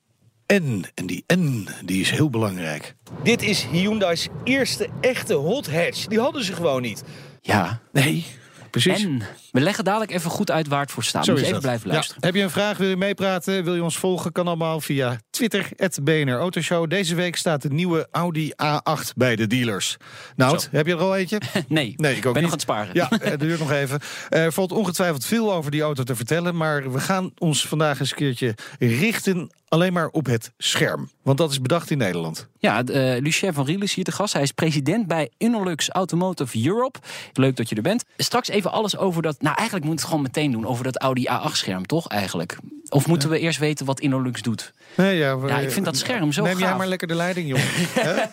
En 0.48 0.84
die 0.96 1.24
N, 1.36 1.68
die 1.86 2.02
is 2.02 2.10
heel 2.12 2.30
belangrijk. 2.30 2.96
Dit 3.24 3.42
is 3.42 3.68
Hyundai's 3.72 4.28
eerste 4.44 4.88
echte 5.02 5.34
hot 5.34 5.72
hatch. 5.72 6.06
Die 6.06 6.20
hadden 6.20 6.44
ze 6.44 6.54
gewoon 6.54 6.82
niet. 6.82 7.04
Ja, 7.42 7.80
Nee, 7.92 8.26
precies. 8.72 9.04
en 9.04 9.22
we 9.52 9.60
leggen 9.62 9.84
dadelijk 9.84 10.12
even 10.12 10.30
goed 10.32 10.52
uit 10.52 10.68
waar 10.68 10.82
het 10.82 10.92
voor 10.92 11.04
staat. 11.04 11.26
Zo 11.26 11.34
is 11.34 11.40
even 11.42 11.54
dat. 11.54 11.62
blijven 11.62 11.88
Ja. 11.88 11.94
luisteren. 11.94 12.24
Heb 12.26 12.36
je 12.36 12.42
een 12.42 12.50
vraag, 12.50 12.78
wil 12.78 12.90
je 12.90 12.98
meepraten, 12.98 13.64
wil 13.64 13.76
je 13.76 13.84
ons 13.84 13.98
volgen? 13.98 14.32
Kan 14.32 14.48
allemaal 14.48 14.80
via 14.82 15.20
Twitter, 15.38 15.70
het 15.76 16.00
BNR 16.04 16.38
Autoshow. 16.38 16.90
Deze 16.90 17.16
week 17.16 17.36
staat 17.36 17.62
de 17.62 17.70
nieuwe 17.70 18.08
Audi 18.12 18.52
A8 18.64 19.14
bij 19.16 19.36
de 19.36 19.48
dealers. 19.48 19.98
Nou, 20.36 20.60
heb 20.72 20.86
je 20.88 20.94
er 20.94 21.00
al 21.00 21.16
eentje? 21.16 21.42
Nee, 21.68 21.94
Nee, 21.98 22.16
ik 22.16 22.26
ook 22.26 22.34
ben 22.34 22.44
niet. 22.44 22.52
nog 22.52 22.52
aan 22.52 22.52
het 22.52 22.62
sparen. 22.62 22.90
Ja, 22.94 23.10
het 23.32 23.40
duurt 23.40 23.60
nog 23.60 23.72
even. 23.72 24.00
Er 24.30 24.54
valt 24.54 24.72
ongetwijfeld 24.72 25.26
veel 25.26 25.54
over 25.54 25.72
die 25.72 25.82
auto 25.82 26.04
te 26.04 26.16
vertellen. 26.16 26.56
Maar 26.58 26.92
we 26.92 27.00
gaan 27.00 27.32
ons 27.38 27.68
vandaag 27.68 28.00
eens 28.00 28.10
een 28.12 28.18
keertje 28.18 28.56
richten 28.80 29.50
alleen 29.68 29.94
maar 29.94 30.08
op 30.08 30.26
het 30.26 30.52
scherm. 30.58 31.10
Want 31.22 31.38
dat 31.38 31.52
is 31.52 31.62
bedacht 31.62 31.90
in 31.92 31.98
Nederland. 31.98 32.48
Ja, 32.60 32.84
eh 32.84 33.22
Lucien 33.22 33.54
van 33.54 33.66
Riel 33.66 33.82
is 33.82 33.94
hier 33.94 34.04
te 34.04 34.12
gast. 34.12 34.34
Hij 34.34 34.42
is 34.42 34.52
president 34.52 35.08
bij 35.08 35.30
Inolux 35.38 35.90
Automotive 35.90 36.66
Europe. 36.68 37.00
Leuk 37.34 37.56
dat 37.56 37.70
je 37.70 37.76
er 37.76 37.82
bent. 37.82 38.04
Straks 38.18 38.48
even 38.50 38.72
alles 38.72 38.98
over 38.98 39.22
dat... 39.22 39.42
Nou, 39.42 39.56
eigenlijk 39.56 39.86
moeten 39.86 40.06
we 40.08 40.12
het 40.12 40.22
gewoon 40.22 40.34
meteen 40.36 40.52
doen 40.62 40.72
over 40.72 40.84
dat 40.84 40.98
Audi 40.98 41.28
A8-scherm, 41.32 41.86
toch 41.86 42.08
eigenlijk? 42.08 42.58
Of 42.90 43.08
moeten 43.08 43.30
we 43.30 43.40
eerst 43.40 43.60
weten 43.60 43.86
wat 43.86 44.00
Inolux 44.00 44.42
doet? 44.42 44.74
Nee, 44.96 45.18
ja, 45.18 45.27
Ja, 45.48 45.60
ik 45.60 45.72
vind 45.72 45.86
dat 45.86 45.98
scherm 45.98 46.32
zo 46.32 46.44
Neem 46.44 46.60
jij 46.60 46.76
maar 46.76 46.88
lekker 46.88 47.08
de 47.08 47.16
leiding, 47.16 47.48
jongen. 47.48 47.66
Hè? 48.08 48.24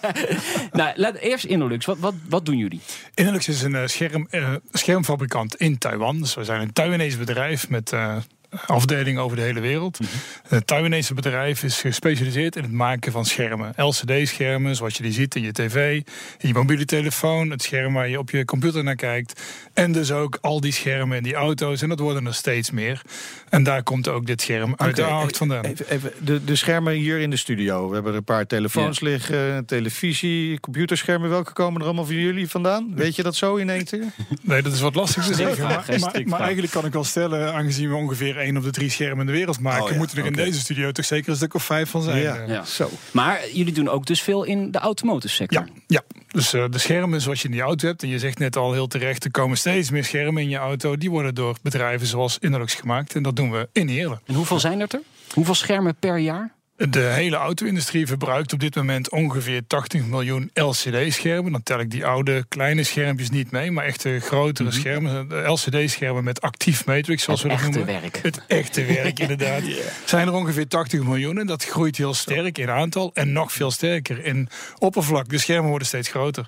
Nou, 0.73 0.93
laat, 0.97 1.15
eerst 1.15 1.45
Inolux. 1.45 1.87
Wat, 1.87 1.99
wat, 1.99 2.15
wat 2.29 2.47
doen 2.47 2.57
jullie? 2.57 2.81
Inolux 3.15 3.49
is 3.49 3.63
een 3.63 3.75
eh, 3.75 3.87
scherm, 3.87 4.27
eh, 4.31 4.55
schermfabrikant 4.73 5.57
in 5.57 5.79
Taiwan. 5.79 6.21
Dus 6.21 6.35
we 6.35 6.45
zijn 6.45 6.61
een 6.61 6.73
Taiwanese 6.73 7.19
bedrijf 7.19 7.69
met 7.69 7.93
eh 7.93 8.17
afdelingen 8.67 9.23
over 9.23 9.37
de 9.37 9.43
hele 9.43 9.61
wereld. 9.61 9.99
Het 10.49 10.67
Taiwanese 10.67 11.15
bedrijf 11.15 11.63
is 11.63 11.81
gespecialiseerd 11.81 12.57
in 12.57 12.63
het 12.63 12.73
maken 12.73 13.13
van 13.13 13.25
schermen. 13.25 13.73
LCD-schermen, 13.77 14.77
zoals 14.77 14.97
je 14.97 15.03
die 15.03 15.13
ziet 15.13 15.35
in 15.35 15.43
je 15.43 15.53
tv, 15.53 16.03
in 16.39 16.49
je 16.49 16.55
mobiele 16.55 16.85
telefoon, 16.85 17.51
het 17.51 17.63
scherm 17.63 17.95
waar 17.95 18.09
je 18.09 18.19
op 18.19 18.31
je 18.31 18.45
computer 18.45 18.85
naar 18.85 18.97
kijkt. 18.97 19.41
En 19.73 19.93
dus 19.93 20.11
ook 20.13 20.39
al 20.41 20.61
die 20.61 20.73
schermen 20.73 21.17
in 21.17 21.23
die 21.23 21.35
auto's. 21.35 21.83
En 21.83 21.89
dat 21.89 21.99
worden 21.99 22.27
er 22.27 22.35
steeds 22.35 22.71
meer. 22.71 23.03
En 23.49 23.63
daar 23.63 23.83
komt 23.83 24.09
ook 24.09 24.27
dit 24.27 24.41
scherm 24.41 24.75
uit 24.77 24.99
Oké, 24.99 25.09
de 25.09 25.27
A8 25.27 25.37
vandaan. 25.37 25.65
Even, 25.65 25.89
even, 25.89 26.13
de, 26.21 26.45
de 26.45 26.57
schermen 26.57 26.93
hier 26.93 27.19
in 27.19 27.31
de 27.31 27.37
studio. 27.37 27.89
We 27.89 27.95
hebben 27.95 28.13
er 28.13 28.19
een 28.19 28.25
paar 28.25 28.47
telefoons 28.47 29.01
liggen, 29.01 29.67
televisie, 29.67 30.61
computerschermen. 30.61 31.31
Welke 31.31 31.53
komen 31.53 31.81
er 31.81 31.87
allemaal 31.87 32.05
van 32.05 32.15
jullie 32.15 32.49
vandaan? 32.49 32.93
Weet 32.95 33.17
je 33.17 33.23
dat 33.23 33.35
zo 33.35 33.57
in 33.57 33.71
één 33.71 33.85
keer? 33.85 34.05
Nee, 34.43 34.63
dat 34.63 34.73
is 34.73 34.81
wat 34.81 34.95
lastig 34.95 35.27
te 35.27 35.35
zeggen. 35.35 35.65
Maar, 35.65 35.85
maar, 36.01 36.23
maar 36.25 36.41
eigenlijk 36.41 36.73
kan 36.73 36.85
ik 36.85 36.93
wel 36.93 37.05
stellen, 37.05 37.55
aangezien 37.55 37.89
we 37.89 37.95
ongeveer 37.95 38.37
één 38.45 38.57
op 38.57 38.63
de 38.63 38.71
drie 38.71 38.91
schermen 38.91 39.21
in 39.21 39.27
de 39.27 39.33
wereld 39.33 39.61
maken, 39.61 39.83
Oh 39.85 39.91
ja, 39.91 39.97
moeten 39.97 40.19
er 40.19 40.27
in 40.27 40.33
deze 40.33 40.59
studio 40.59 40.93
toch 40.93 41.05
zeker 41.05 41.31
een 41.31 41.37
stuk 41.37 41.55
of 41.55 41.65
vijf 41.65 41.91
van 41.91 42.03
zijn. 42.03 42.23
Ja. 42.23 42.37
Eh, 42.37 42.49
Ja. 42.49 42.65
Zo. 42.65 42.91
Maar 43.11 43.41
jullie 43.53 43.73
doen 43.73 43.89
ook 43.89 44.07
dus 44.07 44.23
veel 44.23 44.45
in 44.45 44.71
de 44.71 44.79
automotive 44.79 45.35
sector. 45.35 45.67
Ja, 45.67 45.83
ja. 45.87 46.03
dus 46.31 46.53
eh, 46.53 46.65
de 46.71 46.79
schermen 46.79 47.21
zoals 47.21 47.41
je 47.43 47.47
in 47.49 47.53
die 47.55 47.63
auto 47.63 47.87
hebt, 47.87 48.03
en 48.03 48.09
je 48.09 48.19
zegt 48.19 48.39
net 48.39 48.57
al 48.57 48.73
heel 48.73 48.87
terecht, 48.87 49.25
er 49.25 49.31
komen 49.31 49.57
steeds 49.57 49.91
meer 49.91 50.05
schermen 50.05 50.43
in 50.43 50.49
je 50.49 50.57
auto. 50.57 50.97
Die 50.97 51.11
worden 51.11 51.35
door 51.35 51.57
bedrijven 51.63 52.07
zoals 52.07 52.39
Inolux 52.41 52.75
gemaakt 52.75 53.15
en 53.15 53.23
dat 53.23 53.37
doen 53.37 53.51
we 53.51 53.69
in 53.73 53.89
Heerlen. 53.89 54.21
En 54.27 54.35
hoeveel 54.35 54.61
zijn 54.61 54.81
er 54.81 54.89
er? 54.91 55.01
Hoeveel 55.35 55.55
schermen 55.55 55.95
per 55.99 56.19
jaar? 56.19 56.55
De 56.77 57.01
hele 57.01 57.37
auto-industrie 57.37 58.07
verbruikt 58.07 58.53
op 58.53 58.61
dit 58.61 58.75
moment 58.75 59.11
ongeveer 59.11 59.67
80 59.67 60.05
miljoen 60.07 60.51
LCD-schermen. 60.55 61.53
Dan 61.53 61.63
tel 61.63 61.79
ik 61.81 61.91
die 61.91 62.07
oude 62.07 62.45
kleine 62.49 62.83
schermpjes 62.83 63.31
niet 63.31 63.51
mee, 63.51 63.71
maar 63.71 63.85
echt 63.85 64.03
de 64.03 64.21
grotere 64.21 64.71
schermen. 64.71 65.29
De 65.29 65.37
LCD-schermen 65.47 66.25
met 66.25 66.41
actief 66.41 66.87
matrix, 66.87 67.23
zoals 67.23 67.43
Het 67.43 67.51
we 67.53 67.57
dat 67.57 67.67
echte 67.67 67.79
noemen. 67.79 68.01
werk. 68.01 68.19
Het 68.23 68.41
echte 68.47 68.85
werk, 68.85 69.19
inderdaad. 69.29 69.63
Zijn 70.05 70.27
er 70.27 70.33
ongeveer 70.33 70.69
80 70.69 71.03
miljoen 71.03 71.39
en 71.39 71.47
dat 71.47 71.65
groeit 71.65 71.97
heel 71.97 72.15
sterk 72.15 72.59
in 72.59 72.71
aantal 72.71 73.11
en 73.15 73.33
nog 73.33 73.53
veel 73.53 73.71
sterker 73.71 74.25
in 74.25 74.49
oppervlak. 74.79 75.29
De 75.29 75.39
schermen 75.39 75.69
worden 75.71 75.87
steeds 75.89 76.09
groter. 76.09 76.47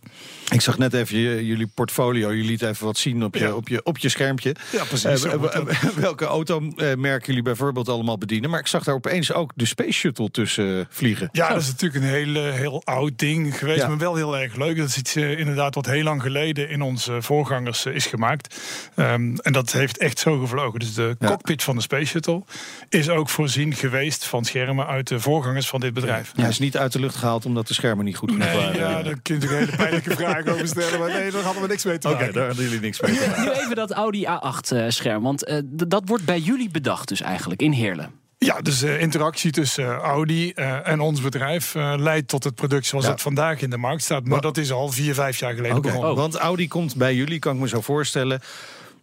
Ik 0.52 0.60
zag 0.60 0.78
net 0.78 0.94
even 0.94 1.18
je- 1.18 1.46
jullie 1.46 1.66
portfolio. 1.74 2.30
Je 2.32 2.44
liet 2.44 2.62
even 2.62 2.84
wat 2.86 2.98
zien 2.98 3.24
op 3.24 3.34
je, 3.34 3.40
Ja. 3.44 3.54
op 3.54 3.68
je, 3.68 3.84
op 3.84 3.98
je 3.98 4.08
schermpje. 4.08 4.54
Ja, 4.72 4.84
precies. 4.84 5.24
Eh, 5.24 5.40
dat. 5.40 5.64
welke 5.96 6.24
automerken 6.24 7.26
jullie 7.26 7.42
bijvoorbeeld 7.42 7.88
allemaal 7.88 8.18
bedienen. 8.18 8.50
Maar 8.50 8.60
ik 8.60 8.66
zag 8.66 8.84
daar 8.84 8.94
opeens 8.94 9.32
ook 9.32 9.52
de 9.54 9.66
Space 9.66 9.92
Shuttle 9.92 10.14
tussen 10.24 10.86
vliegen. 10.90 11.28
Ja, 11.32 11.48
dat 11.48 11.60
is 11.62 11.66
natuurlijk 11.68 12.04
een 12.04 12.10
heel, 12.10 12.34
eh, 12.46 12.52
heel 12.54 12.82
oud 12.84 13.18
ding 13.18 13.58
geweest, 13.58 13.80
Ja. 13.80 13.88
maar 13.88 13.98
wel 13.98 14.14
heel 14.14 14.38
erg 14.38 14.56
leuk. 14.56 14.76
Dat 14.76 14.88
is 14.88 14.96
iets 14.96 15.14
eh, 15.16 15.38
inderdaad 15.38 15.74
wat 15.74 15.86
heel 15.86 16.02
lang 16.02 16.22
geleden 16.22 16.68
in 16.68 16.82
onze 16.82 17.22
voorgangers 17.22 17.84
eh, 17.84 17.94
is 17.94 18.06
gemaakt. 18.06 18.60
Ehm, 18.94 19.36
en 19.36 19.52
dat 19.52 19.72
heeft 19.72 19.98
echt 19.98 20.18
zo 20.18 20.38
gevlogen. 20.38 20.80
Dus 20.80 20.94
de 20.94 21.16
Ja. 21.18 21.26
cockpit 21.28 21.62
van 21.62 21.76
de 21.76 21.82
Space 21.82 22.04
Shuttle 22.06 22.42
is 22.88 23.08
ook 23.08 23.28
voorzien 23.28 23.74
geweest 23.74 24.24
van 24.24 24.44
schermen 24.44 24.86
uit 24.86 25.08
de 25.08 25.20
voorgangers 25.20 25.68
van 25.68 25.80
dit 25.80 25.94
bedrijf. 25.94 26.32
Hij 26.36 26.48
is 26.48 26.58
niet 26.58 26.76
uit 26.76 26.92
de 26.92 27.00
lucht 27.00 27.14
gehaald 27.16 27.44
omdat 27.46 27.68
de 27.68 27.74
schermen 27.74 28.04
niet 28.04 28.16
goed 28.16 28.30
genoeg 28.30 28.46
Nee, 28.46 28.56
waren. 28.56 28.76
ja, 28.78 29.02
daar 29.02 29.20
kun 29.22 29.34
je 29.34 29.40
natuurlijk 29.40 29.60
hele 29.70 29.76
pijnlijke 29.76 30.10
vragen 30.22 30.52
over 30.52 30.66
stellen. 30.68 30.98
Maar 30.98 31.08
nee, 31.10 31.30
daar 31.30 31.42
hadden 31.42 31.62
we 31.62 31.68
niks 31.68 31.84
mee 31.84 31.98
te 31.98 32.08
Oké, 32.08 32.16
maken. 32.16 32.32
daar 32.34 32.46
hadden 32.46 32.64
jullie 32.64 32.80
niks 32.80 33.00
mee. 33.00 33.10
Nu 33.12 33.50
even 33.50 33.74
dat 33.76 33.90
Audi 33.92 34.26
A8-scherm, 34.26 35.22
want 35.22 35.44
eh, 35.44 35.58
d- 35.58 35.90
dat 35.90 36.02
wordt 36.06 36.24
bij 36.24 36.38
jullie 36.40 36.70
bedacht 36.70 37.08
dus 37.08 37.20
eigenlijk 37.20 37.60
in 37.62 37.72
Heerlen. 37.72 38.10
Ja, 38.38 38.60
dus 38.60 38.78
de 38.78 38.98
interactie 38.98 39.50
tussen 39.50 39.84
eh, 39.84 39.96
Audi 39.98 40.50
eh, 40.52 40.88
en 40.88 41.00
ons 41.00 41.20
bedrijf 41.20 41.74
eh, 41.74 41.94
leidt 41.96 42.28
tot 42.28 42.44
het 42.44 42.54
product 42.54 42.86
zoals 42.86 43.04
Ja. 43.04 43.10
het 43.10 43.22
vandaag 43.22 43.60
in 43.60 43.70
de 43.70 43.76
markt 43.76 44.02
staat. 44.02 44.24
Maar 44.24 44.40
dat 44.40 44.56
is 44.56 44.72
al 44.72 44.88
vier, 44.88 45.14
vijf 45.14 45.38
jaar 45.38 45.54
geleden 45.54 45.76
Oké, 45.76 45.86
begonnen. 45.88 46.14
Want 46.14 46.34
Audi 46.34 46.68
komt 46.68 46.96
bij 46.96 47.14
jullie, 47.14 47.38
kan 47.38 47.54
ik 47.54 47.60
me 47.60 47.68
zo 47.68 47.80
voorstellen. 47.80 48.40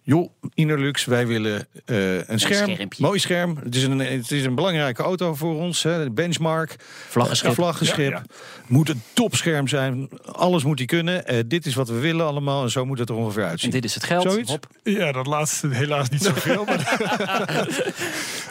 Joh, 0.06 0.30
Innerlux, 0.54 1.06
wij 1.06 1.28
willen 1.28 1.68
eh, 1.86 2.16
een 2.28 2.40
scherm. 2.40 2.70
schermpje. 2.70 3.04
Mooi 3.04 3.20
scherm. 3.20 3.58
Het 3.64 3.76
is, 3.76 3.84
een, 3.84 4.00
het 4.00 4.32
is 4.32 4.46
een 4.46 4.56
belangrijke 4.56 5.04
auto 5.04 5.36
voor 5.36 5.56
ons. 5.56 5.84
Hè. 5.84 6.12
Benchmark. 6.12 6.76
Vlaggenschip. 7.10 7.50
Een 7.50 7.56
vlaggenschip. 7.56 8.12
Ja, 8.12 8.24
Moet 8.68 8.90
een 8.90 9.02
topscherm 9.14 9.68
zijn. 9.68 10.10
Alles 10.32 10.64
moet 10.64 10.78
die 10.78 10.86
kunnen. 10.88 11.26
Eh, 11.28 11.40
dit 11.46 11.66
is 11.66 11.76
wat 11.76 11.88
we 11.88 12.00
willen 12.00 12.26
allemaal. 12.26 12.64
En 12.64 12.70
zo 12.72 12.86
moet 12.86 13.00
het 13.00 13.10
er 13.10 13.16
ongeveer 13.16 13.44
En 13.44 13.50
uitzien. 13.50 13.70
dit 13.72 13.84
is 13.84 13.94
het 13.94 14.04
geld. 14.04 14.24
Zoiets? 14.32 14.52
Hop. 14.52 14.68
Ja, 14.84 15.12
dat 15.12 15.28
laatste 15.28 15.68
helaas 15.68 16.10
niet 16.10 16.24
zoveel. 16.24 16.66
maar 16.66 16.98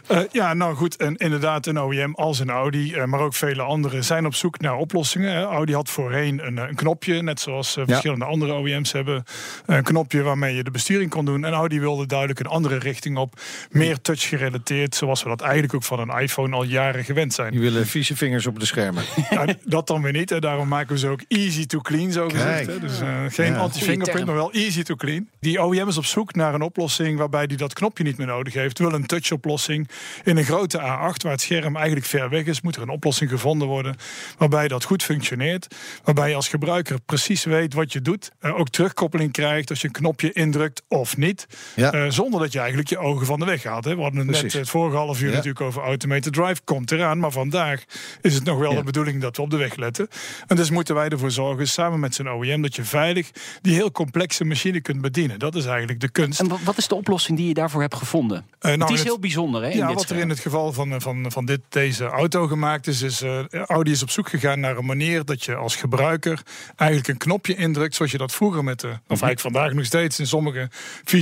Eh, 0.06 0.18
ja, 0.32 0.54
nou 0.54 0.74
goed. 0.74 0.96
En 0.96 1.16
inderdaad, 1.16 1.66
een 1.66 1.78
OEM 1.80 2.14
als 2.14 2.38
een 2.38 2.50
Audi, 2.50 2.96
maar 3.06 3.20
ook 3.20 3.34
vele 3.34 3.62
anderen, 3.62 4.04
zijn 4.04 4.26
op 4.26 4.34
zoek 4.34 4.60
naar 4.60 4.76
oplossingen. 4.76 5.32
hè. 5.34 5.42
Audi 5.42 5.74
had 5.74 5.88
voorheen 5.90 6.46
een, 6.46 6.56
een 6.56 6.74
knopje, 6.74 7.22
net 7.22 7.40
zoals 7.40 7.72
verschillende 7.72 8.24
andere 8.24 8.52
OEM's 8.54 8.92
hebben. 8.92 9.24
Een 9.66 9.82
knopje 9.82 10.22
waarmee 10.22 10.54
je 10.56 10.62
de 10.64 10.70
besturing 10.70 11.10
kon 11.10 11.24
doen. 11.24 11.41
En 11.44 11.52
Audi 11.52 11.80
wilde 11.80 12.06
duidelijk 12.06 12.40
een 12.40 12.46
andere 12.46 12.78
richting 12.78 13.16
op. 13.16 13.40
Meer 13.70 14.00
touch 14.00 14.28
gerelateerd, 14.28 14.94
zoals 14.94 15.22
we 15.22 15.28
dat 15.28 15.40
eigenlijk 15.40 15.74
ook 15.74 15.82
van 15.82 15.98
een 16.00 16.20
iPhone 16.20 16.56
al 16.56 16.62
jaren 16.64 17.04
gewend 17.04 17.34
zijn. 17.34 17.50
Die 17.50 17.60
willen 17.60 17.86
vieze 17.86 18.16
vingers 18.16 18.46
op 18.46 18.60
de 18.60 18.66
schermen. 18.66 19.04
Nou, 19.30 19.54
dat 19.64 19.86
dan 19.86 20.02
weer 20.02 20.12
niet. 20.12 20.30
Hè. 20.30 20.38
Daarom 20.40 20.68
maken 20.68 20.92
we 20.92 20.98
ze 20.98 21.08
ook 21.08 21.20
easy 21.28 21.66
to 21.66 21.80
clean, 21.80 22.12
zo 22.12 22.28
gezegd. 22.28 22.66
Hè. 22.66 22.78
Dus 22.80 23.00
eh, 23.00 23.08
geen 23.28 23.52
Ja. 23.52 23.58
anti-fingerprint, 23.58 24.26
maar 24.26 24.34
wel 24.34 24.52
easy 24.52 24.82
to 24.82 24.94
clean. 24.94 25.28
Die 25.40 25.62
OEM 25.62 25.88
is 25.88 25.96
op 25.96 26.04
zoek 26.04 26.34
naar 26.34 26.54
een 26.54 26.62
oplossing 26.62 27.18
waarbij 27.18 27.46
die 27.46 27.56
dat 27.56 27.72
knopje 27.72 28.04
niet 28.04 28.16
meer 28.16 28.26
nodig 28.26 28.54
heeft. 28.54 28.78
Wil 28.78 28.92
een 28.92 29.06
touch-oplossing. 29.06 29.88
In 30.24 30.36
een 30.36 30.44
grote 30.44 30.78
A8, 30.78 31.22
waar 31.22 31.32
het 31.32 31.40
scherm 31.40 31.76
eigenlijk 31.76 32.06
ver 32.06 32.28
weg 32.28 32.44
is, 32.44 32.60
moet 32.60 32.76
er 32.76 32.82
een 32.82 32.88
oplossing 32.88 33.30
gevonden 33.30 33.68
worden 33.68 33.96
waarbij 34.38 34.68
dat 34.68 34.84
goed 34.84 35.02
functioneert. 35.02 35.66
Waarbij 36.04 36.28
je 36.28 36.34
als 36.34 36.48
gebruiker 36.48 37.00
precies 37.06 37.44
weet 37.44 37.74
wat 37.74 37.92
je 37.92 38.02
doet. 38.02 38.30
Eh, 38.40 38.58
ook 38.58 38.68
terugkoppeling 38.68 39.32
krijgt 39.32 39.70
als 39.70 39.80
je 39.80 39.86
een 39.86 39.92
knopje 39.92 40.32
indrukt 40.32 40.82
of 40.88 41.16
niet. 41.16 41.31
Ja. 41.76 41.92
Eh, 41.92 42.04
zonder 42.10 42.40
dat 42.40 42.52
je 42.52 42.58
eigenlijk 42.58 42.88
je 42.88 42.98
ogen 42.98 43.26
van 43.26 43.38
de 43.38 43.44
weg 43.44 43.60
gaat. 43.60 43.84
Hè. 43.84 43.96
We 43.96 44.02
hadden 44.02 44.28
het 44.28 44.42
net 44.42 44.52
het 44.52 44.68
vorige 44.68 44.96
half 44.96 45.20
uur 45.20 45.28
Ja. 45.28 45.34
natuurlijk 45.34 45.60
over 45.64 45.82
automated 45.82 46.32
drive. 46.32 46.60
Komt 46.64 46.90
eraan, 46.92 47.18
maar 47.18 47.30
vandaag 47.30 47.84
is 48.20 48.34
het 48.34 48.44
nog 48.44 48.58
wel 48.58 48.70
Ja. 48.70 48.76
de 48.78 48.82
bedoeling 48.84 49.20
dat 49.20 49.36
we 49.36 49.42
op 49.42 49.50
de 49.50 49.56
weg 49.56 49.76
letten. 49.76 50.08
En 50.46 50.56
dus 50.56 50.70
moeten 50.70 50.94
wij 50.94 51.08
ervoor 51.08 51.30
zorgen, 51.30 51.68
samen 51.68 52.00
met 52.00 52.14
zijn 52.14 52.28
OEM, 52.28 52.62
dat 52.62 52.76
je 52.76 52.84
veilig 52.84 53.30
die 53.62 53.74
heel 53.74 53.92
complexe 53.92 54.44
machine 54.44 54.80
kunt 54.80 55.00
bedienen. 55.00 55.38
Dat 55.38 55.54
is 55.54 55.64
eigenlijk 55.64 56.00
de 56.00 56.08
kunst. 56.10 56.40
En 56.40 56.48
wa- 56.48 56.56
wat 56.64 56.76
is 56.78 56.88
de 56.88 56.94
oplossing 56.94 57.38
die 57.38 57.48
je 57.48 57.54
daarvoor 57.54 57.80
hebt 57.80 57.94
gevonden? 57.94 58.44
Eh, 58.58 58.68
nou, 58.70 58.80
het 58.80 58.90
is 58.90 58.98
het- 58.98 59.06
heel 59.08 59.18
bijzonder, 59.18 59.62
hè? 59.62 59.68
in 59.68 59.76
Ja, 59.76 59.92
wat 59.94 60.10
er 60.10 60.16
in 60.16 60.28
het 60.28 60.38
geval 60.40 60.72
van, 60.72 60.92
eh, 60.92 61.00
van, 61.00 61.30
van 61.32 61.44
dit, 61.44 61.60
deze 61.68 62.04
auto 62.04 62.46
gemaakt 62.46 62.86
is, 62.86 63.02
is 63.02 63.20
eh, 63.22 63.38
Audi 63.66 63.90
is 63.90 64.02
op 64.02 64.10
zoek 64.10 64.28
gegaan 64.28 64.60
naar 64.60 64.76
een 64.76 64.84
manier 64.86 65.24
dat 65.24 65.44
je 65.44 65.54
als 65.54 65.76
gebruiker 65.76 66.42
eigenlijk 66.76 67.08
een 67.10 67.16
knopje 67.18 67.54
indrukt, 67.54 67.94
zoals 67.94 68.10
je 68.10 68.18
dat 68.18 68.32
vroeger 68.32 68.64
met 68.64 68.80
de, 68.80 68.86
of 68.88 68.92
eigenlijk 69.08 69.40
vandaag 69.40 69.72
nog 69.72 69.84
steeds 69.84 70.18
in 70.18 70.26
sommige 70.26 70.68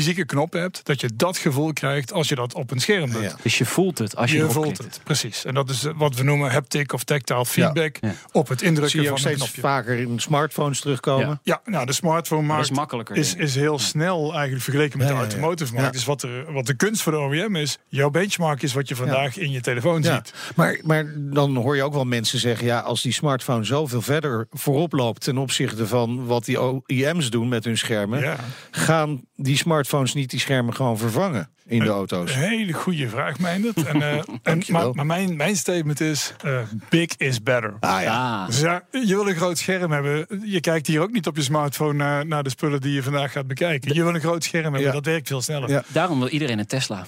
fysieke 0.00 0.24
knoppen 0.24 0.60
hebt, 0.60 0.80
dat 0.84 1.00
je 1.00 1.10
dat 1.14 1.38
gevoel 1.38 1.72
krijgt 1.72 2.12
als 2.12 2.28
je 2.28 2.34
dat 2.34 2.54
op 2.54 2.70
een 2.70 2.80
scherm 2.80 3.10
doet. 3.10 3.22
Ja. 3.22 3.32
Dus 3.42 3.58
je 3.58 3.64
voelt 3.64 3.98
het 3.98 4.16
als 4.16 4.30
je, 4.32 4.50
voelt 4.50 4.78
het, 4.78 5.00
precies. 5.04 5.44
En 5.44 5.54
dat 5.54 5.70
is 5.70 5.84
eh, 5.84 5.92
wat 5.96 6.14
we 6.14 6.22
noemen 6.22 6.50
haptic 6.50 6.92
of 6.92 7.04
tactile 7.04 7.46
feedback 7.46 7.96
Ja. 8.00 8.12
op 8.32 8.48
het 8.48 8.62
indrukken 8.62 8.90
Zie 8.90 9.00
je 9.00 9.06
van 9.06 9.14
een 9.16 9.20
steeds 9.22 9.36
knopje. 9.42 9.60
vaker 9.60 9.98
in 9.98 10.18
smartphones 10.20 10.80
terugkomen. 10.80 11.28
Ja. 11.28 11.38
Ja, 11.64 11.70
nou, 11.72 11.86
de 11.86 11.92
smartphone 11.92 12.42
markt 12.46 12.64
is 12.64 12.70
makkelijker. 12.76 13.16
is, 13.16 13.34
is 13.34 13.54
heel 13.54 13.78
snel 13.78 14.32
eigenlijk 14.32 14.62
vergeleken 14.62 14.98
met 14.98 15.08
Ja, 15.08 15.12
de 15.14 15.20
automotive 15.20 15.72
markt. 15.72 15.86
Ja. 15.86 15.92
Dus 15.92 16.04
wat, 16.04 16.22
er, 16.22 16.52
wat 16.52 16.66
de 16.66 16.74
kunst 16.74 17.02
voor 17.02 17.12
de 17.12 17.18
OEM 17.18 17.56
is, 17.56 17.78
jouw 17.88 18.10
benchmark 18.10 18.62
is 18.62 18.72
wat 18.72 18.88
je 18.88 18.96
vandaag 18.96 19.36
in 19.38 19.50
je 19.50 19.60
telefoon 19.60 20.02
Ja, 20.02 20.14
ziet. 20.14 20.32
maar, 20.56 20.78
maar 20.82 21.12
dan 21.16 21.56
hoor 21.56 21.76
je 21.76 21.82
ook 21.82 21.92
wel 21.94 22.04
mensen 22.04 22.38
zeggen... 22.38 22.66
ja, 22.66 22.78
als 22.80 23.02
die 23.02 23.12
smartphone 23.12 23.64
zoveel 23.64 24.02
verder 24.02 24.46
voorop 24.50 24.92
loopt... 24.92 25.20
ten 25.20 25.38
opzichte 25.38 25.86
van 25.86 26.26
wat 26.26 26.44
die 26.44 26.62
OEM's 26.62 27.30
doen 27.30 27.48
met 27.48 27.64
hun 27.64 27.78
schermen... 27.78 28.20
Ja. 28.20 28.36
gaan 28.70 29.20
die 29.36 29.56
smartphones 29.56 29.88
niet 30.14 30.31
die 30.31 30.40
schermen 30.40 30.74
gewoon 30.74 30.98
vervangen 30.98 31.48
in 31.66 31.79
de 31.79 31.88
auto's? 31.88 32.35
Een 32.35 32.38
hele 32.38 32.72
goede 32.72 33.09
vraag, 33.09 33.38
Meindert. 33.38 33.83
En, 33.83 34.03
eh, 34.03 34.18
en, 34.42 34.62
maar 34.68 34.94
maar 34.94 35.07
mijn, 35.07 35.37
mijn 35.37 35.57
statement 35.57 36.00
is, 36.00 36.33
eh, 36.44 36.59
big 36.88 37.16
is 37.16 37.42
better. 37.42 37.74
Ah 37.81 38.03
ja. 38.03 38.40
Ah. 38.40 38.46
Dus 38.46 38.61
ja, 38.61 38.83
je 38.90 39.07
wil 39.14 39.29
een 39.29 39.35
groot 39.37 39.59
scherm 39.59 39.92
hebben. 39.92 40.26
Je 40.44 40.61
kijkt 40.61 40.87
hier 40.87 41.00
ook 41.00 41.12
niet 41.12 41.26
op 41.26 41.37
je 41.37 41.42
smartphone 41.42 41.92
naar, 41.92 42.26
naar 42.26 42.42
de 42.42 42.50
spullen 42.50 42.81
die 42.81 42.92
je 42.92 43.03
vandaag 43.03 43.33
gaat 43.33 43.46
bekijken. 43.46 43.94
Je 43.94 44.03
wil 44.05 44.14
een 44.14 44.20
groot 44.20 44.44
scherm 44.44 44.62
hebben, 44.64 44.83
Ja. 44.83 44.92
dat 44.92 45.05
werkt 45.05 45.29
veel 45.29 45.40
sneller. 45.42 45.68
Ja. 45.68 45.85
Daarom 45.87 46.18
wil 46.18 46.29
iedereen 46.29 46.59
een 46.59 46.66
Tesla. 46.66 47.05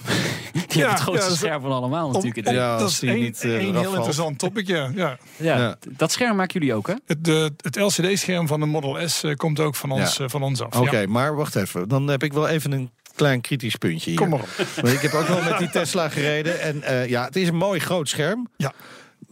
Die 0.73 0.81
Ja, 0.83 0.89
het 0.89 0.99
grootste 0.99 1.23
ja, 1.23 1.29
dat 1.29 1.31
is- 1.33 1.37
scherm 1.39 1.61
van 1.61 1.71
allemaal 1.71 2.11
natuurlijk. 2.11 2.47
om- 2.47 2.53
Ja, 2.53 2.77
dat 2.77 2.89
is 2.89 3.01
één, 3.03 3.19
niet, 3.19 3.43
eraf 3.43 3.61
heel 3.61 3.73
valt. 3.83 3.95
interessant 3.95 4.39
topic, 4.39 4.67
ja. 4.67 4.91
ja. 4.95 5.17
ja, 5.35 5.57
Ja. 5.57 5.75
Dat 5.89 6.11
scherm 6.11 6.35
maken 6.35 6.59
jullie 6.59 6.75
ook, 6.75 6.87
hè? 6.87 6.93
Het, 7.05 7.25
de, 7.25 7.51
het 7.61 7.75
LCD-scherm 7.75 8.47
van 8.47 8.59
de 8.59 8.65
Model 8.65 9.09
S 9.09 9.23
eh, 9.23 9.33
komt 9.35 9.59
ook 9.59 9.75
van 9.75 9.91
ons, 9.91 10.17
Ja. 10.17 10.23
eh, 10.23 10.29
van 10.29 10.43
ons 10.43 10.61
af. 10.61 10.75
Oké, 10.79 10.99
Ja. 10.99 11.07
maar 11.07 11.35
wacht 11.35 11.55
even. 11.55 11.87
Dan 11.87 12.07
heb 12.07 12.23
ik 12.23 12.33
wel 12.33 12.47
even 12.47 12.71
een 12.71 12.91
klein 13.15 13.41
kritisch 13.41 13.75
puntje 13.75 14.09
hier. 14.09 14.19
Kom 14.19 14.29
maar 14.29 14.39
op. 14.39 14.47
Want 14.75 14.87
ik 14.93 14.99
heb 14.99 15.13
ook 15.13 15.27
wel 15.27 15.41
met 15.43 15.57
die 15.57 15.69
Tesla 15.69 16.09
gereden. 16.09 16.61
En 16.61 16.83
eh, 16.83 17.07
ja, 17.09 17.25
het 17.25 17.35
is 17.35 17.47
een 17.47 17.55
mooi 17.55 17.79
groot 17.79 18.09
scherm. 18.09 18.47
Ja. 18.57 18.73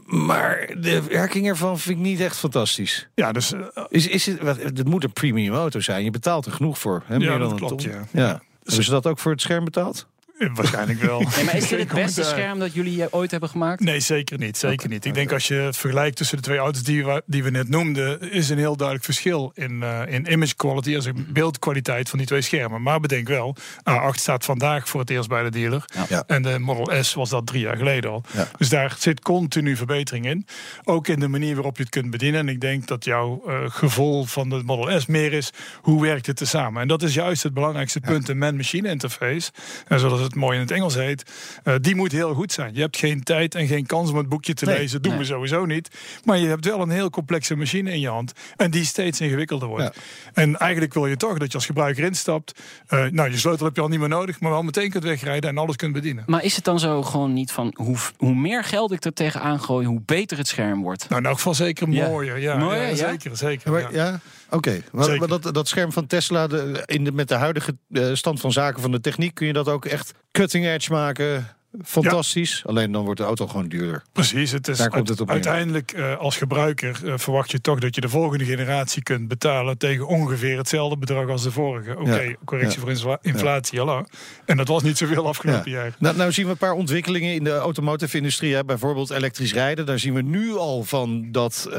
Maar 0.05 0.69
de 0.79 1.01
werking 1.03 1.47
ervan 1.47 1.79
vind 1.79 1.97
ik 1.97 2.03
niet 2.03 2.19
echt 2.19 2.37
fantastisch. 2.37 3.07
Ja, 3.15 3.31
dus 3.31 3.53
Is, 3.89 4.07
is 4.07 4.25
het, 4.25 4.41
wat, 4.41 4.57
het 4.61 4.87
moet 4.87 5.03
een 5.03 5.13
premium 5.13 5.53
auto 5.53 5.79
zijn. 5.79 6.03
Je 6.03 6.11
betaalt 6.11 6.45
er 6.45 6.51
genoeg 6.51 6.79
voor. 6.79 7.03
Hè? 7.05 7.13
Ja, 7.13 7.19
Meer 7.19 7.29
dan 7.29 7.39
dat 7.39 7.51
een 7.51 7.57
klopt, 7.57 7.81
ton. 7.81 7.91
ja. 7.91 8.03
ja. 8.11 8.41
Hebben 8.63 8.83
ze 8.83 8.91
dat 8.91 9.07
ook 9.07 9.19
voor 9.19 9.31
het 9.31 9.41
scherm 9.41 9.63
betaald? 9.65 10.07
waarschijnlijk 10.53 11.01
wel. 11.01 11.19
Nee, 11.19 11.45
maar 11.45 11.55
is 11.55 11.67
dit 11.67 11.79
het 11.89 11.93
beste 11.93 12.23
scherm 12.23 12.59
dat 12.59 12.73
jullie 12.73 13.03
eh, 13.03 13.07
ooit 13.11 13.31
hebben 13.31 13.49
gemaakt? 13.49 13.79
Nee, 13.79 13.99
zeker 13.99 14.37
niet. 14.37 14.57
Zeker 14.57 14.89
niet. 14.89 15.05
Ik 15.05 15.13
denk 15.13 15.31
als 15.31 15.47
je 15.47 15.53
het 15.53 15.77
vergelijkt 15.77 16.17
tussen 16.17 16.37
de 16.37 16.43
twee 16.43 16.57
auto's 16.57 16.83
die 16.83 17.05
we, 17.05 17.23
die 17.25 17.43
we 17.43 17.49
net 17.49 17.69
noemden, 17.69 18.31
is 18.31 18.49
een 18.49 18.57
heel 18.57 18.75
duidelijk 18.75 19.05
verschil 19.05 19.51
in, 19.53 19.83
eh, 19.83 20.01
in 20.07 20.31
image 20.31 20.55
quality, 20.55 20.95
als 20.95 21.05
in 21.05 21.27
beeldkwaliteit 21.29 22.09
van 22.09 22.17
die 22.17 22.27
twee 22.27 22.41
schermen. 22.41 22.81
Maar 22.81 22.99
bedenk 22.99 23.27
wel, 23.27 23.55
A8 23.89 24.19
staat 24.19 24.45
vandaag 24.45 24.89
voor 24.89 24.99
het 24.99 25.09
eerst 25.09 25.29
bij 25.29 25.43
de 25.43 25.49
dealer. 25.49 25.85
Ja. 26.09 26.23
En 26.27 26.41
de 26.41 26.59
Model 26.59 27.03
S 27.03 27.13
was 27.13 27.29
dat 27.29 27.47
drie 27.47 27.61
jaar 27.61 27.77
geleden 27.77 28.11
al. 28.11 28.23
Ja. 28.33 28.47
Dus 28.57 28.69
daar 28.69 28.95
zit 28.99 29.19
continu 29.19 29.75
verbetering 29.75 30.25
in. 30.25 30.45
Ook 30.83 31.07
in 31.07 31.19
de 31.19 31.27
manier 31.27 31.55
waarop 31.55 31.77
je 31.77 31.83
het 31.83 31.91
kunt 31.91 32.11
bedienen. 32.11 32.39
En 32.39 32.49
ik 32.49 32.61
denk 32.61 32.87
dat 32.87 33.05
jouw 33.05 33.41
eh, 33.47 33.59
gevoel 33.67 34.25
van 34.25 34.49
de 34.49 34.61
Model 34.65 34.99
S 34.99 35.05
meer 35.05 35.33
is, 35.33 35.51
hoe 35.81 36.01
werkt 36.01 36.25
het 36.25 36.37
tezamen? 36.37 36.81
En 36.81 36.87
dat 36.87 37.03
is 37.03 37.13
juist 37.13 37.43
het 37.43 37.53
belangrijkste 37.53 37.99
punt, 37.99 38.25
de 38.25 38.35
man-machine 38.35 38.89
interface. 38.89 39.51
En 39.87 39.99
zoals 39.99 40.21
het 40.21 40.30
mooi 40.35 40.55
in 40.55 40.61
het 40.61 40.71
Engels 40.71 40.95
heet, 40.95 41.31
eh, 41.63 41.73
die 41.81 41.95
moet 41.95 42.11
heel 42.11 42.33
goed 42.33 42.51
zijn. 42.51 42.73
Je 42.73 42.81
hebt 42.81 42.97
geen 42.97 43.23
tijd 43.23 43.55
en 43.55 43.67
geen 43.67 43.85
kans 43.85 44.09
om 44.09 44.17
het 44.17 44.29
boekje 44.29 44.53
te 44.53 44.65
Nee, 44.65 44.77
lezen. 44.77 45.01
Doen 45.01 45.11
nee. 45.11 45.21
we 45.21 45.27
sowieso 45.27 45.65
niet. 45.65 45.89
Maar 46.23 46.37
je 46.37 46.47
hebt 46.47 46.65
wel 46.65 46.81
een 46.81 46.89
heel 46.89 47.09
complexe 47.09 47.55
machine 47.55 47.91
in 47.91 47.99
je 47.99 48.07
hand. 48.09 48.33
En 48.55 48.71
die 48.71 48.85
steeds 48.85 49.21
ingewikkelder 49.21 49.67
wordt. 49.67 49.83
Ja. 49.83 50.01
En 50.33 50.57
eigenlijk 50.57 50.93
wil 50.93 51.07
je 51.07 51.17
toch 51.17 51.37
dat 51.37 51.47
je 51.51 51.53
als 51.57 51.65
gebruiker 51.65 52.03
instapt. 52.03 52.59
eh, 52.87 53.05
nou, 53.05 53.31
je 53.31 53.37
sleutel 53.37 53.65
heb 53.65 53.75
je 53.75 53.81
al 53.81 53.87
niet 53.87 53.99
meer 53.99 54.09
nodig. 54.09 54.39
Maar 54.39 54.51
wel 54.51 54.63
meteen 54.63 54.89
kunt 54.89 55.03
wegrijden 55.03 55.49
en 55.49 55.57
alles 55.57 55.75
kunt 55.75 55.93
bedienen. 55.93 56.23
Maar 56.27 56.43
is 56.43 56.55
het 56.55 56.65
dan 56.65 56.79
zo 56.79 57.03
gewoon 57.03 57.33
niet 57.33 57.51
van 57.51 57.73
hoe, 57.75 57.97
hoe 58.17 58.35
meer 58.35 58.63
geld 58.63 58.91
ik 58.91 59.03
er 59.05 59.13
tegenaan 59.13 59.59
gooi, 59.59 59.85
hoe 59.87 60.01
beter 60.05 60.37
het 60.37 60.47
scherm 60.47 60.81
wordt? 60.81 61.09
Nou, 61.09 61.21
in 61.21 61.27
elk 61.27 61.35
geval 61.37 61.53
zeker 61.53 61.89
mooier. 61.89 62.39
Ja, 62.39 62.57
Mooier, 62.57 62.81
ja, 62.81 62.87
ja? 62.87 62.95
zeker. 62.95 63.37
zeker 63.37 63.71
Maar, 63.71 63.93
ja. 63.93 64.19
Oké. 64.51 64.81
Maar 64.91 65.27
dat, 65.27 65.53
dat 65.53 65.67
scherm 65.67 65.91
van 65.91 66.07
Tesla, 66.07 66.47
de, 66.47 66.83
in 66.85 67.03
de, 67.03 67.11
met 67.11 67.27
de 67.27 67.35
huidige 67.35 67.77
eh, 67.91 68.13
stand 68.13 68.39
van 68.39 68.51
zaken 68.51 68.81
van 68.81 68.91
de 68.91 68.99
techniek, 68.99 69.33
kun 69.33 69.47
je 69.47 69.53
dat 69.53 69.67
ook 69.67 69.85
echt 69.85 70.13
cutting 70.31 70.65
edge 70.65 70.91
maken. 70.91 71.55
Fantastisch. 71.83 72.63
Alleen 72.65 72.91
dan 72.91 73.03
wordt 73.03 73.19
de 73.19 73.25
auto 73.25 73.47
gewoon 73.47 73.67
duurder. 73.67 74.03
Precies, 74.11 74.51
het 74.51 74.67
is 74.67 74.77
Daar 74.77 74.89
komt 74.89 75.09
het 75.09 75.21
op 75.21 75.29
uiteindelijk 75.29 75.91
eh, 75.91 76.17
als 76.17 76.37
gebruiker 76.37 77.01
eh, 77.05 77.13
verwacht 77.17 77.51
je 77.51 77.61
toch 77.61 77.79
dat 77.79 77.95
je 77.95 78.01
de 78.01 78.09
volgende 78.09 78.45
generatie 78.45 79.03
kunt 79.03 79.27
betalen 79.27 79.77
tegen 79.77 80.07
ongeveer 80.07 80.57
hetzelfde 80.57 80.97
bedrag 80.97 81.29
als 81.29 81.43
de 81.43 81.51
vorige. 81.51 81.99
Oké, 81.99 82.19
Ja. 82.21 82.35
correctie 82.45 82.87
Ja. 82.87 82.95
voor 82.95 83.17
inflatie, 83.21 83.79
hallo. 83.79 84.03
En 84.45 84.57
dat 84.57 84.67
was 84.67 84.83
niet 84.83 84.97
zoveel 84.97 85.27
afgelopen 85.27 85.71
jaar. 85.71 85.95
Nou, 85.99 86.15
nou 86.15 86.31
zien 86.31 86.45
we 86.45 86.51
een 86.51 86.57
paar 86.57 86.73
ontwikkelingen 86.73 87.33
in 87.33 87.43
de 87.43 87.55
automotive-industrie. 87.55 88.53
hè. 88.55 88.63
Bijvoorbeeld 88.65 89.09
elektrisch 89.09 89.53
rijden. 89.53 89.85
Daar 89.85 89.99
zien 89.99 90.13
we 90.13 90.21
nu 90.21 90.55
al 90.55 90.83
van 90.83 91.31
dat 91.31 91.67
eh, 91.69 91.75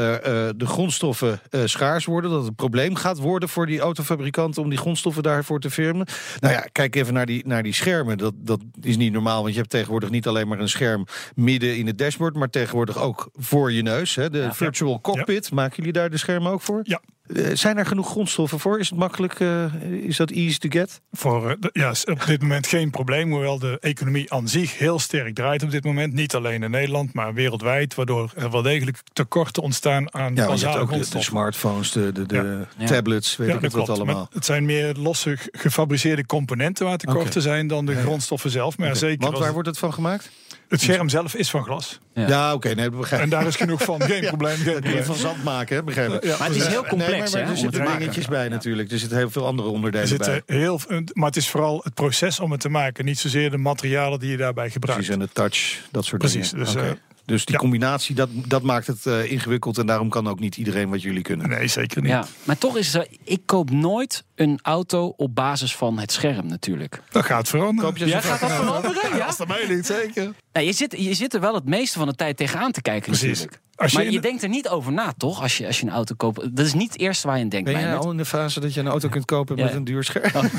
de 0.57 0.67
grondstoffen 0.67 1.41
schaars 1.65 2.05
worden. 2.05 2.31
Dat 2.31 2.39
het 2.39 2.49
een 2.49 2.55
probleem 2.55 2.95
gaat 2.95 3.19
worden 3.19 3.49
voor 3.49 3.67
die 3.67 3.81
autofabrikanten 3.81 4.63
om 4.63 4.69
die 4.69 4.79
grondstoffen 4.79 5.23
daarvoor 5.23 5.61
te 5.61 5.71
firmen. 5.71 6.07
Nou 6.41 6.55
ja, 6.55 6.67
kijk 6.73 6.97
even 6.97 7.15
naar 7.15 7.27
die, 7.27 7.47
naar 7.47 7.63
die 7.63 7.73
schermen. 7.75 8.19
Dat, 8.19 8.35
dat 8.37 8.61
is 8.81 8.97
niet 8.97 9.13
normaal, 9.13 9.43
want 9.43 9.55
je 9.55 9.61
hebt 9.61 9.71
tegenwoordig 9.83 10.11
niet 10.11 10.27
alleen 10.27 10.49
maar 10.49 10.61
een 10.61 10.69
scherm 10.69 11.07
midden 11.35 11.77
in 11.77 11.87
het 11.87 11.99
dashboard, 11.99 12.35
maar 12.35 12.51
tegenwoordig 12.51 12.99
ook 12.99 13.31
voor 13.35 13.73
je 13.73 13.83
neus. 13.83 14.15
Hè? 14.15 14.31
De 14.31 14.53
virtual 14.53 15.01
cockpit. 15.01 15.53
Maken 15.53 15.77
jullie 15.77 15.93
daar 15.93 16.11
de 16.11 16.17
schermen 16.17 16.53
ook 16.53 16.61
voor? 16.61 16.81
Ja. 16.83 17.01
Eh, 17.35 17.47
zijn 17.53 17.79
er 17.79 17.87
genoeg 17.87 18.09
grondstoffen 18.11 18.59
voor? 18.59 18.79
Is 18.79 18.91
het 18.91 18.99
makkelijk? 18.99 19.41
eh, 19.41 19.75
is 19.83 20.17
dat 20.17 20.31
easy 20.31 20.59
to 20.59 20.69
get? 20.69 21.01
Voor 21.13 21.51
eh, 21.51 21.57
de- 21.61 21.71
ja, 21.73 21.95
op 22.13 22.27
dit 22.27 22.41
moment 22.43 22.67
geen 22.67 22.91
probleem. 22.91 23.31
Hoewel 23.31 23.59
de 23.59 23.79
economie 23.81 24.33
aan 24.33 24.49
zich 24.49 24.79
heel 24.79 24.99
sterk 24.99 25.35
draait 25.35 25.63
op 25.63 25.71
dit 25.71 25.85
moment. 25.85 26.13
Niet 26.13 26.35
alleen 26.35 26.63
in 26.63 26.71
Nederland, 26.71 27.13
maar 27.15 27.35
wereldwijd. 27.35 27.95
Waardoor 27.95 28.31
er 28.37 28.51
wel 28.51 28.63
degelijk 28.63 28.99
tekorten 29.13 29.63
ontstaan 29.63 30.15
aan 30.15 30.35
Ja, 30.35 30.47
basale 30.47 30.73
ook 30.73 30.79
de, 30.81 30.87
de 30.87 30.93
grondstoffen. 30.93 31.31
smartphones, 31.33 31.93
de, 31.93 32.13
de, 32.13 32.27
de 32.27 32.67
Ja. 32.79 32.87
tablets, 32.87 33.37
weet 33.37 33.49
Ja, 33.49 33.55
ik 33.55 33.61
het 33.61 33.73
wat. 33.73 33.87
Maar 33.87 33.97
allemaal. 33.97 34.29
het 34.33 34.45
zijn 34.45 34.65
meer 34.65 34.95
losse 34.95 35.37
ge- 35.37 35.49
gefabriceerde 35.53 36.27
componenten 36.27 36.87
waar 36.87 36.99
tekorten 36.99 37.43
zijn 37.43 37.67
dan 37.67 37.87
de 37.87 37.95
grondstoffen 37.95 38.51
zelf. 38.51 38.79
Maar 38.79 38.97
zeker. 38.97 39.25
Want 39.25 39.39
waar 39.39 39.53
wordt 39.53 39.69
het 39.69 39.79
van 39.79 39.93
gemaakt? 39.93 40.31
Het 40.73 40.81
scherm 40.81 41.09
zelf 41.09 41.35
is 41.35 41.51
van 41.51 41.65
glas. 41.65 42.01
Ja. 42.15 42.29
Ja, 42.29 42.55
oké, 42.55 42.69
nee, 42.75 42.91
dat 42.91 42.99
begrijp 43.01 43.23
En 43.23 43.29
daar 43.29 43.47
is 43.47 43.57
genoeg 43.57 43.83
van. 43.83 44.03
Geen 44.03 44.27
probleem. 44.35 44.57
Geen 44.57 44.81
Kun 44.81 44.93
je 44.95 45.05
van 45.05 45.15
zand 45.15 45.45
maken, 45.45 45.77
hè? 45.77 45.83
begrijp 45.83 46.13
ik. 46.13 46.25
Ja, 46.25 46.37
Maar 46.39 46.47
het 46.49 46.57
is 46.57 46.67
heel 46.67 46.81
Nee, 46.81 46.91
complex, 46.91 47.19
maar, 47.19 47.31
maar 47.31 47.43
hè, 47.43 47.51
er 47.51 47.57
zitten 47.59 47.99
dingetjes 47.99 48.27
bij 48.27 48.49
natuurlijk. 48.49 48.91
Er 48.93 48.99
zitten 48.99 49.19
heel 49.19 49.31
veel 49.31 49.47
andere 49.47 49.69
onderdelen 49.69 50.21
Er 50.21 50.43
bij. 50.47 50.57
heel, 50.59 50.81
maar 51.13 51.27
het 51.27 51.37
is 51.37 51.49
vooral 51.49 51.81
het 51.85 51.95
proces 51.95 52.41
om 52.41 52.51
het 52.51 52.61
te 52.61 52.69
maken. 52.69 53.05
Niet 53.05 53.19
zozeer 53.19 53.51
de 53.51 53.57
materialen 53.59 54.19
die 54.19 54.31
je 54.31 54.37
daarbij 54.37 54.71
gebruikt. 54.71 55.05
Precies, 55.05 55.21
en 55.23 55.27
de 55.27 55.33
touch, 55.33 55.81
dat 55.91 56.05
soort 56.05 56.21
Precies, 56.21 56.51
dingen. 56.51 56.65
dus, 56.65 56.75
Oké. 56.77 56.85
eh, 56.87 56.93
dus 57.25 57.45
die 57.45 57.55
ja. 57.55 57.61
combinatie, 57.61 58.15
dat, 58.15 58.29
dat 58.33 58.63
maakt 58.63 58.87
het 58.87 59.07
eh, 59.07 59.31
ingewikkeld. 59.31 59.79
En 59.79 59.87
daarom 59.87 60.09
kan 60.09 60.29
ook 60.29 60.41
niet 60.41 60.57
iedereen 60.57 60.89
wat 60.89 61.03
jullie 61.03 61.23
kunnen. 61.23 61.49
Nee, 61.49 61.69
zeker 61.69 62.03
niet. 62.03 62.11
Ja, 62.11 62.27
maar 62.45 62.59
toch 62.59 62.77
is 62.77 62.93
het, 62.93 63.07
zo, 63.09 63.17
ik 63.25 63.43
koop 63.47 63.71
nooit 63.71 64.25
een 64.35 64.59
auto 64.63 65.15
op 65.17 65.35
basis 65.35 65.77
van 65.77 65.99
het 65.99 66.13
scherm 66.13 66.47
natuurlijk. 66.47 67.03
Dat 67.11 67.25
gaat 67.25 67.49
veranderen. 67.49 67.91
Koop 67.91 67.99
je 67.99 68.07
Ja, 68.07 68.21
gaat 68.21 68.41
dat 68.41 68.53
veranderen? 68.53 69.17
Ja? 69.17 69.27
Als 69.27 69.37
dat 69.37 69.49
mij 69.49 69.67
niet, 69.69 69.87
zeker. 69.87 70.35
Nou, 70.53 70.67
je, 70.67 70.73
zit, 70.73 70.95
je 70.99 71.15
zit 71.15 71.35
er 71.35 71.41
wel 71.41 71.55
het 71.55 71.65
meeste 71.65 71.99
van 71.99 72.09
de 72.09 72.15
tijd 72.15 72.37
tegenaan 72.37 72.73
te 72.73 72.83
kijken 72.83 73.11
Precies. 73.11 73.29
natuurlijk. 73.29 73.61
Als 73.83 73.93
je 73.93 73.97
maar 73.99 74.07
je 74.07 74.13
de- 74.13 74.21
denkt 74.21 74.43
er 74.43 74.49
niet 74.49 74.69
over 74.69 74.93
na, 74.93 75.13
toch? 75.17 75.43
Als 75.43 75.59
je, 75.59 75.67
als 75.67 75.81
je 75.81 75.87
een 75.87 75.93
auto 75.93 76.15
koopt. 76.17 76.57
Dat 76.57 76.67
is 76.67 76.75
niet 76.75 76.93
het 76.93 77.01
eerste 77.01 77.27
waar 77.27 77.37
je 77.37 77.43
aan 77.43 77.49
denkt. 77.49 77.71
Ben 77.73 77.81
je 77.81 77.87
een 77.87 77.97
al 77.97 78.11
in 78.11 78.17
de 78.17 78.25
fase 78.25 78.61
dat 78.61 78.75
je 78.75 78.81
een 78.81 78.87
auto 78.89 79.09
kunt 79.09 79.25
kopen 79.25 79.57
Ja. 79.57 79.65
met 79.65 79.75
een 79.75 79.85
duur 79.85 80.05
scherm? 80.05 80.33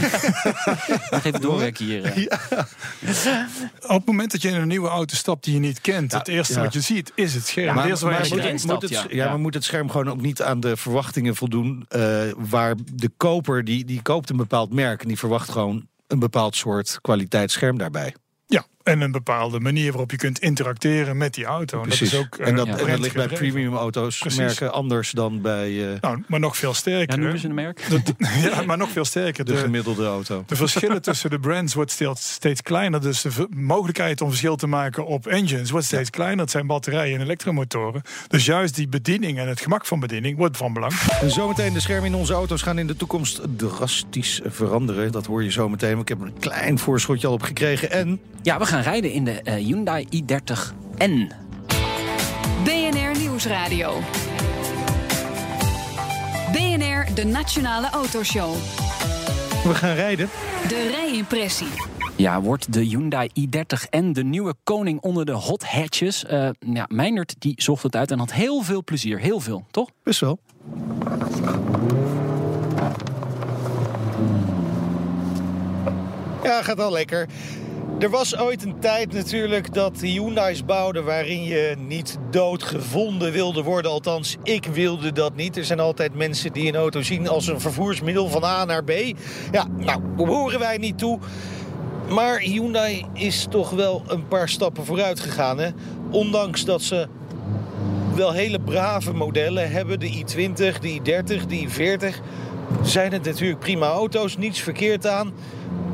Nog 1.12 1.24
even 1.24 1.42
doorwerken 1.42 1.86
hier. 1.86 2.04
eh. 2.04 2.24
Op 3.84 3.90
het 3.98 4.06
moment 4.06 4.32
dat 4.32 4.42
je 4.42 4.48
in 4.50 4.56
een 4.56 4.68
nieuwe 4.68 4.88
auto 4.90 5.16
stapt 5.16 5.44
die 5.44 5.54
je 5.54 5.60
niet 5.60 5.82
kent, 5.82 6.12
het 6.12 6.28
eerste 6.28 6.54
ja. 6.54 6.62
wat 6.62 6.74
je 6.74 6.82
ziet 6.82 7.12
is 7.16 7.34
het 7.34 7.48
scherm. 7.48 7.76
Ja, 7.76 7.82
het 7.82 7.90
eerste 7.90 8.06
waar 8.06 8.20
als 8.20 8.28
je 8.28 8.36
je 8.36 8.42
aan 8.42 8.48
erin 8.48 8.58
denkt. 8.58 8.82
moet 8.82 8.90
stapt, 8.90 9.04
het, 9.04 9.14
ja. 9.18 9.30
maar 9.30 9.40
moet 9.40 9.54
het 9.54 9.64
scherm 9.64 9.90
gewoon 9.90 10.10
ook 10.10 10.22
niet 10.22 10.42
aan 10.42 10.60
de 10.60 10.78
verwachtingen 10.78 11.36
voldoen... 11.36 11.86
eh, 11.90 12.22
waar 12.38 12.76
de 12.94 13.10
koper, 13.18 13.64
die, 13.64 13.86
die 13.86 14.02
koopt 14.02 14.30
een 14.30 14.38
bepaald 14.38 14.74
merk... 14.74 15.02
en 15.02 15.08
die 15.08 15.18
verwacht 15.18 15.50
gewoon 15.50 15.88
een 16.08 16.20
bepaald 16.20 16.56
soort 16.56 16.98
kwaliteitsscherm 17.02 17.78
daarbij. 17.78 18.14
En 18.84 19.02
een 19.02 19.12
bepaalde 19.12 19.60
manier 19.60 19.90
waarop 19.92 20.12
je 20.12 20.18
kunt 20.18 20.40
interacteren 20.40 21.18
met 21.18 21.34
die 21.34 21.46
auto. 21.46 21.78
En 21.82 21.88
Precies. 21.88 22.10
Dat 22.10 22.20
is 22.20 22.26
ook, 22.26 22.38
en, 22.48 22.56
dat, 22.56 22.68
eh, 22.68 22.80
en 22.82 22.88
dat 22.88 23.00
ligt 23.00 23.16
bij 23.16 23.28
premium 23.28 23.76
auto's 23.76 24.18
Precies. 24.18 24.40
merken 24.40 24.74
anders 24.74 25.12
dan 25.12 25.42
bij 25.42 25.94
eh, 25.94 26.02
Nou, 26.02 26.24
maar 26.28 26.40
nog 26.40 26.58
veel 26.58 26.74
sterker. 26.74 27.16
noemen 27.18 27.34
hè. 27.36 27.40
ze 27.42 27.48
een 27.48 27.54
merk? 27.54 27.86
Dat- 27.90 28.14
ja, 28.52 28.62
maar 28.62 28.78
nog 28.78 28.90
veel 28.90 29.06
sterker. 29.06 29.46
de 29.46 29.52
De, 29.52 29.58
gemiddelde 29.58 30.06
auto. 30.06 30.44
de 30.48 30.56
verschillen 30.56 31.02
tussen 31.02 31.30
de 31.30 31.40
brands 31.40 31.74
wordt 31.74 31.92
steeds, 31.92 32.32
steeds 32.34 32.62
kleiner. 32.62 33.02
Dus 33.02 33.22
de 33.22 33.48
mogelijkheid 33.50 34.22
om 34.22 34.28
verschil 34.30 34.56
te 34.56 34.68
maken 34.68 35.06
op 35.06 35.28
engines 35.28 35.70
wordt 35.72 35.86
steeds 35.86 36.10
kleiner. 36.10 36.40
Het 36.40 36.52
zijn 36.52 36.68
batterijen 36.68 37.16
en 37.20 37.24
elektromotoren. 37.24 38.02
Dus 38.28 38.46
juist 38.46 38.76
die 38.76 38.88
bediening 38.88 39.38
en 39.40 39.48
het 39.48 39.62
gemak 39.62 39.86
van 39.86 40.00
bediening 40.00 40.38
wordt 40.38 40.58
van 40.58 40.74
belang. 40.74 40.94
En 41.22 41.32
zometeen, 41.32 41.74
de 41.74 41.80
schermen 41.80 42.06
in 42.10 42.16
onze 42.16 42.34
auto's 42.34 42.62
gaan 42.62 42.80
in 42.80 42.88
de 42.88 42.96
toekomst 42.96 43.42
drastisch 43.58 44.42
veranderen. 44.46 45.12
Dat 45.12 45.26
hoor 45.26 45.44
je 45.44 45.52
zometeen. 45.52 45.98
Ik 46.00 46.08
heb 46.08 46.22
er 46.22 46.28
een 46.28 46.40
klein 46.40 46.80
voorschotje 46.80 47.28
al 47.28 47.34
op 47.34 47.42
gekregen. 47.42 47.92
En 47.92 48.20
Ja, 48.42 48.58
we 48.60 48.66
gaan 48.66 48.73
rijden 48.82 49.12
in 49.12 49.24
de 49.24 49.42
eh, 49.42 49.54
Hyundai 49.54 50.08
i30N. 50.16 51.34
BNR 52.64 53.20
Nieuwsradio. 53.20 54.00
BNR, 56.52 57.16
de 57.16 57.26
Nationale 57.26 57.90
Autoshow. 57.90 58.54
we 59.64 59.76
gaan 59.76 59.96
rijden. 59.96 60.30
De 60.68 60.90
rijimpressie. 60.92 61.68
Ja, 62.16 62.42
wordt 62.42 62.74
de 62.74 62.82
Hyundai 62.84 63.30
i30N 63.40 64.06
de 64.12 64.24
nieuwe 64.24 64.54
koning 64.64 65.02
onder 65.02 65.26
de 65.26 65.32
hot 65.32 65.64
hatches? 65.64 66.26
Eh 66.26 66.50
ja, 66.60 66.86
Meindert 66.88 67.36
die 67.40 67.54
zocht 67.56 67.84
het 67.84 67.96
uit 67.96 68.12
en 68.12 68.20
had 68.20 68.34
heel 68.34 68.62
veel 68.62 68.84
plezier. 68.84 69.20
Heel 69.20 69.40
veel, 69.40 69.66
toch? 69.72 69.90
Best 70.04 70.20
wel. 70.20 70.40
Ja, 76.44 76.62
gaat 76.62 76.80
al 76.80 76.92
lekker. 76.92 77.28
Er 78.04 78.10
was 78.10 78.38
ooit 78.38 78.64
een 78.64 78.80
tijd 78.80 79.14
natuurlijk 79.14 79.74
dat 79.74 80.00
Hyundai's 80.02 80.66
bouwden 80.66 81.04
waarin 81.06 81.44
je 81.44 81.76
niet 81.78 82.18
doodgevonden 82.30 83.32
wilde 83.32 83.64
worden. 83.64 83.92
Althans, 83.92 84.38
ik 84.44 84.66
wilde 84.66 85.12
dat 85.12 85.36
niet. 85.36 85.58
Er 85.58 85.66
zijn 85.66 85.80
altijd 85.80 86.16
mensen 86.16 86.54
die 86.54 86.68
een 86.68 86.76
auto 86.76 87.02
zien 87.02 87.28
als 87.28 87.48
een 87.48 87.60
vervoersmiddel 87.60 88.30
van 88.30 88.44
A 88.44 88.66
naar 88.66 88.84
B. 88.84 88.92
Ja, 89.52 89.68
nou, 89.78 90.02
daar 90.18 90.28
horen 90.28 90.60
wij 90.60 90.78
niet 90.78 90.98
toe. 90.98 91.20
Maar 92.10 92.40
Hyundai 92.40 93.06
is 93.14 93.48
toch 93.50 93.70
wel 93.70 94.04
een 94.08 94.28
paar 94.28 94.50
stappen 94.50 94.86
vooruit 94.86 95.20
gegaan. 95.20 95.60
Hè? 95.60 95.70
Ondanks 96.12 96.66
dat 96.66 96.82
ze 96.82 97.08
wel 98.16 98.32
hele 98.32 98.60
brave 98.60 99.14
modellen 99.14 99.72
hebben. 99.72 100.00
De 100.00 100.24
i20, 100.24 100.80
de 100.80 101.00
i30, 101.00 101.46
de 101.48 101.68
i40. 101.68 102.16
Zijn 102.82 103.12
het 103.12 103.26
natuurlijk 103.26 103.60
prima 103.60 103.88
auto's, 103.88 104.38
niets 104.38 104.60
verkeerd 104.60 105.08
aan. 105.08 105.34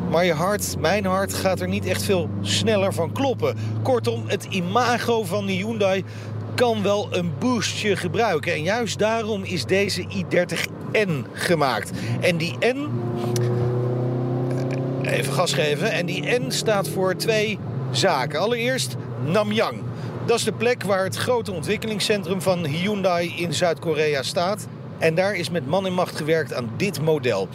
Maar 0.10 0.26
je 0.26 0.34
hart, 0.34 0.76
mijn 0.80 1.06
hart, 1.06 1.34
gaat 1.34 1.60
er 1.60 1.68
niet 1.68 1.86
echt 1.86 2.04
veel 2.04 2.30
sneller 2.42 2.94
van 2.94 3.12
kloppen. 3.12 3.58
Kortom, 3.84 4.24
het 4.28 4.44
imago 4.44 5.24
van 5.24 5.46
de 5.46 5.52
Hyundai 5.52 6.04
kan 6.56 6.84
wel 6.84 7.08
een 7.12 7.32
boostje 7.40 7.96
gebruiken. 7.96 8.54
En 8.54 8.64
juist 8.64 9.00
daarom 9.00 9.44
is 9.44 9.66
deze 9.66 10.04
i30N 10.04 11.10
gemaakt. 11.34 11.92
En 12.20 12.38
die 12.38 12.58
N 12.60 12.88
Even 15.04 15.34
gas 15.34 15.54
geven. 15.54 15.92
En 15.92 16.06
die 16.06 16.40
N 16.40 16.52
staat 16.52 16.88
voor 16.90 17.16
twee 17.16 17.60
zaken. 17.92 18.40
Allereerst 18.40 18.96
Namyang. 19.26 19.82
Dat 20.26 20.38
is 20.38 20.44
de 20.44 20.52
plek 20.52 20.84
waar 20.84 21.04
het 21.04 21.16
grote 21.16 21.52
ontwikkelingscentrum 21.52 22.42
van 22.42 22.66
Hyundai 22.66 23.34
in 23.38 23.54
Zuid-Korea 23.54 24.24
staat. 24.24 24.68
En 24.98 25.16
daar 25.16 25.36
is 25.36 25.50
met 25.50 25.68
man 25.68 25.86
en 25.86 25.94
macht 25.94 26.16
gewerkt 26.16 26.54
aan 26.54 26.70
dit 26.78 27.02
model. 27.02 27.48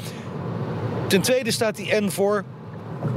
Ten 1.09 1.21
tweede 1.21 1.51
staat 1.51 1.77
die 1.77 1.95
N 1.95 2.11
voor 2.11 2.45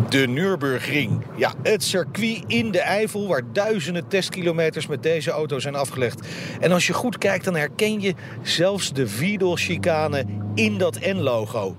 de 0.10 0.28
Nürburgring. 0.28 1.22
Ja, 1.36 1.54
het 1.64 1.84
circuit 1.84 2.44
in 2.48 2.72
de 2.72 2.80
Eifel 2.80 3.28
waar 3.28 3.42
duizenden 3.54 4.08
testkilometers 4.08 4.88
met 4.88 5.04
deze 5.04 5.32
auto 5.32 5.60
zijn 5.60 5.76
afgelegd. 5.76 6.28
En 6.60 6.72
als 6.72 6.88
je 6.88 6.94
goed 6.94 7.18
kijkt, 7.18 7.46
dan 7.46 7.56
herken 7.56 8.02
je 8.02 8.14
zelfs 8.42 8.94
de 8.94 9.18
Wiedel-chicane 9.18 10.26
in 10.56 10.78
dat 10.78 11.00
N-logo. 11.00 11.76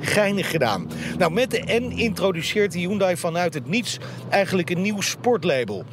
Geinig 0.00 0.50
gedaan. 0.50 0.90
Nou, 1.18 1.32
met 1.32 1.50
de 1.50 1.62
N 1.66 1.90
introduceert 1.90 2.74
Hyundai 2.74 3.16
vanuit 3.16 3.54
het 3.54 3.68
niets 3.68 3.98
eigenlijk 4.28 4.70
een 4.70 4.82
nieuw 4.82 5.00
sportlabel. 5.00 5.84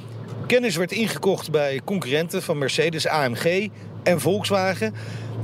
Kennis 0.48 0.76
werd 0.76 0.92
ingekocht 0.92 1.52
bij 1.52 1.82
concurrenten 1.86 2.44
van 2.44 2.58
Mercedes, 2.58 3.08
AMG 3.08 3.70
en 4.04 4.20
Volkswagen. 4.20 4.94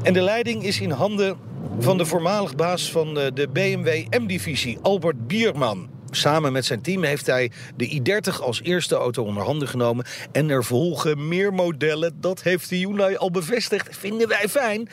En 0.04 0.14
de 0.14 0.22
leiding 0.22 0.64
is 0.64 0.80
in 0.80 0.92
handen 0.92 1.38
van 1.80 1.98
de 1.98 2.06
voormalig 2.06 2.56
baas 2.56 2.92
van 2.92 3.20
eh, 3.20 3.28
de 3.34 3.48
BMW 3.48 3.88
M-divisie, 4.10 4.78
Albert 4.82 5.28
Bierman. 5.28 5.90
Samen 6.12 6.52
met 6.52 6.66
zijn 6.66 6.82
team 6.82 7.04
heeft 7.04 7.26
hij 7.26 7.52
de 7.76 8.02
i30 8.02 8.44
als 8.44 8.62
eerste 8.62 8.96
auto 8.96 9.24
onder 9.24 9.44
handen 9.44 9.68
genomen. 9.68 10.06
En 10.32 10.50
er 10.50 10.64
volgen 10.64 11.28
meer 11.28 11.54
modellen. 11.54 12.14
Dat 12.20 12.44
heeft 12.44 12.70
de 12.70 12.76
Hyundai 12.76 13.16
al 13.16 13.32
bevestigd. 13.32 13.98
Vinden 13.98 14.28
wij 14.28 14.50
fijn. 14.50 14.90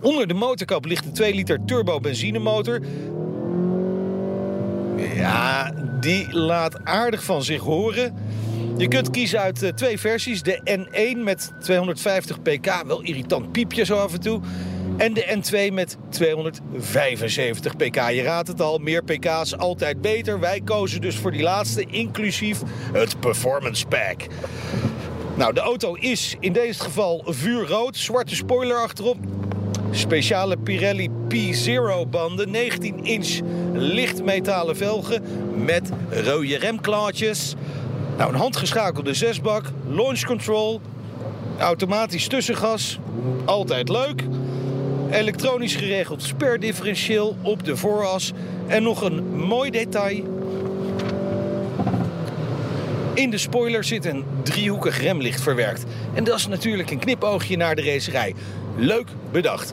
Onder 0.00 0.26
de 0.26 0.34
motorkap 0.34 0.84
ligt 0.84 1.04
een 1.04 1.12
2 1.12 1.34
liter 1.34 1.58
turbo 1.66 2.00
benzinemotor. 2.00 2.80
Ja, 5.14 5.72
die 6.00 6.32
laat 6.32 6.84
aardig 6.84 7.24
van 7.24 7.42
zich 7.42 7.60
horen. 7.60 8.14
Je 8.76 8.88
kunt 8.88 9.10
kiezen 9.10 9.40
uit 9.40 9.62
eh, 9.62 9.72
twee 9.72 9.98
versies. 9.98 10.42
De 10.42 10.60
N1 10.64 11.18
met 11.18 11.52
250 11.60 12.42
pk, 12.42 12.82
wel 12.86 13.02
irritant 13.02 13.52
piepje 13.52 13.84
zo 13.84 13.96
af 13.96 14.12
en 14.12 14.20
toe. 14.20 14.40
En 14.96 15.12
de 15.14 15.40
N2 15.42 15.72
met 15.72 15.96
275 16.08 17.76
pk. 17.76 18.10
Je 18.10 18.22
raadt 18.22 18.48
het 18.48 18.60
al, 18.60 18.78
meer 18.78 19.04
pk's 19.04 19.56
altijd 19.56 20.00
beter. 20.00 20.40
Wij 20.40 20.60
kozen 20.64 21.00
dus 21.00 21.16
voor 21.16 21.32
die 21.32 21.42
laatste, 21.42 21.84
inclusief 21.86 22.60
het 22.92 23.20
Performance 23.20 23.86
Pack. 23.86 24.26
Nou, 25.34 25.52
de 25.52 25.60
auto 25.60 25.94
is 25.94 26.36
in 26.40 26.52
deze 26.52 26.80
geval 26.80 27.24
vuurrood. 27.26 27.96
Zwarte 27.96 28.34
spoiler 28.34 28.76
achterop. 28.76 29.16
Speciale 29.90 30.56
Pirelli 30.56 31.08
P0 31.08 32.08
banden. 32.10 32.50
19 32.50 33.04
inch 33.04 33.40
lichtmetalen 33.72 34.76
velgen 34.76 35.22
met 35.64 35.90
rode 36.10 36.58
remklaartjes. 36.58 37.54
Nou, 38.18 38.32
een 38.32 38.38
handgeschakelde 38.38 39.14
zesbak. 39.14 39.64
Launch 39.88 40.24
control. 40.24 40.80
Automatisch 41.58 42.26
tussengas. 42.26 42.98
Altijd 43.44 43.88
leuk. 43.88 44.22
Elektronisch 45.10 45.76
geregeld 45.76 46.22
sperdifferentieel 46.22 47.36
op 47.42 47.64
de 47.64 47.76
vooras. 47.76 48.32
En 48.66 48.82
nog 48.82 49.02
een 49.02 49.36
mooi 49.36 49.70
detail. 49.70 50.42
In 53.14 53.30
de 53.30 53.38
spoiler 53.38 53.84
zit 53.84 54.04
een 54.04 54.24
driehoekig 54.42 55.00
remlicht 55.00 55.40
verwerkt. 55.40 55.84
En 56.14 56.24
dat 56.24 56.38
is 56.38 56.46
natuurlijk 56.46 56.90
een 56.90 56.98
knipoogje 56.98 57.56
naar 57.56 57.74
de 57.74 57.82
racerij. 57.82 58.34
Leuk 58.76 59.08
bedacht. 59.32 59.72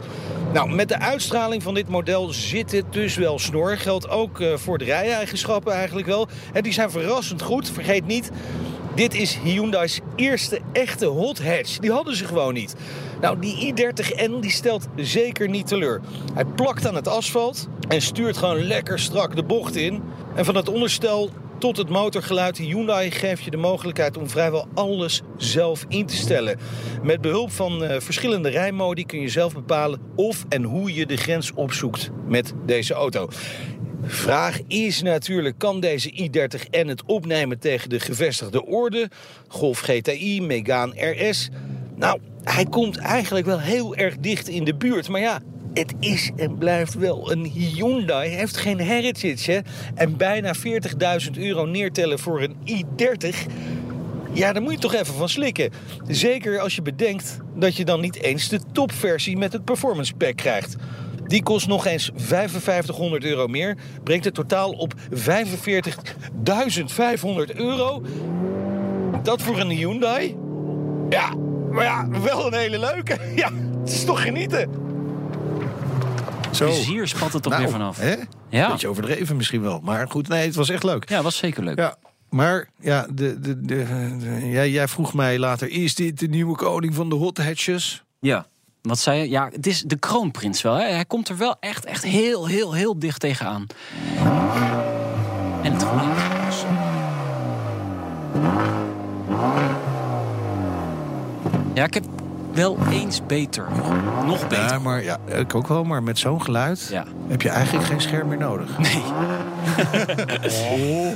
Nou, 0.53 0.75
met 0.75 0.87
de 0.87 0.99
uitstraling 0.99 1.63
van 1.63 1.73
dit 1.73 1.87
model 1.87 2.33
zit 2.33 2.71
het 2.71 2.93
dus 2.93 3.15
wel 3.15 3.39
snor. 3.39 3.77
Geldt 3.77 4.09
ook 4.09 4.39
uh, 4.39 4.55
voor 4.55 4.77
de 4.77 4.85
rij-eigenschappen 4.85 5.73
eigenlijk 5.73 6.07
wel. 6.07 6.27
En 6.53 6.63
die 6.63 6.73
zijn 6.73 6.91
verrassend 6.91 7.41
goed. 7.41 7.69
Vergeet 7.69 8.05
niet, 8.05 8.31
dit 8.95 9.13
is 9.13 9.39
Hyundai's 9.43 9.99
eerste 10.15 10.59
echte 10.73 11.05
hot 11.05 11.43
hatch. 11.43 11.77
Die 11.77 11.91
hadden 11.91 12.15
ze 12.15 12.25
gewoon 12.25 12.53
niet. 12.53 12.75
Nou, 13.21 13.39
die 13.39 13.73
i30N 13.73 14.39
die 14.39 14.51
stelt 14.51 14.87
zeker 14.95 15.49
niet 15.49 15.67
teleur. 15.67 16.01
Hij 16.33 16.45
plakt 16.45 16.87
aan 16.87 16.95
het 16.95 17.07
asfalt 17.07 17.67
en 17.87 18.01
stuurt 18.01 18.37
gewoon 18.37 18.63
lekker 18.63 18.99
strak 18.99 19.35
de 19.35 19.43
bocht 19.43 19.75
in. 19.75 20.03
En 20.35 20.45
van 20.45 20.55
het 20.55 20.69
onderstel 20.69 21.29
tot 21.61 21.77
het 21.77 21.89
motorgeluid. 21.89 22.57
Hyundai 22.57 23.11
geeft 23.11 23.43
je 23.43 23.51
de 23.51 23.57
mogelijkheid 23.57 24.17
om 24.17 24.29
vrijwel 24.29 24.67
alles 24.73 25.21
zelf 25.37 25.85
in 25.87 26.05
te 26.05 26.15
stellen. 26.15 26.59
Met 27.03 27.21
behulp 27.21 27.51
van 27.51 27.83
uh, 27.83 27.99
verschillende 27.99 28.49
rijmodi 28.49 29.05
kun 29.05 29.21
je 29.21 29.29
zelf 29.29 29.53
bepalen 29.53 29.99
of 30.15 30.45
en 30.49 30.63
hoe 30.63 30.93
je 30.93 31.05
de 31.05 31.17
grens 31.17 31.51
opzoekt 31.53 32.09
met 32.27 32.53
deze 32.65 32.93
auto. 32.93 33.29
Vraag 34.03 34.59
is 34.67 35.01
natuurlijk, 35.01 35.57
kan 35.57 35.79
deze 35.79 36.11
i30N 36.11 36.87
het 36.87 37.03
opnemen 37.05 37.59
tegen 37.59 37.89
de 37.89 37.99
gevestigde 37.99 38.65
orde? 38.65 39.09
Golf 39.47 39.79
GTI, 39.79 40.41
Megane 40.41 41.11
RS? 41.11 41.49
Nou, 41.95 42.19
hij 42.43 42.65
komt 42.65 42.97
eigenlijk 42.97 43.45
wel 43.45 43.59
heel 43.59 43.95
erg 43.95 44.17
dicht 44.17 44.47
in 44.47 44.63
de 44.63 44.75
buurt. 44.75 45.09
Maar 45.09 45.21
ja, 45.21 45.39
het 45.73 45.93
is 45.99 46.31
en 46.35 46.57
blijft 46.57 46.93
wel 46.93 47.31
een 47.31 47.45
Hyundai. 47.45 48.29
Heeft 48.29 48.57
geen 48.57 48.79
heritage, 48.79 49.51
hè? 49.51 49.59
En 49.95 50.17
bijna 50.17 50.55
40.000 50.55 51.31
euro 51.37 51.65
neertellen 51.65 52.19
voor 52.19 52.41
een 52.41 52.55
i30... 52.69 53.51
Ja, 54.33 54.53
daar 54.53 54.61
moet 54.61 54.73
je 54.73 54.79
toch 54.79 54.93
even 54.93 55.13
van 55.13 55.29
slikken. 55.29 55.71
Zeker 56.07 56.59
als 56.59 56.75
je 56.75 56.81
bedenkt 56.81 57.37
dat 57.55 57.75
je 57.75 57.85
dan 57.85 58.01
niet 58.01 58.21
eens 58.21 58.49
de 58.49 58.59
topversie 58.71 59.37
met 59.37 59.53
het 59.53 59.65
performance 59.65 60.13
pack 60.13 60.35
krijgt. 60.35 60.75
Die 61.31 61.43
kost 61.43 61.67
nog 61.67 61.85
eens 61.85 62.11
5500 62.15 63.23
euro 63.23 63.47
meer. 63.47 63.77
Brengt 64.03 64.25
het 64.25 64.33
totaal 64.33 64.71
op 64.71 64.93
45.500 64.93 64.99
euro. 67.55 68.03
Dat 69.23 69.41
voor 69.41 69.59
een 69.59 69.69
Hyundai? 69.69 70.37
Ja, 71.09 71.33
maar 71.71 71.83
ja, 71.83 72.09
wel 72.09 72.47
een 72.47 72.53
hele 72.53 72.79
leuke. 72.79 73.17
Ja, 73.35 73.51
het 73.79 73.89
is 73.89 74.05
toch 74.05 74.21
genieten. 74.21 74.69
Zo. 76.51 76.69
Hier 76.69 77.07
spat 77.07 77.33
het 77.33 77.43
toch 77.43 77.51
nou, 77.51 77.63
weer 77.63 77.71
vanaf. 77.71 77.97
Hè? 77.97 78.15
Ja. 78.49 78.71
Beetje 78.71 78.87
overdreven 78.87 79.35
misschien 79.35 79.61
wel. 79.61 79.79
Maar 79.83 80.09
goed, 80.09 80.27
nee, 80.27 80.45
het 80.45 80.55
was 80.55 80.69
echt 80.69 80.83
leuk. 80.83 81.09
Ja, 81.09 81.15
het 81.15 81.23
was 81.23 81.37
zeker 81.37 81.63
leuk. 81.63 81.77
Ja. 81.77 81.95
Maar 82.29 82.69
ja, 82.79 83.07
de, 83.13 83.39
de, 83.39 83.61
de, 83.61 83.85
jij, 84.49 84.69
jij 84.69 84.87
vroeg 84.87 85.13
mij 85.13 85.39
later: 85.39 85.69
is 85.69 85.95
dit 85.95 86.19
de 86.19 86.27
nieuwe 86.27 86.55
koning 86.55 86.95
van 86.95 87.09
de 87.09 87.15
hot 87.15 87.37
hatches? 87.37 88.03
Ja. 88.19 88.45
Wat 88.81 88.99
zei 88.99 89.19
je? 89.19 89.29
Ja, 89.29 89.49
het 89.51 89.67
is 89.67 89.81
de 89.81 89.97
kroonprins 89.97 90.61
wel. 90.61 90.75
Hè? 90.75 90.83
Hij 90.83 91.05
komt 91.05 91.29
er 91.29 91.37
wel 91.37 91.55
echt, 91.59 91.85
echt 91.85 92.03
heel, 92.03 92.47
heel, 92.47 92.73
heel 92.73 92.99
dicht 92.99 93.19
tegenaan. 93.19 93.67
En 95.63 95.73
het 95.73 95.83
geluid. 95.83 96.19
Ja, 101.73 101.83
ik 101.83 101.93
heb 101.93 102.05
wel 102.53 102.77
eens 102.91 103.25
beter. 103.25 103.67
Nog 104.25 104.47
beter. 104.47 104.65
Ja, 104.65 104.79
maar 104.79 105.03
ja, 105.03 105.19
ik 105.27 105.55
ook 105.55 105.67
wel. 105.67 105.83
Maar 105.83 106.03
met 106.03 106.19
zo'n 106.19 106.41
geluid 106.41 106.87
ja. 106.91 107.05
heb 107.27 107.41
je 107.41 107.49
eigenlijk 107.49 107.85
geen 107.85 108.01
scherm 108.01 108.27
meer 108.27 108.37
nodig. 108.37 108.77
Nee. 108.77 109.03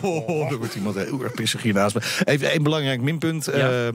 oh, 0.01 0.51
er 0.51 0.57
wordt 0.57 0.76
iemand 0.76 0.95
heel 0.95 1.24
erg 1.24 1.34
pissig 1.34 1.61
hiernaast 1.61 1.95
me. 1.95 2.01
Even 2.24 2.51
één 2.51 2.63
belangrijk 2.63 3.01
minpunt. 3.01 3.45
Ja. 3.45 3.86
Uh, 3.86 3.88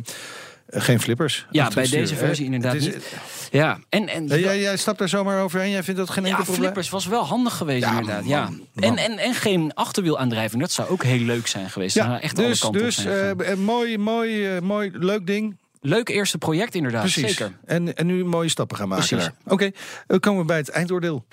geen 0.71 1.01
flippers. 1.01 1.47
Ja, 1.51 1.71
bij 1.75 1.87
deze 1.89 2.17
versie 2.17 2.45
inderdaad 2.45 2.75
is, 2.75 2.85
niet. 2.85 3.15
Ja, 3.51 3.79
en, 3.89 4.09
en, 4.09 4.27
ja, 4.29 4.37
jij, 4.37 4.61
jij 4.61 4.77
stapt 4.77 4.99
daar 4.99 5.09
zomaar 5.09 5.43
overheen. 5.43 5.71
Jij 5.71 5.83
vindt 5.83 6.01
dat 6.01 6.11
geen 6.11 6.25
enkel 6.25 6.39
ja, 6.39 6.45
probleem? 6.45 6.63
flippers 6.63 6.89
was 6.91 7.07
wel 7.07 7.25
handig 7.27 7.57
geweest 7.57 7.85
ja, 7.85 7.91
inderdaad. 7.91 8.21
Man, 8.21 8.29
ja. 8.29 8.49
Man. 8.49 8.61
En, 8.75 8.97
en, 8.97 9.19
en 9.19 9.35
geen 9.35 9.75
achterwielaandrijving. 9.75 10.61
Dat 10.63 10.73
zou 10.73 10.89
ook 10.89 11.03
heel 11.03 11.25
leuk 11.25 11.47
zijn 11.47 11.71
geweest. 11.71 11.95
Ja, 11.95 12.21
echt 12.21 12.37
dus, 12.37 12.65
alle 12.65 12.79
dus 12.79 13.07
uh, 13.07 13.31
mooi, 13.55 13.99
mooi, 13.99 14.55
uh, 14.55 14.61
mooi, 14.61 14.91
leuk 14.93 15.27
ding. 15.27 15.59
Leuk 15.81 16.09
eerste 16.09 16.39
project 16.39 16.75
inderdaad, 16.75 17.01
Precies. 17.01 17.27
zeker. 17.27 17.53
En, 17.65 17.95
en 17.95 18.07
nu 18.07 18.25
mooie 18.25 18.49
stappen 18.49 18.77
gaan 18.77 18.89
maken 18.89 19.07
Precies. 19.07 19.31
Oké, 19.45 19.53
okay, 19.53 19.75
dan 20.07 20.21
komen 20.21 20.41
we 20.41 20.47
bij 20.47 20.57
het 20.57 20.69
eindoordeel. 20.69 21.25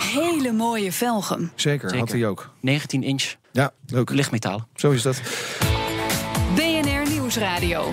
Hele 0.00 0.52
mooie 0.52 0.92
velgen. 0.92 1.52
Zeker, 1.54 1.88
Zeker. 1.88 2.04
had 2.04 2.12
hij 2.12 2.26
ook. 2.26 2.50
19 2.60 3.02
inch. 3.02 3.34
Ja, 3.52 3.72
leuk. 3.86 4.10
Lichtmetaal. 4.10 4.68
Zo 4.74 4.90
is 4.90 5.02
dat. 5.02 5.20
BNR 6.54 7.10
Nieuwsradio. 7.10 7.92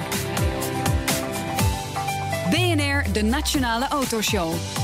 De 3.12 3.22
Nationale 3.22 3.88
Autoshow. 3.91 4.83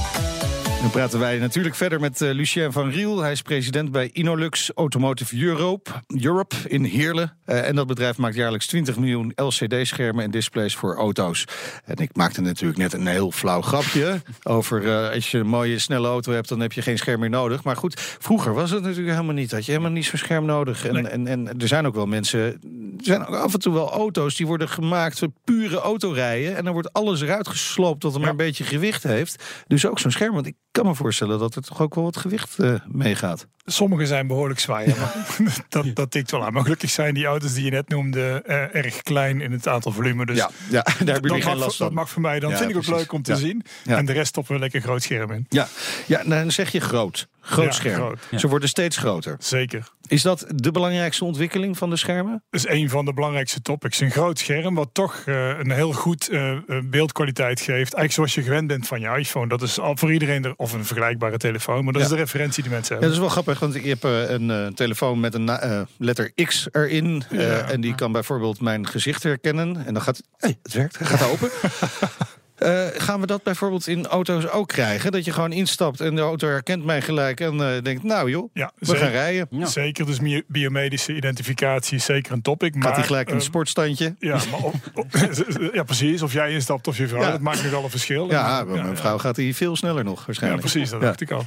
Dan 0.81 0.89
praten 0.89 1.19
wij 1.19 1.37
natuurlijk 1.37 1.75
verder 1.75 1.99
met 1.99 2.21
uh, 2.21 2.31
Lucien 2.31 2.71
van 2.71 2.89
Riel. 2.89 3.21
Hij 3.21 3.31
is 3.31 3.41
president 3.41 3.91
bij 3.91 4.09
Inolux 4.13 4.71
Automotive 4.75 5.43
Europe, 5.43 5.91
Europe 6.07 6.55
in 6.67 6.83
Heerlen. 6.83 7.37
Uh, 7.45 7.67
en 7.67 7.75
dat 7.75 7.87
bedrijf 7.87 8.17
maakt 8.17 8.35
jaarlijks 8.35 8.67
20 8.67 8.97
miljoen 8.97 9.31
LCD-schermen 9.35 10.23
en 10.23 10.31
displays 10.31 10.75
voor 10.75 10.95
auto's. 10.95 11.45
En 11.85 11.95
ik 11.95 12.15
maakte 12.15 12.41
natuurlijk 12.41 12.79
net 12.79 12.93
een 12.93 13.07
heel 13.07 13.31
flauw 13.31 13.61
grapje 13.61 14.21
over 14.43 14.83
uh, 14.83 15.09
als 15.09 15.31
je 15.31 15.37
een 15.37 15.47
mooie 15.47 15.79
snelle 15.79 16.07
auto 16.07 16.31
hebt, 16.31 16.49
dan 16.49 16.59
heb 16.59 16.71
je 16.71 16.81
geen 16.81 16.97
scherm 16.97 17.19
meer 17.19 17.29
nodig. 17.29 17.63
Maar 17.63 17.75
goed, 17.75 17.99
vroeger 18.19 18.53
was 18.53 18.71
het 18.71 18.83
natuurlijk 18.83 19.09
helemaal 19.13 19.33
niet. 19.33 19.51
Had 19.51 19.65
je 19.65 19.71
helemaal 19.71 19.93
niet 19.93 20.05
zo'n 20.05 20.19
scherm 20.19 20.45
nodig. 20.45 20.85
En, 20.85 20.93
Nee. 20.93 21.07
en, 21.07 21.27
en 21.27 21.59
er 21.59 21.67
zijn 21.67 21.85
ook 21.87 21.95
wel 21.95 22.05
mensen, 22.05 22.39
er 22.39 23.03
zijn 23.03 23.25
ook 23.25 23.35
af 23.35 23.53
en 23.53 23.59
toe 23.59 23.73
wel 23.73 23.91
auto's 23.91 24.35
die 24.35 24.47
worden 24.47 24.69
gemaakt 24.69 25.19
voor 25.19 25.31
pure 25.43 25.79
autorijden. 25.79 26.55
En 26.55 26.63
dan 26.63 26.73
wordt 26.73 26.93
alles 26.93 27.21
eruit 27.21 27.47
gesloopt 27.47 28.01
dat 28.01 28.13
er 28.13 28.19
maar 28.19 28.29
een 28.29 28.35
beetje 28.35 28.63
gewicht 28.63 29.03
heeft. 29.03 29.43
Dus 29.67 29.85
ook 29.85 29.99
zo'n 29.99 30.11
scherm, 30.11 30.33
want 30.33 30.45
ik 30.45 30.55
kan 30.71 30.85
me 30.85 30.95
voorstellen 30.95 31.39
dat 31.39 31.55
er 31.55 31.61
toch 31.61 31.81
ook 31.81 31.95
wel 31.95 32.03
wat 32.03 32.17
gewicht 32.17 32.59
eh, 32.59 32.73
meegaat. 32.87 33.47
Sommige 33.65 34.05
zijn 34.05 34.27
behoorlijk 34.27 34.59
zwaar. 34.59 34.87
ja, 34.87 34.95
maar 34.97 35.15
dat, 35.69 35.85
dat 35.93 36.11
tikt 36.11 36.31
wel 36.31 36.45
aan. 36.45 36.53
Maar 36.53 36.63
gelukkig 36.63 36.89
zijn 36.89 37.13
die 37.13 37.25
auto's 37.25 37.53
die 37.53 37.63
je 37.63 37.71
net 37.71 37.89
noemde 37.89 38.41
eh, 38.45 38.75
erg 38.75 39.01
klein 39.01 39.41
in 39.41 39.51
het 39.51 39.67
aantal 39.67 39.91
volume. 39.91 40.25
Dus 40.25 40.37
ja, 40.37 40.49
ja, 40.69 40.81
daar 40.83 41.05
dat, 41.05 41.19
jullie 41.21 41.41
geen 41.41 41.51
mag, 41.51 41.63
last 41.63 41.77
dat 41.77 41.87
van. 41.87 41.95
mag 41.95 42.09
voor 42.09 42.21
mij. 42.21 42.39
Dan 42.39 42.49
Ja, 42.49 42.57
vind 42.57 42.69
ik 42.69 42.77
ook 42.77 42.87
leuk 42.87 43.11
om 43.11 43.21
te 43.21 43.35
zien. 43.35 43.63
En 43.85 44.05
de 44.05 44.13
rest 44.13 44.27
stoppen 44.27 44.53
we 44.53 44.59
lekker 44.59 44.81
groot 44.81 45.03
scherm 45.03 45.31
in. 45.31 45.45
Ja, 45.49 45.67
ja 46.05 46.23
dan 46.23 46.51
zeg 46.51 46.71
je 46.71 46.79
groot. 46.79 47.27
Groot 47.39 47.73
scherm. 47.73 47.95
groot. 47.95 48.41
Ze 48.41 48.47
worden 48.47 48.69
steeds 48.69 48.97
groter. 48.97 49.35
Zeker. 49.39 49.89
Is 50.09 50.21
dat 50.21 50.45
de 50.55 50.71
belangrijkste 50.71 51.25
ontwikkeling 51.25 51.77
van 51.77 51.89
de 51.89 51.95
schermen? 51.95 52.43
Dat 52.49 52.59
is 52.65 52.67
een 52.67 52.89
van 52.89 53.05
de 53.05 53.13
belangrijkste 53.13 53.61
topics. 53.61 53.99
Een 53.99 54.11
groot 54.11 54.39
scherm 54.39 54.75
wat 54.75 54.89
toch 54.93 55.23
eh, 55.25 55.59
een 55.59 55.71
heel 55.71 55.93
goed 55.93 56.29
eh, 56.29 56.51
eh, 56.51 56.59
beeldkwaliteit 56.83 57.59
geeft. 57.59 57.93
Eigenlijk 57.93 58.11
zoals 58.11 58.33
je 58.35 58.41
gewend 58.41 58.67
bent 58.67 58.87
van 58.87 58.99
je 58.99 59.17
iPhone. 59.17 59.47
Dat 59.47 59.61
is 59.61 59.79
al 59.79 59.97
voor 59.97 60.13
iedereen, 60.13 60.45
er, 60.45 60.53
of 60.55 60.73
een 60.73 60.85
vergelijkbare 60.85 61.37
telefoon. 61.37 61.83
Maar 61.83 61.93
dat 61.93 62.01
Ja. 62.01 62.07
is 62.07 62.13
de 62.13 62.19
referentie 62.19 62.63
die 62.63 62.71
mensen 62.71 62.95
Ja, 62.95 63.01
hebben. 63.01 63.17
dat 63.19 63.29
is 63.29 63.35
wel 63.35 63.43
grappig, 63.43 63.59
want 63.59 63.75
ik 63.75 63.85
heb 63.85 64.03
een 64.03 64.71
telefoon 64.75 65.19
met 65.19 65.33
een 65.33 65.49
letter 65.97 66.31
X 66.45 66.67
erin. 66.71 67.23
Ja. 67.29 67.69
En 67.69 67.81
die 67.81 67.95
kan 67.95 68.11
bijvoorbeeld 68.11 68.61
mijn 68.61 68.87
gezicht 68.87 69.23
herkennen. 69.23 69.85
En 69.85 69.93
dan 69.93 70.01
gaat 70.03 70.21
hey, 70.37 70.59
het 70.63 70.73
werkt, 70.73 70.97
gaat 70.97 71.29
open. 71.31 71.49
Eh, 72.59 72.85
gaan 72.93 73.19
we 73.21 73.27
dat 73.27 73.43
bijvoorbeeld 73.43 73.87
in 73.87 74.07
auto's 74.07 74.47
ook 74.47 74.67
krijgen? 74.67 75.11
Dat 75.11 75.25
je 75.25 75.31
gewoon 75.31 75.51
instapt 75.51 76.01
en 76.01 76.15
de 76.15 76.21
auto 76.21 76.47
herkent 76.47 76.85
mij 76.85 77.01
gelijk 77.01 77.39
en 77.39 77.61
eh, 77.75 77.81
denkt, 77.83 78.03
nou 78.03 78.29
joh, 78.29 78.49
Ja, 78.53 78.71
we 78.77 78.85
zeker. 78.85 79.01
gaan 79.01 79.11
rijden. 79.11 79.47
Ja. 79.49 79.65
Zeker, 79.65 80.05
dus 80.05 80.19
bio- 80.19 80.41
biomedische 80.47 81.15
identificatie 81.15 81.97
is 81.97 82.05
zeker 82.05 82.31
een 82.31 82.41
topic. 82.41 82.73
Gaat 82.73 82.83
maar, 82.83 82.93
hij 82.93 83.03
gelijk 83.03 83.27
in 83.27 83.33
een 83.33 83.39
eh, 83.39 83.45
sportstandje? 83.45 84.15
Ja, 84.19 84.39
maar 84.51 84.59
op- 84.59 84.73
op- 84.93 85.11
ja, 85.73 85.83
precies. 85.83 86.21
Of 86.21 86.33
jij 86.33 86.51
instapt 86.51 86.87
of 86.87 86.97
je 86.97 87.07
vrouw. 87.07 87.21
Ja. 87.21 87.31
Dat 87.31 87.39
maakt 87.41 87.63
nogal 87.63 87.83
een 87.83 87.89
verschil. 87.89 88.29
Ja, 88.29 88.63
mijn 88.63 88.97
vrouw 88.97 89.17
gaat 89.17 89.35
hij 89.35 89.53
veel 89.53 89.75
sneller 89.75 90.03
nog 90.03 90.19
Ja, 90.19 90.25
waarschijnlijk. 90.25 90.61
precies. 90.61 90.89
Dat 90.89 90.99
Ja. 91.01 91.05
dacht 91.07 91.21
ik 91.21 91.31
al. 91.31 91.45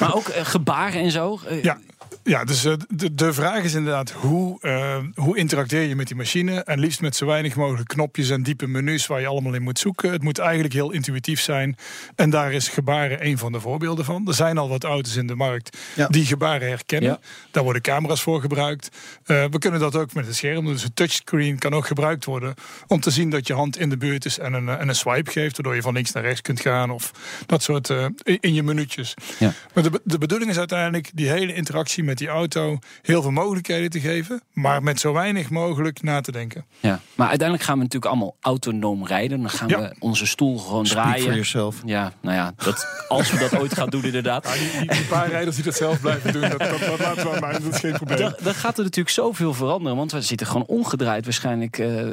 Maar 0.00 0.14
ook 0.14 0.26
gebaren 0.34 1.00
en 1.00 1.10
zo. 1.10 1.40
Ja, 1.62 1.78
ja 2.24 2.44
dus 2.44 2.64
eh, 2.64 2.72
de, 2.88 3.14
de 3.14 3.32
vraag 3.32 3.62
is 3.64 3.74
inderdaad 3.74 4.10
hoe, 4.10 4.60
eh, 4.60 4.96
hoe 5.14 5.36
interacteer 5.36 5.82
je 5.82 5.96
met 5.96 6.06
die 6.06 6.16
machine? 6.16 6.60
En 6.60 6.78
liefst 6.78 7.00
met 7.00 7.16
zo 7.16 7.26
weinig 7.26 7.56
mogelijk 7.56 7.88
knopjes 7.88 8.30
en 8.30 8.42
diepe 8.42 8.66
menus 8.66 9.06
waar 9.06 9.20
je 9.20 9.26
allemaal 9.26 9.54
in 9.54 9.62
moet 9.62 9.78
zoeken. 9.78 10.12
Het 10.12 10.22
moet 10.22 10.38
eigenlijk 10.38 10.72
heel 10.74 10.90
intuïtief 10.90 11.40
zijn. 11.40 11.76
En 12.14 12.30
daar 12.30 12.52
is 12.52 12.68
gebaren 12.68 13.26
een 13.26 13.38
van 13.38 13.52
de 13.52 13.60
voorbeelden 13.60 14.04
van. 14.04 14.28
Er 14.28 14.34
zijn 14.34 14.58
al 14.58 14.68
wat 14.68 14.84
auto's 14.84 15.16
in 15.16 15.26
de 15.26 15.34
markt 15.34 15.78
Ja. 15.94 16.06
die 16.06 16.26
gebaren 16.26 16.68
herkennen. 16.68 17.10
Ja. 17.10 17.18
Daar 17.50 17.62
worden 17.62 17.82
camera's 17.82 18.22
voor 18.22 18.40
gebruikt. 18.40 18.88
Eh, 19.24 19.44
we 19.50 19.58
kunnen 19.58 19.80
dat 19.80 19.96
ook 19.96 20.14
met 20.14 20.26
het 20.26 20.36
scherm. 20.36 20.66
Dus 20.66 20.82
een 20.84 20.94
touchscreen 20.94 21.58
kan 21.58 21.72
ook 21.72 21.86
gebruikt 21.86 22.24
worden 22.24 22.54
om 22.86 23.00
te 23.00 23.10
zien 23.10 23.30
dat 23.30 23.46
je 23.46 23.54
hand 23.54 23.78
in 23.78 23.90
de 23.90 23.96
buurt 23.96 24.24
is 24.24 24.38
en 24.38 24.52
een, 24.52 24.68
en 24.68 24.88
een 24.88 24.94
swipe 24.94 25.30
geeft. 25.30 25.56
Waardoor 25.56 25.74
je 25.74 25.82
van 25.82 25.94
links 25.94 26.12
naar 26.12 26.22
rechts 26.22 26.40
kunt 26.40 26.60
gaan 26.60 26.90
of 26.90 27.12
dat 27.46 27.62
soort 27.62 27.88
in 28.22 28.52
in 28.52 28.54
je 28.54 28.62
minuutjes. 28.62 29.14
Ja. 29.38 29.52
Maar 29.74 29.82
de, 29.82 30.00
de 30.04 30.18
bedoeling 30.18 30.50
is 30.50 30.58
uiteindelijk 30.58 31.10
die 31.14 31.28
hele 31.28 31.54
interactie 31.54 32.04
met 32.04 32.11
met 32.12 32.20
die 32.20 32.30
auto 32.30 32.78
heel 33.02 33.22
veel 33.22 33.30
mogelijkheden 33.30 33.90
te 33.90 34.00
geven, 34.00 34.42
maar 34.52 34.82
met 34.82 35.00
zo 35.00 35.12
weinig 35.12 35.50
mogelijk 35.50 36.02
na 36.02 36.20
te 36.20 36.32
denken. 36.32 36.64
Ja, 36.80 37.00
maar 37.14 37.28
uiteindelijk 37.28 37.68
gaan 37.68 37.76
we 37.78 37.82
natuurlijk 37.82 38.12
allemaal 38.12 38.36
autonoom 38.40 39.06
rijden. 39.06 39.40
Dan 39.40 39.50
gaan 39.50 39.68
Ja. 39.68 39.78
we 39.80 39.94
onze 39.98 40.26
stoel 40.26 40.58
gewoon 40.58 40.86
Speak 40.86 41.02
draaien. 41.04 41.22
for 41.22 41.32
yourself. 41.32 41.76
Ja, 41.84 42.12
nou 42.20 42.36
ja, 42.36 42.52
dat, 42.56 42.86
als 43.08 43.30
we 43.30 43.38
dat 43.38 43.56
ooit 43.60 43.74
gaan 43.74 43.88
doen, 43.90 44.04
inderdaad. 44.04 44.44
Ja, 44.48 44.52
die, 44.54 44.80
die, 44.88 44.96
die 44.96 45.04
paar 45.04 45.28
rijders 45.30 45.56
die 45.56 45.64
dat 45.64 45.74
zelf 45.74 46.00
blijven 46.00 46.32
doen, 46.32 46.40
dat, 46.40 46.58
dat, 46.58 46.80
dat 46.80 46.98
laten 46.98 47.22
we 47.24 47.34
aan 47.34 47.40
mij, 47.40 47.52
dat 47.52 47.74
is 47.74 47.78
geen 47.80 47.92
probleem. 47.92 48.18
Dan, 48.18 48.34
dan 48.42 48.54
gaat 48.54 48.76
er 48.78 48.84
natuurlijk 48.84 49.14
zoveel 49.14 49.54
veranderen. 49.54 49.96
Want 49.96 50.12
we 50.12 50.20
zitten 50.22 50.46
gewoon 50.46 50.66
omgedraaid 50.66 51.24
waarschijnlijk. 51.24 51.78
eh, 51.78 52.06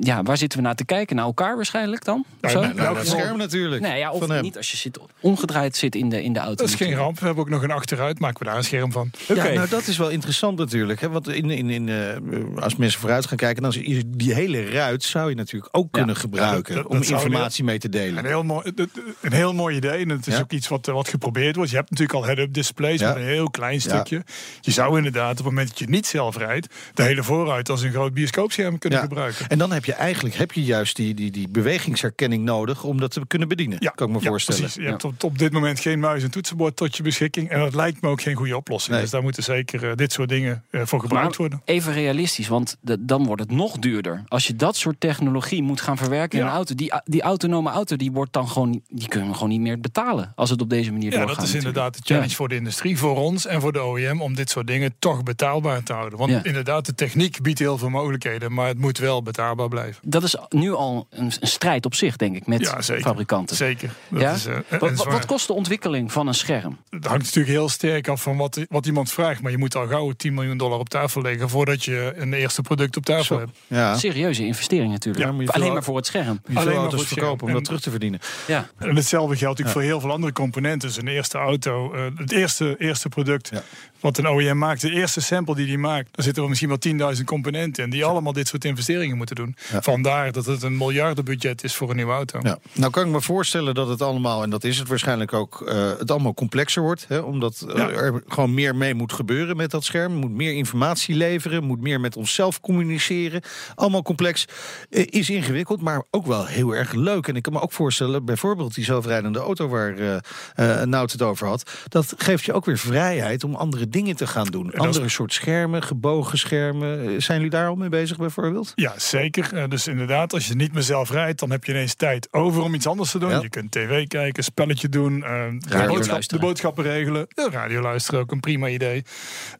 ja, 0.00 0.22
waar 0.22 0.36
zitten 0.36 0.58
we 0.58 0.64
naar 0.64 0.74
te 0.74 0.84
kijken? 0.84 1.16
Naar 1.16 1.24
elkaar 1.24 1.56
waarschijnlijk 1.56 2.04
dan? 2.04 2.24
Of 2.42 2.50
zo? 2.50 2.60
Ja, 2.60 2.66
nou, 2.66 2.78
Nou, 2.78 2.94
dat 2.94 3.06
scherm 3.06 3.36
natuurlijk. 3.38 3.82
Nee, 3.82 3.98
ja, 3.98 4.10
of 4.10 4.18
van 4.18 4.30
hem. 4.30 4.42
niet 4.42 4.56
als 4.56 4.70
je 4.70 4.76
zit, 4.76 4.98
omgedraaid 5.20 5.76
zit 5.76 5.94
in 5.94 6.08
de, 6.08 6.22
in 6.22 6.32
de 6.32 6.38
auto. 6.38 6.54
Dat 6.54 6.68
is 6.68 6.74
geen 6.74 6.94
ramp. 6.94 7.18
We 7.18 7.24
hebben 7.26 7.44
ook 7.44 7.50
nog 7.50 7.62
een 7.62 7.70
achteruit, 7.70 8.18
maken 8.18 8.38
we 8.38 8.44
daar 8.44 8.56
een 8.56 8.64
scherm 8.64 8.92
van. 8.92 9.10
Ja, 9.48 9.54
nou 9.54 9.68
dat 9.68 9.86
is 9.86 9.96
wel 9.96 10.08
interessant 10.08 10.58
natuurlijk. 10.58 11.00
Hè? 11.00 11.08
Want 11.08 11.28
in, 11.28 11.50
in, 11.50 11.70
in, 11.70 11.88
eh, 11.88 12.62
als 12.62 12.76
mensen 12.76 13.00
vooruit 13.00 13.26
gaan 13.26 13.36
kijken, 13.36 13.62
dan 13.62 13.72
is 13.74 14.02
die 14.06 14.34
hele 14.34 14.70
ruit 14.70 15.02
zou 15.02 15.28
je 15.28 15.34
natuurlijk 15.36 15.76
ook 15.76 15.92
kunnen 15.92 16.16
gebruiken 16.16 16.74
dat- 16.74 16.82
dat 16.82 16.92
om 16.92 16.96
een 16.98 17.08
informatie 17.08 17.64
mee 17.64 17.78
te 17.78 17.86
Een 17.86 17.90
delen. 17.90 18.24
heel 18.24 18.42
mooi, 18.44 18.72
een 19.20 19.32
heel 19.32 19.54
mooi 19.54 19.76
idee. 19.76 20.02
En 20.02 20.08
het 20.08 20.26
is 20.26 20.34
Ja. 20.34 20.40
ook 20.40 20.52
iets 20.52 20.68
wat, 20.68 20.86
wat 20.86 21.08
geprobeerd 21.08 21.56
wordt. 21.56 21.70
Je 21.70 21.76
hebt 21.76 21.90
natuurlijk 21.90 22.18
al 22.18 22.24
head-up 22.24 22.52
displays 22.54 23.00
Ja. 23.00 23.08
met 23.08 23.16
een 23.16 23.22
heel 23.28 23.50
klein 23.50 23.80
stukje. 23.80 24.24
Je 24.60 24.70
zou 24.70 24.96
inderdaad 24.96 25.30
op 25.30 25.36
het 25.36 25.44
moment 25.46 25.68
dat 25.68 25.78
je 25.78 25.88
niet 25.88 26.06
zelf 26.06 26.36
rijdt... 26.36 26.74
de 26.94 27.02
hele 27.02 27.22
voorruit 27.22 27.68
als 27.68 27.82
een 27.82 27.90
groot 27.92 28.14
bioscoopscherm 28.14 28.78
kunnen 28.78 28.98
Ja. 28.98 29.04
gebruiken. 29.04 29.48
En 29.48 29.58
dan 29.58 29.72
heb 29.72 29.84
je 29.84 29.92
eigenlijk 29.92 30.34
heb 30.34 30.52
je 30.52 30.62
juist 30.64 30.96
die, 30.96 31.14
die, 31.14 31.30
die 31.30 31.48
bewegingsherkenning 31.48 32.44
nodig 32.44 32.84
om 32.84 33.00
dat 33.00 33.10
te 33.10 33.20
kunnen 33.26 33.48
bedienen. 33.48 33.78
kan 33.94 34.06
ik 34.08 34.14
me 34.14 34.20
ja, 34.22 34.28
voorstellen. 34.28 34.60
Precies. 34.60 34.82
Je 34.82 34.88
hebt 34.88 35.04
op, 35.04 35.24
op 35.24 35.38
dit 35.38 35.52
moment 35.52 35.80
geen 35.80 35.98
muis 36.00 36.22
en 36.22 36.30
toetsenbord 36.30 36.76
tot 36.76 36.96
je 36.96 37.02
beschikking. 37.02 37.50
En 37.50 37.58
dat 37.58 37.74
lijkt 37.74 38.00
me 38.02 38.08
ook 38.08 38.22
geen 38.22 38.34
goede 38.34 38.56
oplossing. 38.56 38.92
Nee. 38.92 39.00
Dus 39.02 39.10
daar 39.10 39.22
moeten 39.36 39.54
zeker 39.54 39.90
eh, 39.90 39.96
dit 39.96 40.12
soort 40.12 40.28
dingen 40.28 40.64
eh, 40.70 40.80
voor 40.84 41.00
gebruikt 41.00 41.28
Maar 41.28 41.36
worden. 41.38 41.62
even 41.64 41.92
realistisch, 41.92 42.48
want 42.48 42.76
de- 42.80 43.04
dan 43.04 43.24
wordt 43.26 43.42
het 43.42 43.50
nog 43.50 43.78
duurder. 43.78 44.24
Als 44.28 44.46
je 44.46 44.56
dat 44.56 44.76
soort 44.76 45.00
technologie 45.00 45.62
moet 45.62 45.80
gaan 45.80 45.96
verwerken 45.96 46.38
in 46.38 46.44
een 46.44 46.50
auto, 46.52 46.74
die, 46.74 46.92
die 47.04 47.22
autonome 47.22 47.70
auto, 47.70 47.96
die 47.96 48.12
wordt 48.12 48.32
dan 48.32 48.48
gewoon, 48.48 48.70
niet- 48.70 48.84
die 48.88 49.08
kunnen 49.08 49.28
we 49.28 49.34
gewoon 49.34 49.48
niet 49.48 49.60
meer 49.60 49.80
betalen 49.80 50.32
als 50.34 50.50
het 50.50 50.60
op 50.60 50.70
deze 50.70 50.92
manier 50.92 51.10
Ja, 51.12 51.18
doorgaat. 51.18 51.36
dat 51.36 51.44
is 51.46 51.52
natuurlijk. 51.52 51.76
inderdaad 51.76 52.06
de 52.06 52.14
challenge 52.14 52.34
voor 52.34 52.48
de 52.48 52.54
industrie, 52.54 52.98
voor 52.98 53.16
ons 53.16 53.46
en 53.46 53.60
voor 53.60 53.72
de 53.72 53.84
OEM... 53.84 54.22
om 54.22 54.34
dit 54.34 54.50
soort 54.50 54.66
dingen 54.66 54.94
toch 54.98 55.22
betaalbaar 55.22 55.82
te 55.82 55.92
houden. 55.92 56.18
Want 56.18 56.30
Ja. 56.30 56.42
inderdaad, 56.44 56.86
de 56.86 56.94
techniek 56.94 57.40
biedt 57.42 57.58
heel 57.58 57.78
veel 57.78 57.88
mogelijkheden... 57.90 58.52
maar 58.52 58.66
het 58.66 58.78
moet 58.78 58.98
wel 58.98 59.22
betaalbaar 59.22 59.68
blijven. 59.68 60.02
Dat 60.04 60.22
is 60.22 60.36
nu 60.48 60.72
al 60.72 61.06
een, 61.10 61.32
een 61.40 61.46
strijd 61.48 61.84
op 61.86 61.94
zich, 61.94 62.16
denk 62.16 62.36
ik, 62.36 62.46
met 62.46 62.60
Ja, 62.60 62.82
zeker. 62.82 63.02
fabrikanten. 63.02 63.56
Zeker. 63.56 63.90
Dat 64.08 64.20
Ja? 64.20 64.32
is, 64.32 64.46
eh, 64.46 64.56
wat, 64.80 65.04
wat, 65.04 65.26
kost 65.26 65.46
de 65.46 65.52
ontwikkeling 65.52 66.12
van 66.12 66.26
een 66.26 66.34
scherm? 66.34 66.78
Het 66.90 67.04
hangt 67.06 67.24
natuurlijk 67.24 67.54
heel 67.54 67.68
sterk 67.68 68.08
af 68.08 68.22
van 68.22 68.36
wat, 68.36 68.60
wat 68.68 68.86
iemand 68.86 69.10
vraagt. 69.12 69.21
Maar 69.22 69.50
je 69.50 69.58
moet 69.58 69.76
al 69.76 69.86
gauw 69.86 70.12
10 70.12 70.34
miljoen 70.34 70.56
dollar 70.56 70.78
op 70.78 70.88
tafel 70.88 71.22
leggen... 71.22 71.48
voordat 71.48 71.84
je 71.84 72.12
een 72.16 72.32
eerste 72.32 72.62
product 72.62 72.96
op 72.96 73.04
tafel 73.04 73.24
Zo. 73.24 73.38
hebt. 73.38 73.50
Ja. 73.66 73.96
Serieuze 73.96 74.44
investering 74.46 74.92
natuurlijk. 74.92 75.24
Ja, 75.24 75.52
Alleen 75.52 75.72
maar 75.72 75.82
voor 75.82 75.96
het 75.96 76.06
scherm. 76.06 76.40
Alleen 76.54 76.64
maar 76.64 76.74
auto's 76.74 76.90
voor 76.90 76.98
het 77.00 77.08
verkopen 77.08 77.46
om 77.46 77.52
dat 77.52 77.64
terug 77.64 77.80
te 77.80 77.90
verdienen. 77.90 78.20
Ja. 78.46 78.68
En 78.78 78.96
hetzelfde 78.96 79.36
geldt 79.36 79.58
natuurlijk 79.58 79.70
voor 79.70 79.82
heel 79.82 80.00
veel 80.00 80.10
andere 80.10 80.32
componenten. 80.32 80.88
Dus 80.88 80.96
een 80.96 81.08
eerste 81.08 81.38
auto, 81.38 81.92
eh, 81.92 82.04
het 82.16 82.32
eerste, 82.32 82.74
eerste 82.78 83.08
product 83.08 83.48
Ja. 83.52 83.62
Wat 84.02 84.18
een 84.18 84.28
OEM 84.28 84.58
maakt... 84.58 84.80
de 84.80 84.90
eerste 84.90 85.20
sample 85.20 85.54
die 85.54 85.66
die 85.66 85.78
maakt... 85.78 86.08
daar 86.12 86.24
zitten 86.24 86.42
er 86.42 86.48
misschien 86.48 86.98
wel 86.98 87.14
10.000 87.16 87.24
componenten... 87.24 87.84
in 87.84 87.90
die 87.90 88.04
allemaal 88.04 88.32
dit 88.32 88.48
soort 88.48 88.64
investeringen 88.64 89.16
moeten 89.16 89.36
doen. 89.36 89.56
Vandaar 89.80 90.32
dat 90.32 90.46
het 90.46 90.62
een 90.62 90.76
miljardenbudget 90.76 91.64
is 91.64 91.74
voor 91.74 91.90
een 91.90 91.96
nieuwe 91.96 92.12
auto. 92.12 92.40
Ja. 92.42 92.58
Nou 92.72 92.90
kan 92.92 93.04
ik 93.06 93.10
me 93.12 93.20
voorstellen 93.20 93.74
dat 93.74 93.88
het 93.88 94.02
allemaal, 94.02 94.42
en 94.42 94.50
dat 94.50 94.64
is 94.64 94.78
het 94.78 94.88
waarschijnlijk 94.88 95.32
ook, 95.32 95.62
eh, 95.66 95.90
het 95.98 96.10
allemaal 96.10 96.34
complexer 96.34 96.82
wordt. 96.82 97.04
Hè, 97.08 97.18
omdat 97.18 97.64
eh, 97.68 97.76
Ja. 97.76 97.88
er 97.88 98.22
gewoon 98.28 98.54
meer 98.54 98.76
mee 98.76 98.94
moet 98.94 99.12
gebeuren 99.12 99.56
met 99.56 99.70
dat 99.70 99.84
scherm. 99.84 100.12
Moet 100.12 100.30
meer 100.30 100.52
informatie 100.52 101.14
leveren, 101.14 101.64
moet 101.64 101.80
meer 101.80 102.00
met 102.00 102.16
onszelf 102.16 102.60
communiceren. 102.60 103.42
Allemaal 103.74 104.02
complex. 104.02 104.44
Eh, 104.90 105.06
is 105.06 105.30
ingewikkeld, 105.30 105.80
maar 105.80 106.02
ook 106.10 106.26
wel 106.26 106.46
heel 106.46 106.74
erg 106.74 106.92
leuk. 106.92 107.28
En 107.28 107.36
ik 107.36 107.42
kan 107.42 107.52
me 107.52 107.60
ook 107.60 107.72
voorstellen, 107.72 108.24
bijvoorbeeld 108.24 108.74
die 108.74 108.84
zelfrijdende 108.84 109.38
auto 109.38 109.68
waar 109.68 110.20
eh, 110.54 110.82
Nout 110.82 111.12
het 111.12 111.22
over 111.22 111.46
had. 111.46 111.70
Dat 111.88 112.14
geeft 112.16 112.44
je 112.44 112.52
ook 112.52 112.64
weer 112.64 112.78
vrijheid 112.78 113.44
om 113.44 113.54
andere 113.54 113.88
dingen 113.92 114.16
te 114.16 114.26
gaan 114.26 114.46
doen. 114.46 114.72
is- 114.72 114.78
Andere 114.78 115.08
soort 115.08 115.32
schermen, 115.32 115.82
gebogen 115.82 116.38
schermen. 116.38 117.00
Eh, 117.00 117.14
Zijn 117.20 117.36
jullie 117.36 117.50
daar 117.50 117.68
al 117.68 117.74
mee 117.74 117.88
bezig 117.88 118.16
bijvoorbeeld? 118.16 118.72
Ja, 118.74 118.92
zeker. 118.96 119.52
Eh, 119.54 119.68
Dus 119.68 119.86
inderdaad, 119.86 120.32
als 120.32 120.46
je 120.48 120.54
niet 120.54 120.72
meer 120.72 120.82
zelf 120.82 121.10
rijdt, 121.10 121.40
dan 121.40 121.50
heb 121.50 121.64
je 121.64 121.72
ineens 121.72 121.94
tijd 121.94 122.28
over 122.32 122.62
om 122.62 122.74
iets 122.74 122.86
anders 122.86 123.10
te 123.10 123.18
doen. 123.18 123.30
Ja. 123.30 123.40
Je 123.40 123.48
kunt 123.48 123.70
tv 123.70 124.06
kijken, 124.06 124.44
spelletje 124.44 124.88
doen, 124.88 125.22
eh, 125.24 125.30
de, 125.58 125.68
Radio 125.68 125.94
boodschap- 125.94 126.28
de 126.28 126.38
boodschappen 126.38 126.84
regelen. 126.84 127.26
Ja, 127.28 127.48
radio 127.50 127.80
luisteren 127.80 128.20
ook 128.20 128.30
een 128.32 128.40
prima 128.40 128.68
idee. 128.68 129.02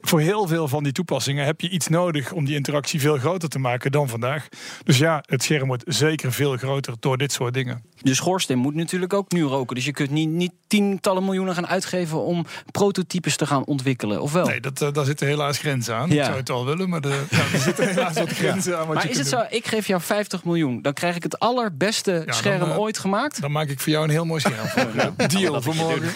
Voor 0.01 0.21
heel 0.21 0.47
veel 0.47 0.69
van 0.69 0.83
die 0.83 0.93
toepassingen 0.93 1.45
heb 1.45 1.61
je 1.61 1.69
iets 1.69 1.89
nodig 1.89 2.33
om 2.33 2.45
die 2.45 2.55
interactie 2.55 3.01
veel 3.01 3.19
groter 3.19 3.49
te 3.49 3.59
maken 3.59 3.93
dan 3.93 4.09
vandaag. 4.09 4.49
Dus 4.85 4.99
ja, 4.99 5.23
het 5.27 5.43
scherm 5.43 5.67
wordt 5.67 5.85
zeker 5.87 6.33
veel 6.33 6.57
groter 6.57 6.95
door 7.01 7.17
dit 7.19 7.33
soort 7.33 7.55
dingen. 7.55 7.83
De 8.01 8.15
schoorsteen 8.15 8.59
moet 8.59 8.75
natuurlijk 8.75 9.13
ook 9.13 9.33
nu 9.33 9.43
roken. 9.43 9.75
Dus 9.77 9.85
je 9.85 9.93
kunt 9.93 10.11
niet, 10.11 10.29
niet 10.29 10.53
tientallen 10.67 11.25
miljoenen 11.25 11.55
gaan 11.55 11.67
uitgeven 11.67 12.21
om 12.25 12.45
prototypes 12.71 13.37
te 13.37 13.47
gaan 13.47 13.65
ontwikkelen. 13.65 14.22
Of 14.23 14.33
wel? 14.33 14.47
Nee, 14.47 14.61
dat, 14.61 14.81
eh, 14.81 14.93
daar 14.93 15.05
zitten 15.05 15.27
helaas 15.27 15.59
grenzen 15.59 15.95
aan. 15.95 16.11
Ja. 16.11 16.19
Ik 16.19 16.25
zou 16.25 16.37
het 16.37 16.49
wel 16.49 16.67
willen, 16.67 16.89
maar 16.89 17.01
de, 17.01 17.09
ja, 17.31 17.39
er 17.53 17.59
zitten 17.59 17.89
helaas 17.89 18.15
wat 18.15 18.29
grenzen 18.29 18.79
aan 18.79 18.87
wat 18.87 18.95
maar 18.95 19.05
je 19.05 19.11
is 19.11 19.19
het 19.19 19.29
zo, 19.29 19.45
ik 19.51 19.67
geef 19.67 19.87
jou 19.87 20.01
50 20.01 20.45
miljoen, 20.45 20.83
dan 20.83 20.93
krijg 20.93 21.17
ik 21.17 21.23
het 21.23 21.39
allerbeste 21.39 22.23
scherm 22.27 22.71
eh, 22.71 22.79
ooit 22.79 22.99
gemaakt? 22.99 23.41
Dan 23.41 23.53
maak 23.53 23.69
ik 23.69 23.81
voor 23.81 23.93
jou 23.93 24.05
een 24.05 24.11
heel 24.11 24.25
mooi 24.25 24.41
scherm. 24.41 24.69
voor. 24.69 25.13
Deal 25.29 25.63
voor 25.63 25.75
morgen. 25.75 26.09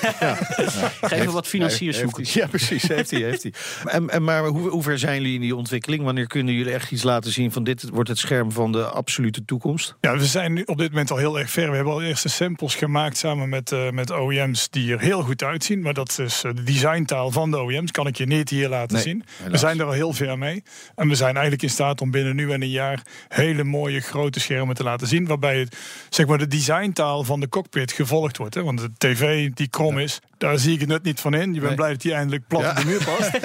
Geef 1.00 1.10
even 1.10 1.32
wat 1.32 1.46
financiers 1.46 1.98
zoeken. 1.98 2.24
Ja, 2.28 2.46
precies. 2.46 2.82
Heeft 2.82 3.10
hij, 3.10 3.20
heeft 3.20 3.42
hij. 3.42 3.52
En, 3.84 4.10
en 4.10 4.24
maar 4.24 4.44
hoe, 4.44 4.68
hoe 4.68 4.82
ver 4.82 4.98
zijn 4.98 5.14
jullie 5.20 5.34
in 5.34 5.40
die 5.40 5.56
ontwikkeling? 5.56 6.04
Wanneer 6.04 6.26
kunnen 6.26 6.54
jullie 6.54 6.72
echt 6.72 6.90
iets 6.90 7.02
laten 7.02 7.32
zien 7.32 7.52
van 7.52 7.64
dit 7.64 7.88
wordt 7.92 8.08
het 8.08 8.18
scherm 8.18 8.52
van 8.52 8.72
de 8.72 8.84
absolute 8.84 9.44
toekomst? 9.44 9.96
Ja, 10.00 10.16
we 10.16 10.26
zijn 10.26 10.52
nu 10.52 10.62
op 10.62 10.78
dit 10.78 10.90
moment 10.90 11.10
al 11.10 11.16
heel 11.16 11.38
erg 11.38 11.50
ver. 11.50 11.70
We 11.70 11.74
hebben 11.74 11.92
al 11.92 12.02
eerste 12.02 12.28
samples 12.28 12.74
gemaakt 12.74 13.16
samen 13.16 13.48
met, 13.48 13.72
eh, 13.72 13.90
met 13.90 14.10
OEM's 14.10 14.68
die 14.70 14.92
er 14.92 15.00
heel 15.00 15.22
goed 15.22 15.42
uitzien. 15.42 15.80
Maar 15.80 15.94
dat 15.94 16.18
is 16.18 16.40
de 16.40 16.62
designtaal 16.62 17.30
van 17.30 17.50
de 17.50 17.62
OEM's. 17.62 17.90
Kan 17.96 18.06
ik 18.06 18.16
je 18.16 18.26
niet 18.26 18.50
hier 18.50 18.68
laten 18.68 18.94
Nee, 18.94 19.02
zien. 19.02 19.24
We 19.50 19.56
zijn 19.56 19.78
er 19.78 19.86
al 19.86 19.92
heel 19.92 20.12
ver 20.12 20.38
mee. 20.38 20.62
En 20.94 21.08
we 21.08 21.14
zijn 21.14 21.32
eigenlijk 21.32 21.62
in 21.62 21.70
staat 21.70 22.00
om 22.00 22.10
binnen 22.10 22.36
nu 22.36 22.52
en 22.52 22.62
een 22.62 22.70
jaar 22.70 23.02
hele 23.28 23.64
mooie 23.64 24.00
grote 24.00 24.40
schermen 24.40 24.74
te 24.74 24.82
laten 24.82 25.06
zien. 25.06 25.26
Waarbij 25.26 25.58
het, 25.58 25.76
zeg 26.08 26.26
maar, 26.26 26.38
de 26.38 26.46
designtaal 26.46 27.24
van 27.24 27.40
de 27.40 27.48
cockpit 27.48 27.92
gevolgd 27.92 28.36
wordt. 28.36 28.54
Hè? 28.54 28.62
Want 28.62 28.78
de 28.80 28.90
tv 28.98 29.50
die 29.50 29.68
krom 29.68 29.98
is, 29.98 30.20
daar 30.38 30.58
zie 30.58 30.72
ik 30.74 30.80
het 30.80 30.88
nut 30.88 31.02
niet 31.02 31.20
van 31.20 31.34
in. 31.34 31.40
Je 31.40 31.52
bent 31.52 31.62
Nee. 31.62 31.74
blij 31.74 31.90
dat 31.90 32.00
die 32.02 32.12
eindelijk 32.12 32.46
plat 32.46 32.62
Ja. 32.62 32.70
op 32.70 32.76
de 32.76 32.84
muur 32.86 33.04
past. 33.04 33.30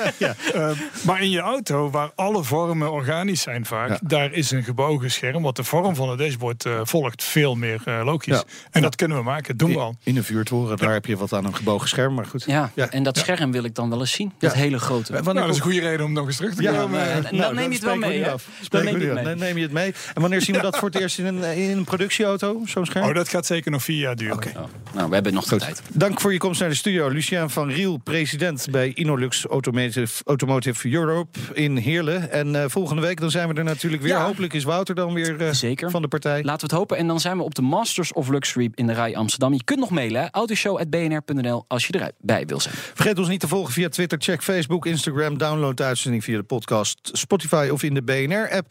Eh, 0.53 0.69
maar 1.05 1.21
in 1.21 1.29
je 1.29 1.39
auto, 1.39 1.89
waar 1.89 2.11
alle 2.15 2.43
vormen 2.43 2.91
organisch 2.91 3.41
zijn 3.41 3.65
vaak, 3.65 3.89
Ja. 3.89 3.99
daar 4.03 4.33
is 4.33 4.51
een 4.51 4.63
gebogen 4.63 5.11
scherm. 5.11 5.43
Wat 5.43 5.55
de 5.55 5.63
vorm 5.63 5.95
van 5.95 6.09
het 6.09 6.19
dashboard 6.19 6.65
eh, 6.65 6.79
volgt, 6.83 7.23
veel 7.23 7.55
meer 7.55 7.81
eh, 7.85 8.01
logisch. 8.03 8.35
Ja. 8.35 8.43
En 8.71 8.81
dat 8.81 8.95
kunnen 8.95 9.17
we 9.17 9.23
maken, 9.23 9.57
dat 9.57 9.67
doen 9.67 9.75
we 9.75 9.81
al. 9.83 9.95
In, 10.03 10.17
een 10.17 10.23
vuurtoren, 10.23 10.77
daar 10.77 10.93
heb 10.93 11.05
je 11.05 11.17
wat 11.17 11.33
aan 11.33 11.45
een 11.45 11.55
gebogen 11.55 11.87
scherm, 11.89 12.13
maar 12.13 12.25
goed. 12.25 12.43
Ja, 12.47 12.71
Ja. 12.75 12.89
en 12.89 13.03
dat 13.03 13.17
scherm 13.17 13.51
wil 13.51 13.63
ik 13.63 13.75
dan 13.75 13.89
wel 13.89 13.99
eens 13.99 14.11
zien. 14.11 14.31
Dat 14.39 14.51
Ja. 14.53 14.57
hele 14.57 14.79
grote. 14.79 15.11
Nou, 15.11 15.33
dat 15.33 15.49
is 15.49 15.55
een 15.55 15.61
goede 15.61 15.79
reden 15.79 16.05
om 16.05 16.13
nog 16.13 16.25
eens 16.25 16.35
terug 16.35 16.55
te 16.55 16.61
Ja, 16.61 16.71
komen. 16.71 16.99
nou, 16.99 17.25
en- 17.25 17.37
dan 17.37 17.55
neem 17.55 17.67
je 17.69 17.75
het 17.75 17.83
wel 17.83 17.95
mee, 17.95 18.27
af. 18.29 18.47
Dan 18.69 18.83
neem 18.83 18.99
je 18.99 19.05
het 19.05 19.13
mee. 19.13 19.23
Dan 19.23 19.37
neem 19.37 19.57
je 19.57 19.63
het 19.63 19.71
mee. 19.71 19.93
En 20.13 20.21
wanneer 20.21 20.41
zien 20.41 20.55
we 20.55 20.61
dat 20.69 20.77
voor 20.77 20.89
het 20.89 20.99
eerst 20.99 21.19
in 21.19 21.25
een, 21.25 21.43
in 21.43 21.77
een 21.77 21.83
productieauto, 21.83 22.61
zo'n 22.65 22.85
scherm? 22.85 23.05
Oh, 23.07 23.15
dat 23.15 23.29
gaat 23.29 23.45
zeker 23.45 23.71
nog 23.71 23.83
vier 23.83 23.97
jaar 23.99 24.15
duren. 24.15 24.35
Oké. 24.35 24.51
Oh, 24.57 24.63
nou, 24.93 25.07
we 25.07 25.13
hebben 25.13 25.33
nog 25.33 25.45
de 25.45 25.55
tijd. 25.57 25.81
Dank 25.93 26.21
voor 26.21 26.31
je 26.33 26.37
komst 26.39 26.59
naar 26.59 26.69
de 26.69 26.75
studio. 26.81 27.07
Lucien 27.07 27.49
van 27.49 27.69
Riel, 27.69 27.97
president 27.97 28.67
bij 28.71 28.91
Inolux 28.93 29.45
Automotive, 29.45 30.23
Automotive 30.25 30.89
Europe 30.89 31.39
in 31.53 31.77
Heerlen. 31.77 32.31
En 32.31 32.55
eh, 32.55 32.63
volgende 32.67 33.01
week 33.01 33.19
dan 33.19 33.31
zijn 33.31 33.47
we 33.47 33.53
er 33.53 33.63
natuurlijk 33.63 34.01
weer. 34.01 34.11
Ja. 34.11 34.25
Hopelijk 34.25 34.53
is 34.53 34.63
Wouter 34.63 34.95
dan 34.95 35.13
weer 35.13 35.41
eh, 35.41 35.53
Zeker. 35.53 35.89
van 35.89 36.01
de 36.01 36.07
partij. 36.07 36.43
Laten 36.43 36.51
we 36.51 36.61
het 36.61 36.71
hopen. 36.71 36.97
En 36.97 37.07
dan 37.07 37.19
zijn 37.19 37.37
we 37.37 37.43
op 37.43 37.55
de 37.55 37.61
Masters 37.61 38.13
of 38.13 38.29
Luxury 38.29 38.71
in 38.75 38.87
de 38.87 38.93
Rij 38.93 39.15
Amsterdam. 39.15 39.53
Je 39.53 39.63
kunt 39.63 39.79
nog 39.79 39.89
mailen, 39.89 40.29
autoshow.bnr.nl 40.29 41.65
als 41.67 41.87
je 41.87 41.93
erbij 41.93 42.45
wil 42.45 42.59
zijn. 42.59 42.75
Vergeet 42.75 43.19
ons 43.19 43.27
niet 43.27 43.39
te 43.39 43.47
volgen 43.47 43.73
via 43.73 43.89
Twitter, 43.89 44.17
check 44.21 44.43
Facebook, 44.43 44.85
Instagram. 44.85 45.37
Download 45.37 45.77
de 45.77 45.83
uitzending 45.83 46.23
via 46.23 46.37
de 46.37 46.43
podcast 46.43 46.97
Spotify 47.03 47.69
of 47.71 47.83
in 47.83 47.93
de 47.93 48.03
BNR-app. 48.03 48.67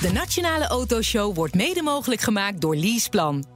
De 0.00 0.12
Nationale 0.12 0.66
Autoshow 0.66 1.34
wordt 1.34 1.54
mede 1.54 1.82
mogelijk 1.82 2.20
gemaakt 2.20 2.60
door 2.60 2.76
Leaseplan. 2.76 3.55